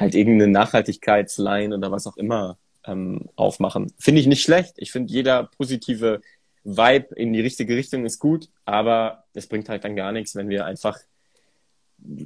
halt 0.00 0.14
irgendeine 0.14 0.50
Nachhaltigkeitsline 0.50 1.76
oder 1.76 1.92
was 1.92 2.06
auch 2.06 2.16
immer 2.16 2.58
ähm, 2.86 3.28
aufmachen. 3.36 3.92
Finde 3.98 4.20
ich 4.20 4.26
nicht 4.26 4.42
schlecht. 4.42 4.74
Ich 4.76 4.92
finde, 4.92 5.12
jeder 5.12 5.50
positive 5.56 6.20
Vibe 6.64 7.14
in 7.14 7.32
die 7.32 7.40
richtige 7.40 7.76
Richtung 7.76 8.04
ist 8.04 8.18
gut, 8.18 8.48
aber 8.64 9.24
es 9.34 9.46
bringt 9.46 9.68
halt 9.68 9.84
dann 9.84 9.96
gar 9.96 10.12
nichts, 10.12 10.34
wenn 10.34 10.48
wir 10.48 10.64
einfach 10.66 10.98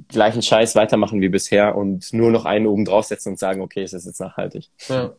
gleichen 0.08 0.42
Scheiß 0.42 0.76
weitermachen 0.76 1.20
wie 1.20 1.28
bisher 1.28 1.76
und 1.76 2.12
nur 2.12 2.30
noch 2.30 2.44
einen 2.44 2.66
oben 2.66 2.84
draufsetzen 2.84 3.32
und 3.32 3.38
sagen, 3.38 3.60
okay, 3.60 3.82
es 3.82 3.92
ist 3.92 4.06
jetzt 4.06 4.20
nachhaltig. 4.20 4.70
Ja. 4.88 5.14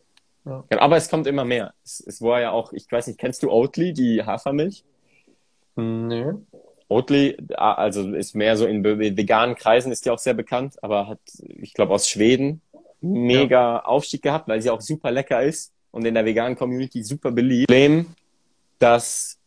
Ja. 0.46 0.64
Aber 0.78 0.96
es 0.96 1.10
kommt 1.10 1.26
immer 1.26 1.44
mehr. 1.44 1.74
Es, 1.84 2.00
es 2.06 2.22
war 2.22 2.40
ja 2.40 2.52
auch, 2.52 2.72
ich 2.72 2.90
weiß 2.90 3.08
nicht, 3.08 3.18
kennst 3.18 3.42
du 3.42 3.50
Oatly, 3.50 3.92
die 3.92 4.22
Hafermilch? 4.22 4.84
Nee. 5.74 6.32
Oatly, 6.88 7.36
also 7.56 8.14
ist 8.14 8.34
mehr 8.34 8.56
so 8.56 8.66
in 8.66 8.84
veganen 8.84 9.56
Kreisen 9.56 9.90
ist 9.90 10.04
die 10.04 10.10
auch 10.10 10.18
sehr 10.18 10.34
bekannt, 10.34 10.82
aber 10.82 11.08
hat, 11.08 11.20
ich 11.38 11.74
glaube, 11.74 11.94
aus 11.94 12.08
Schweden 12.08 12.62
mega 13.00 13.76
ja. 13.76 13.84
Aufstieg 13.84 14.22
gehabt, 14.22 14.48
weil 14.48 14.62
sie 14.62 14.70
auch 14.70 14.80
super 14.80 15.10
lecker 15.10 15.42
ist 15.42 15.72
und 15.90 16.04
in 16.04 16.14
der 16.14 16.24
veganen 16.24 16.56
Community 16.56 17.02
super 17.02 17.32
beliebt. 17.32 17.68
Problem 17.68 18.06
dass 18.78 19.38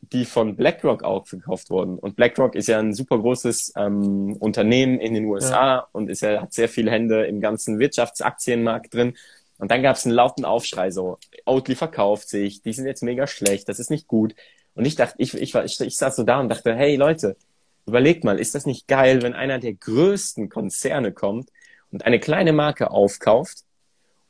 die 0.00 0.24
von 0.24 0.56
BlackRock 0.56 1.04
auch 1.04 1.26
verkauft 1.26 1.70
wurden. 1.70 1.98
Und 1.98 2.16
BlackRock 2.16 2.54
ist 2.54 2.68
ja 2.68 2.78
ein 2.78 2.92
super 2.92 3.18
großes 3.18 3.72
ähm, 3.76 4.36
Unternehmen 4.40 5.00
in 5.00 5.14
den 5.14 5.24
USA 5.24 5.66
ja. 5.66 5.88
und 5.92 6.10
ist 6.10 6.20
ja, 6.20 6.42
hat 6.42 6.52
sehr 6.52 6.68
viele 6.68 6.90
Hände 6.90 7.24
im 7.24 7.40
ganzen 7.40 7.78
Wirtschaftsaktienmarkt 7.78 8.92
drin. 8.92 9.16
Und 9.58 9.70
dann 9.70 9.82
gab 9.82 9.96
es 9.96 10.04
einen 10.04 10.14
lauten 10.14 10.44
Aufschrei 10.44 10.90
so, 10.90 11.18
Oatly 11.46 11.76
verkauft 11.76 12.28
sich, 12.28 12.62
die 12.62 12.72
sind 12.72 12.86
jetzt 12.86 13.02
mega 13.02 13.26
schlecht, 13.26 13.68
das 13.68 13.78
ist 13.78 13.90
nicht 13.90 14.06
gut. 14.06 14.34
Und 14.74 14.84
ich 14.86 14.94
dachte, 14.96 15.14
ich, 15.18 15.34
ich, 15.34 15.54
ich, 15.54 15.80
ich 15.80 15.96
saß 15.96 16.16
so 16.16 16.22
da 16.22 16.40
und 16.40 16.48
dachte, 16.48 16.74
hey 16.74 16.96
Leute, 16.96 17.36
überlegt 17.86 18.24
mal, 18.24 18.38
ist 18.38 18.54
das 18.54 18.66
nicht 18.66 18.88
geil, 18.88 19.22
wenn 19.22 19.34
einer 19.34 19.58
der 19.58 19.74
größten 19.74 20.48
Konzerne 20.48 21.12
kommt 21.12 21.50
und 21.90 22.06
eine 22.06 22.20
kleine 22.20 22.52
Marke 22.52 22.90
aufkauft 22.90 23.64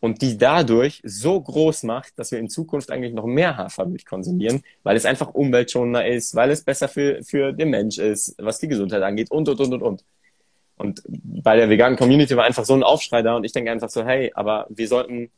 und 0.01 0.21
die 0.21 0.37
dadurch 0.37 1.01
so 1.05 1.41
groß 1.41 1.85
macht, 1.85 2.19
dass 2.19 2.33
wir 2.33 2.41
in 2.41 2.49
Zukunft 2.49 2.91
eigentlich 2.91 3.15
noch 3.15 3.25
mehr 3.25 3.57
Hafermilch 3.57 4.05
konsumieren, 4.05 4.65
weil 4.83 4.97
es 4.97 5.07
einfach 5.07 5.33
umweltschonender 5.33 6.07
ist, 6.07 6.35
weil 6.35 6.51
es 6.51 6.65
besser 6.65 6.89
für, 6.89 7.23
für 7.23 7.53
den 7.53 7.71
Mensch 7.71 7.99
ist, 7.99 8.35
was 8.39 8.59
die 8.59 8.69
Gesundheit 8.69 9.03
angeht 9.03 9.31
und, 9.31 9.49
und, 9.49 9.61
und, 9.61 9.75
und, 9.75 9.83
und. 9.83 10.05
Und 10.77 11.03
bei 11.07 11.57
der 11.57 11.69
veganen 11.69 11.97
Community 11.97 12.37
war 12.37 12.45
einfach 12.45 12.65
so 12.65 12.75
ein 12.75 12.83
Aufschrei 12.83 13.23
da 13.23 13.37
und 13.37 13.45
ich 13.45 13.53
denke 13.53 13.71
einfach 13.71 13.91
so, 13.91 14.05
hey, 14.05 14.33
aber 14.35 14.67
wir 14.71 14.89
sollten 14.89 15.31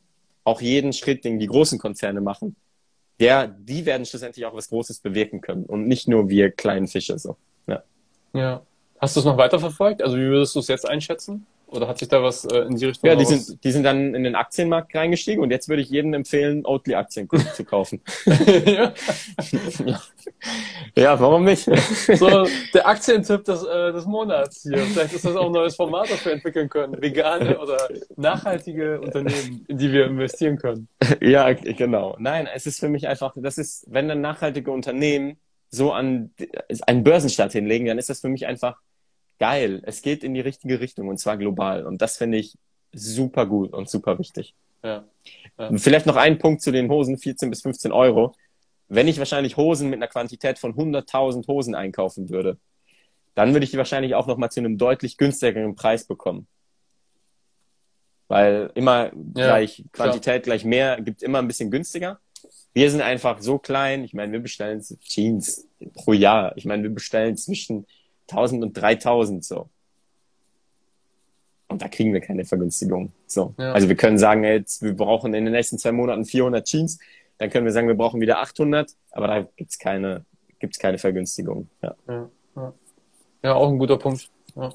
auch 0.43 0.61
jeden 0.61 0.93
Schritt, 0.93 1.25
den 1.25 1.37
die 1.37 1.47
großen 1.47 1.77
Konzerne 1.77 2.21
machen, 2.21 2.55
der, 3.19 3.47
die 3.47 3.85
werden 3.85 4.05
schlussendlich 4.05 4.45
auch 4.45 4.55
was 4.55 4.69
Großes 4.69 4.99
bewirken 4.99 5.41
können 5.41 5.65
und 5.65 5.87
nicht 5.87 6.07
nur 6.07 6.29
wir 6.29 6.51
kleinen 6.51 6.87
Fische 6.87 7.17
so. 7.17 7.37
Ja. 7.67 7.83
Ja. 8.33 8.61
Hast 8.99 9.15
du 9.15 9.19
es 9.19 9.25
noch 9.25 9.37
weiter 9.37 9.59
verfolgt? 9.59 10.01
Also 10.01 10.17
wie 10.17 10.27
würdest 10.27 10.55
du 10.55 10.59
es 10.59 10.67
jetzt 10.67 10.87
einschätzen? 10.87 11.45
Oder 11.67 11.87
hat 11.87 11.99
sich 11.99 12.07
da 12.07 12.21
was 12.21 12.45
äh, 12.45 12.59
in 12.59 12.75
die 12.75 12.85
Richtung? 12.85 13.09
Ja, 13.09 13.15
die 13.15 13.25
sind, 13.25 13.63
die 13.63 13.71
sind 13.71 13.83
dann 13.83 14.13
in 14.13 14.23
den 14.23 14.35
Aktienmarkt 14.35 14.95
reingestiegen 14.95 15.43
und 15.43 15.51
jetzt 15.51 15.67
würde 15.67 15.81
ich 15.81 15.89
jedem 15.89 16.13
empfehlen, 16.13 16.65
Oatly-Aktien 16.65 17.27
zu 17.53 17.63
kaufen. 17.65 18.01
ja. 18.65 18.93
ja. 20.95 21.19
warum 21.19 21.43
nicht? 21.45 21.63
so, 22.15 22.47
der 22.73 22.87
Aktientipp 22.87 23.43
des, 23.45 23.63
äh, 23.63 23.91
des 23.91 24.05
Monats 24.05 24.63
hier. 24.63 24.77
Vielleicht 24.77 25.13
ist 25.13 25.25
das 25.25 25.35
auch 25.35 25.47
ein 25.47 25.51
neues 25.51 25.75
Format, 25.75 26.09
das 26.09 26.23
wir 26.25 26.33
entwickeln 26.33 26.69
können. 26.69 27.01
Vegane 27.01 27.57
oder 27.59 27.77
nachhaltige 28.15 29.01
Unternehmen, 29.01 29.65
in 29.67 29.77
die 29.77 29.91
wir 29.91 30.05
investieren 30.05 30.57
können. 30.57 30.87
Ja, 31.21 31.51
genau. 31.53 32.15
Nein, 32.19 32.47
es 32.53 32.65
ist 32.65 32.79
für 32.79 32.89
mich 32.89 33.07
einfach, 33.07 33.33
das 33.35 33.57
ist, 33.57 33.85
wenn 33.89 34.07
dann 34.07 34.21
nachhaltige 34.21 34.71
Unternehmen 34.71 35.37
so 35.69 35.91
an 35.91 36.31
einen 36.87 37.03
Börsenstart 37.03 37.51
hinlegen, 37.51 37.87
dann 37.87 37.97
ist 37.97 38.09
das 38.09 38.21
für 38.21 38.29
mich 38.29 38.45
einfach 38.45 38.79
geil. 39.39 39.81
Es 39.85 40.01
geht 40.01 40.23
in 40.23 40.33
die 40.33 40.41
richtige 40.41 40.79
Richtung 40.79 41.07
und 41.07 41.17
zwar 41.17 41.37
global. 41.37 41.85
Und 41.85 42.01
das 42.01 42.17
finde 42.17 42.37
ich 42.37 42.57
super 42.93 43.45
gut 43.45 43.73
und 43.73 43.89
super 43.89 44.17
wichtig. 44.19 44.55
Ja. 44.83 45.05
ja. 45.57 45.77
Vielleicht 45.77 46.05
noch 46.05 46.15
ein 46.15 46.37
Punkt 46.37 46.61
zu 46.61 46.71
den 46.71 46.89
Hosen, 46.89 47.17
14 47.17 47.49
bis 47.49 47.61
15 47.61 47.91
Euro. 47.91 48.35
Wenn 48.87 49.07
ich 49.07 49.17
wahrscheinlich 49.17 49.57
Hosen 49.57 49.89
mit 49.89 49.97
einer 49.97 50.07
Quantität 50.07 50.59
von 50.59 50.75
100.000 50.75 51.47
Hosen 51.47 51.75
einkaufen 51.75 52.29
würde, 52.29 52.57
dann 53.33 53.53
würde 53.53 53.65
ich 53.65 53.71
die 53.71 53.77
wahrscheinlich 53.77 54.15
auch 54.15 54.27
nochmal 54.27 54.51
zu 54.51 54.59
einem 54.59 54.77
deutlich 54.77 55.17
günstigeren 55.17 55.75
Preis 55.75 56.05
bekommen. 56.05 56.47
Weil 58.27 58.71
immer 58.75 59.05
ja, 59.05 59.11
gleich 59.33 59.83
Quantität 59.91 60.43
klar. 60.43 60.57
gleich 60.57 60.65
mehr 60.65 61.01
gibt 61.01 61.21
immer 61.21 61.39
ein 61.39 61.47
bisschen 61.47 61.69
günstiger. 61.69 62.19
Wir 62.73 62.89
sind 62.91 63.01
einfach 63.01 63.41
so 63.41 63.57
klein. 63.57 64.03
Ich 64.03 64.13
meine, 64.13 64.31
wir 64.31 64.39
bestellen 64.39 64.81
Jeans 65.01 65.67
pro 65.93 66.13
Jahr. 66.13 66.55
Ich 66.57 66.65
meine, 66.65 66.83
wir 66.83 66.89
bestellen 66.89 67.37
zwischen 67.37 67.85
1000 68.29 68.63
und 68.63 68.73
3000 68.73 69.43
so. 69.43 69.69
Und 71.67 71.81
da 71.81 71.87
kriegen 71.87 72.13
wir 72.13 72.21
keine 72.21 72.45
Vergünstigung. 72.45 73.11
So. 73.27 73.53
Ja. 73.57 73.73
Also 73.73 73.89
wir 73.89 73.95
können 73.95 74.17
sagen, 74.17 74.43
jetzt, 74.43 74.81
wir 74.81 74.95
brauchen 74.95 75.33
in 75.33 75.45
den 75.45 75.53
nächsten 75.53 75.77
zwei 75.77 75.91
Monaten 75.91 76.25
400 76.25 76.65
Jeans. 76.65 76.99
Dann 77.37 77.49
können 77.49 77.65
wir 77.65 77.71
sagen, 77.71 77.87
wir 77.87 77.95
brauchen 77.95 78.21
wieder 78.21 78.39
800. 78.39 78.91
Aber 79.11 79.27
da 79.27 79.47
gibt's 79.55 79.79
keine, 79.79 80.25
gibt's 80.59 80.79
keine 80.79 80.97
Vergünstigung. 80.97 81.67
Ja. 81.81 81.95
Ja, 82.07 82.29
ja. 82.55 82.73
ja 83.43 83.53
auch 83.55 83.69
ein 83.69 83.79
guter 83.79 83.97
Punkt. 83.97 84.29
Ja. 84.55 84.73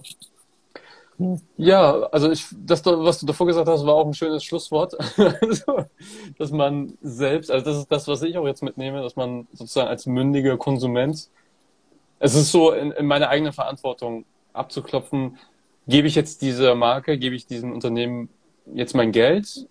Ja, 1.58 2.00
also 2.12 2.30
ich, 2.30 2.46
das, 2.64 2.84
was 2.84 3.20
du 3.20 3.26
davor 3.26 3.46
gesagt 3.46 3.68
hast, 3.68 3.84
war 3.84 3.94
auch 3.94 4.06
ein 4.06 4.14
schönes 4.14 4.42
Schlusswort. 4.42 4.94
also, 5.18 5.84
dass 6.38 6.50
man 6.50 6.96
selbst, 7.02 7.50
also 7.50 7.64
das 7.64 7.76
ist 7.76 7.92
das, 7.92 8.08
was 8.08 8.22
ich 8.22 8.38
auch 8.38 8.46
jetzt 8.46 8.62
mitnehme, 8.62 9.02
dass 9.02 9.16
man 9.16 9.46
sozusagen 9.52 9.88
als 9.88 10.06
mündiger 10.06 10.56
Konsument 10.56 11.28
es 12.20 12.34
ist 12.34 12.52
so 12.52 12.70
in, 12.70 12.92
in 12.92 13.06
meiner 13.06 13.28
eigenen 13.28 13.52
Verantwortung 13.52 14.24
abzuklopfen, 14.52 15.38
gebe 15.88 16.06
ich 16.06 16.14
jetzt 16.14 16.42
dieser 16.42 16.74
Marke, 16.76 17.18
gebe 17.18 17.34
ich 17.34 17.46
diesem 17.46 17.72
Unternehmen 17.72 18.28
jetzt 18.72 18.94
mein 18.94 19.10
Geld 19.10 19.66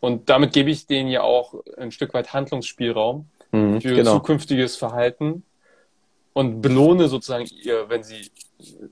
und 0.00 0.28
damit 0.28 0.52
gebe 0.52 0.70
ich 0.70 0.86
denen 0.86 1.08
ja 1.08 1.22
auch 1.22 1.54
ein 1.78 1.92
Stück 1.92 2.12
weit 2.12 2.32
Handlungsspielraum 2.34 3.26
mhm, 3.52 3.80
für 3.80 3.94
genau. 3.94 4.14
zukünftiges 4.14 4.76
Verhalten 4.76 5.44
und 6.32 6.60
belohne 6.60 7.08
sozusagen 7.08 7.46
ihr, 7.46 7.88
wenn 7.88 8.02
sie 8.02 8.30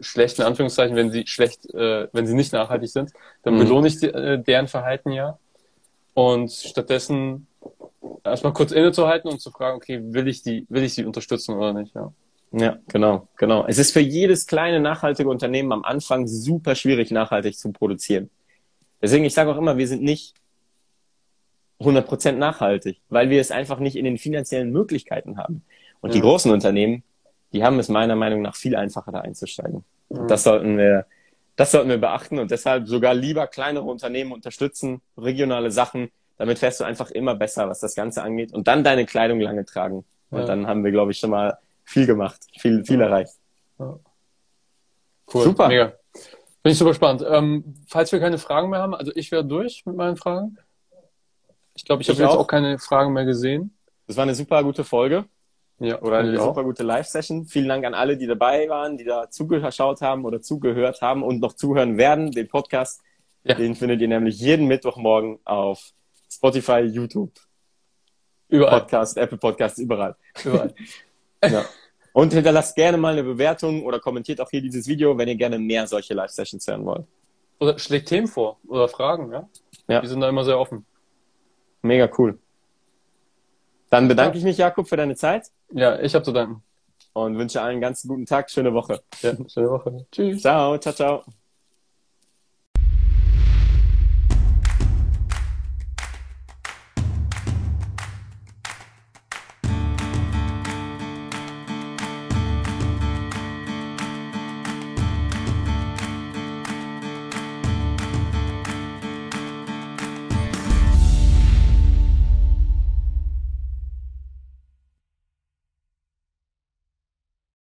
schlecht, 0.01 0.39
in 0.39 0.45
Anführungszeichen, 0.45 0.97
wenn 0.97 1.11
sie 1.11 1.27
schlecht, 1.27 1.73
äh, 1.75 2.09
wenn 2.13 2.27
sie 2.27 2.35
nicht 2.35 2.53
nachhaltig 2.53 2.91
sind, 2.91 3.13
dann 3.43 3.55
mhm. 3.55 3.59
belohne 3.59 3.89
ich 3.89 3.99
die, 3.99 4.07
äh, 4.07 4.39
deren 4.39 4.69
Verhalten 4.69 5.13
ja. 5.13 5.39
Und 6.15 6.51
stattdessen 6.51 7.47
erstmal 8.25 8.53
kurz 8.53 8.73
innezuhalten 8.73 9.31
und 9.31 9.41
zu 9.41 9.51
fragen, 9.51 9.77
okay, 9.77 10.01
will 10.03 10.29
ich 10.29 10.43
die, 10.43 10.67
will 10.69 10.83
ich 10.83 10.95
sie 10.95 11.05
unterstützen 11.05 11.57
oder 11.57 11.73
nicht, 11.73 11.95
ja. 11.95 12.13
Ja, 12.53 12.79
genau, 12.89 13.29
genau. 13.37 13.67
Es 13.67 13.79
ist 13.79 13.93
für 13.93 14.01
jedes 14.01 14.47
kleine 14.47 14.81
nachhaltige 14.81 15.29
Unternehmen 15.29 15.73
am 15.73 15.85
Anfang 15.85 16.27
super 16.27 16.75
schwierig, 16.75 17.11
nachhaltig 17.11 17.57
zu 17.57 17.71
produzieren. 17.73 18.29
Deswegen, 19.01 19.25
ich 19.25 19.35
sage 19.35 19.51
auch 19.51 19.57
immer, 19.57 19.79
wir 19.79 19.87
sind 19.87 20.03
nicht 20.03 20.35
100% 21.81 22.33
nachhaltig, 22.33 23.01
weil 23.09 23.31
wir 23.31 23.41
es 23.41 23.51
einfach 23.51 23.79
nicht 23.79 23.97
in 23.97 24.05
den 24.05 24.19
finanziellen 24.19 24.71
Möglichkeiten 24.71 25.39
haben. 25.39 25.63
Und 26.01 26.11
ja. 26.11 26.15
die 26.15 26.21
großen 26.21 26.51
Unternehmen, 26.51 27.03
die 27.53 27.65
haben 27.65 27.79
es 27.79 27.89
meiner 27.89 28.17
Meinung 28.17 28.43
nach 28.43 28.55
viel 28.55 28.77
einfacher 28.77 29.13
da 29.13 29.21
einzusteigen. 29.21 29.85
Ja. 30.11 30.27
das 30.27 30.43
sollten 30.43 30.77
wir, 30.77 31.07
das 31.57 31.71
sollten 31.71 31.89
wir 31.89 31.99
beachten 31.99 32.39
und 32.39 32.51
deshalb 32.51 32.89
sogar 32.89 33.15
lieber 33.15 33.47
kleinere 33.47 33.85
Unternehmen 33.85 34.33
unterstützen, 34.33 35.01
regionale 35.17 35.71
Sachen. 35.71 36.11
Damit 36.37 36.59
fährst 36.59 36.81
du 36.81 36.85
einfach 36.85 37.11
immer 37.11 37.35
besser, 37.37 37.69
was 37.69 37.81
das 37.81 37.95
Ganze 37.95 38.23
angeht 38.23 38.53
und 38.53 38.67
dann 38.67 38.83
deine 38.83 39.07
Kleidung 39.07 39.41
lange 39.41 39.65
tragen. 39.65 40.05
Und 40.31 40.41
ja. 40.41 40.47
dann 40.47 40.67
haben 40.67 40.85
wir, 40.85 40.91
glaube 40.91 41.13
ich, 41.13 41.19
schon 41.19 41.31
mal 41.31 41.59
viel 41.91 42.07
gemacht, 42.07 42.41
viel, 42.59 42.85
viel 42.85 43.01
erreicht. 43.01 43.35
Cool. 43.79 45.45
Super. 45.45 45.69
Mega. 45.69 45.93
Bin 46.63 46.73
ich 46.73 46.79
super 46.79 46.95
spannend. 46.95 47.25
Ähm, 47.29 47.75
falls 47.89 48.13
wir 48.13 48.21
keine 48.21 48.39
Fragen 48.39 48.71
mehr 48.71 48.81
haben, 48.81 48.95
also 48.95 49.13
ich 49.15 49.33
wäre 49.33 49.45
durch 49.45 49.85
mit 49.87 49.97
meinen 49.97 50.17
Fragen. 50.17 50.57
Ich 51.75 51.85
glaube, 51.85 52.03
ich, 52.03 52.09
ich 52.09 52.15
habe 52.15 52.29
jetzt 52.29 52.37
auch 52.37 52.47
keine 52.47 52.79
Fragen 52.79 53.13
mehr 53.13 53.25
gesehen. 53.25 53.77
Das 54.07 54.17
war 54.17 54.23
eine 54.23 54.35
super 54.35 54.63
gute 54.63 54.85
Folge. 54.85 55.25
Ja, 55.79 56.01
oder 56.03 56.19
eine 56.19 56.39
super 56.39 56.63
gute 56.63 56.83
Live-Session. 56.83 57.47
Vielen 57.47 57.69
Dank 57.69 57.87
an 57.87 57.95
alle, 57.95 58.19
die 58.19 58.27
dabei 58.27 58.69
waren, 58.69 58.99
die 58.99 59.05
da 59.05 59.31
zugeschaut 59.31 60.03
haben 60.03 60.27
oder 60.27 60.43
zugehört 60.43 61.01
haben 61.01 61.23
und 61.23 61.41
noch 61.41 61.55
zuhören 61.55 61.97
werden. 61.97 62.31
Den 62.33 62.49
Podcast, 62.49 63.01
ja. 63.45 63.55
den 63.55 63.75
findet 63.75 64.01
ihr 64.03 64.09
nämlich 64.09 64.39
jeden 64.39 64.67
Mittwochmorgen 64.67 65.39
auf 65.45 65.93
Spotify, 66.31 66.81
YouTube, 66.81 67.33
überall. 68.49 68.81
Podcast, 68.81 69.17
Apple 69.17 69.39
Podcasts, 69.39 69.79
überall. 69.79 70.17
Überall. 70.45 70.75
ja. 71.43 71.65
Und 72.13 72.33
hinterlasst 72.33 72.75
gerne 72.75 72.99
mal 72.99 73.13
eine 73.13 73.23
Bewertung 73.23 73.85
oder 73.85 74.01
kommentiert 74.01 74.41
auch 74.41 74.51
hier 74.51 74.61
dieses 74.61 74.87
Video, 74.89 75.17
wenn 75.17 75.29
ihr 75.29 75.37
gerne 75.37 75.59
mehr 75.59 75.87
solche 75.87 76.15
Live-Sessions 76.15 76.67
hören 76.67 76.85
wollt. 76.85 77.07
Oder 77.61 77.79
schlägt 77.79 78.09
Themen 78.09 78.27
vor 78.27 78.59
oder 78.67 78.89
Fragen, 78.89 79.33
ja? 79.33 79.49
Ja. 79.87 80.01
Die 80.01 80.09
sind 80.09 80.21
da 80.21 80.29
immer 80.29 80.45
sehr 80.45 80.59
offen. 80.59 80.87
Mega 81.83 82.11
cool. 82.19 82.39
Dann 83.91 84.09
bedanke 84.09 84.35
ja. 84.35 84.39
ich 84.39 84.45
mich, 84.45 84.57
Jakob, 84.57 84.89
für 84.89 84.97
deine 84.97 85.17
Zeit. 85.17 85.49
Ja, 85.73 86.01
ich 86.01 86.15
habe 86.15 86.25
zu 86.25 86.33
danken. 86.33 86.63
Und 87.13 87.37
wünsche 87.37 87.61
allen 87.61 87.73
einen 87.73 87.81
ganz 87.81 88.03
guten 88.07 88.25
Tag, 88.25 88.51
schöne 88.51 88.73
Woche. 88.73 89.03
Ja, 89.21 89.33
schöne 89.49 89.71
Woche. 89.71 90.07
Tschüss. 90.13 90.43
Ciao, 90.43 90.79
ciao, 90.79 90.95
ciao. 90.95 91.25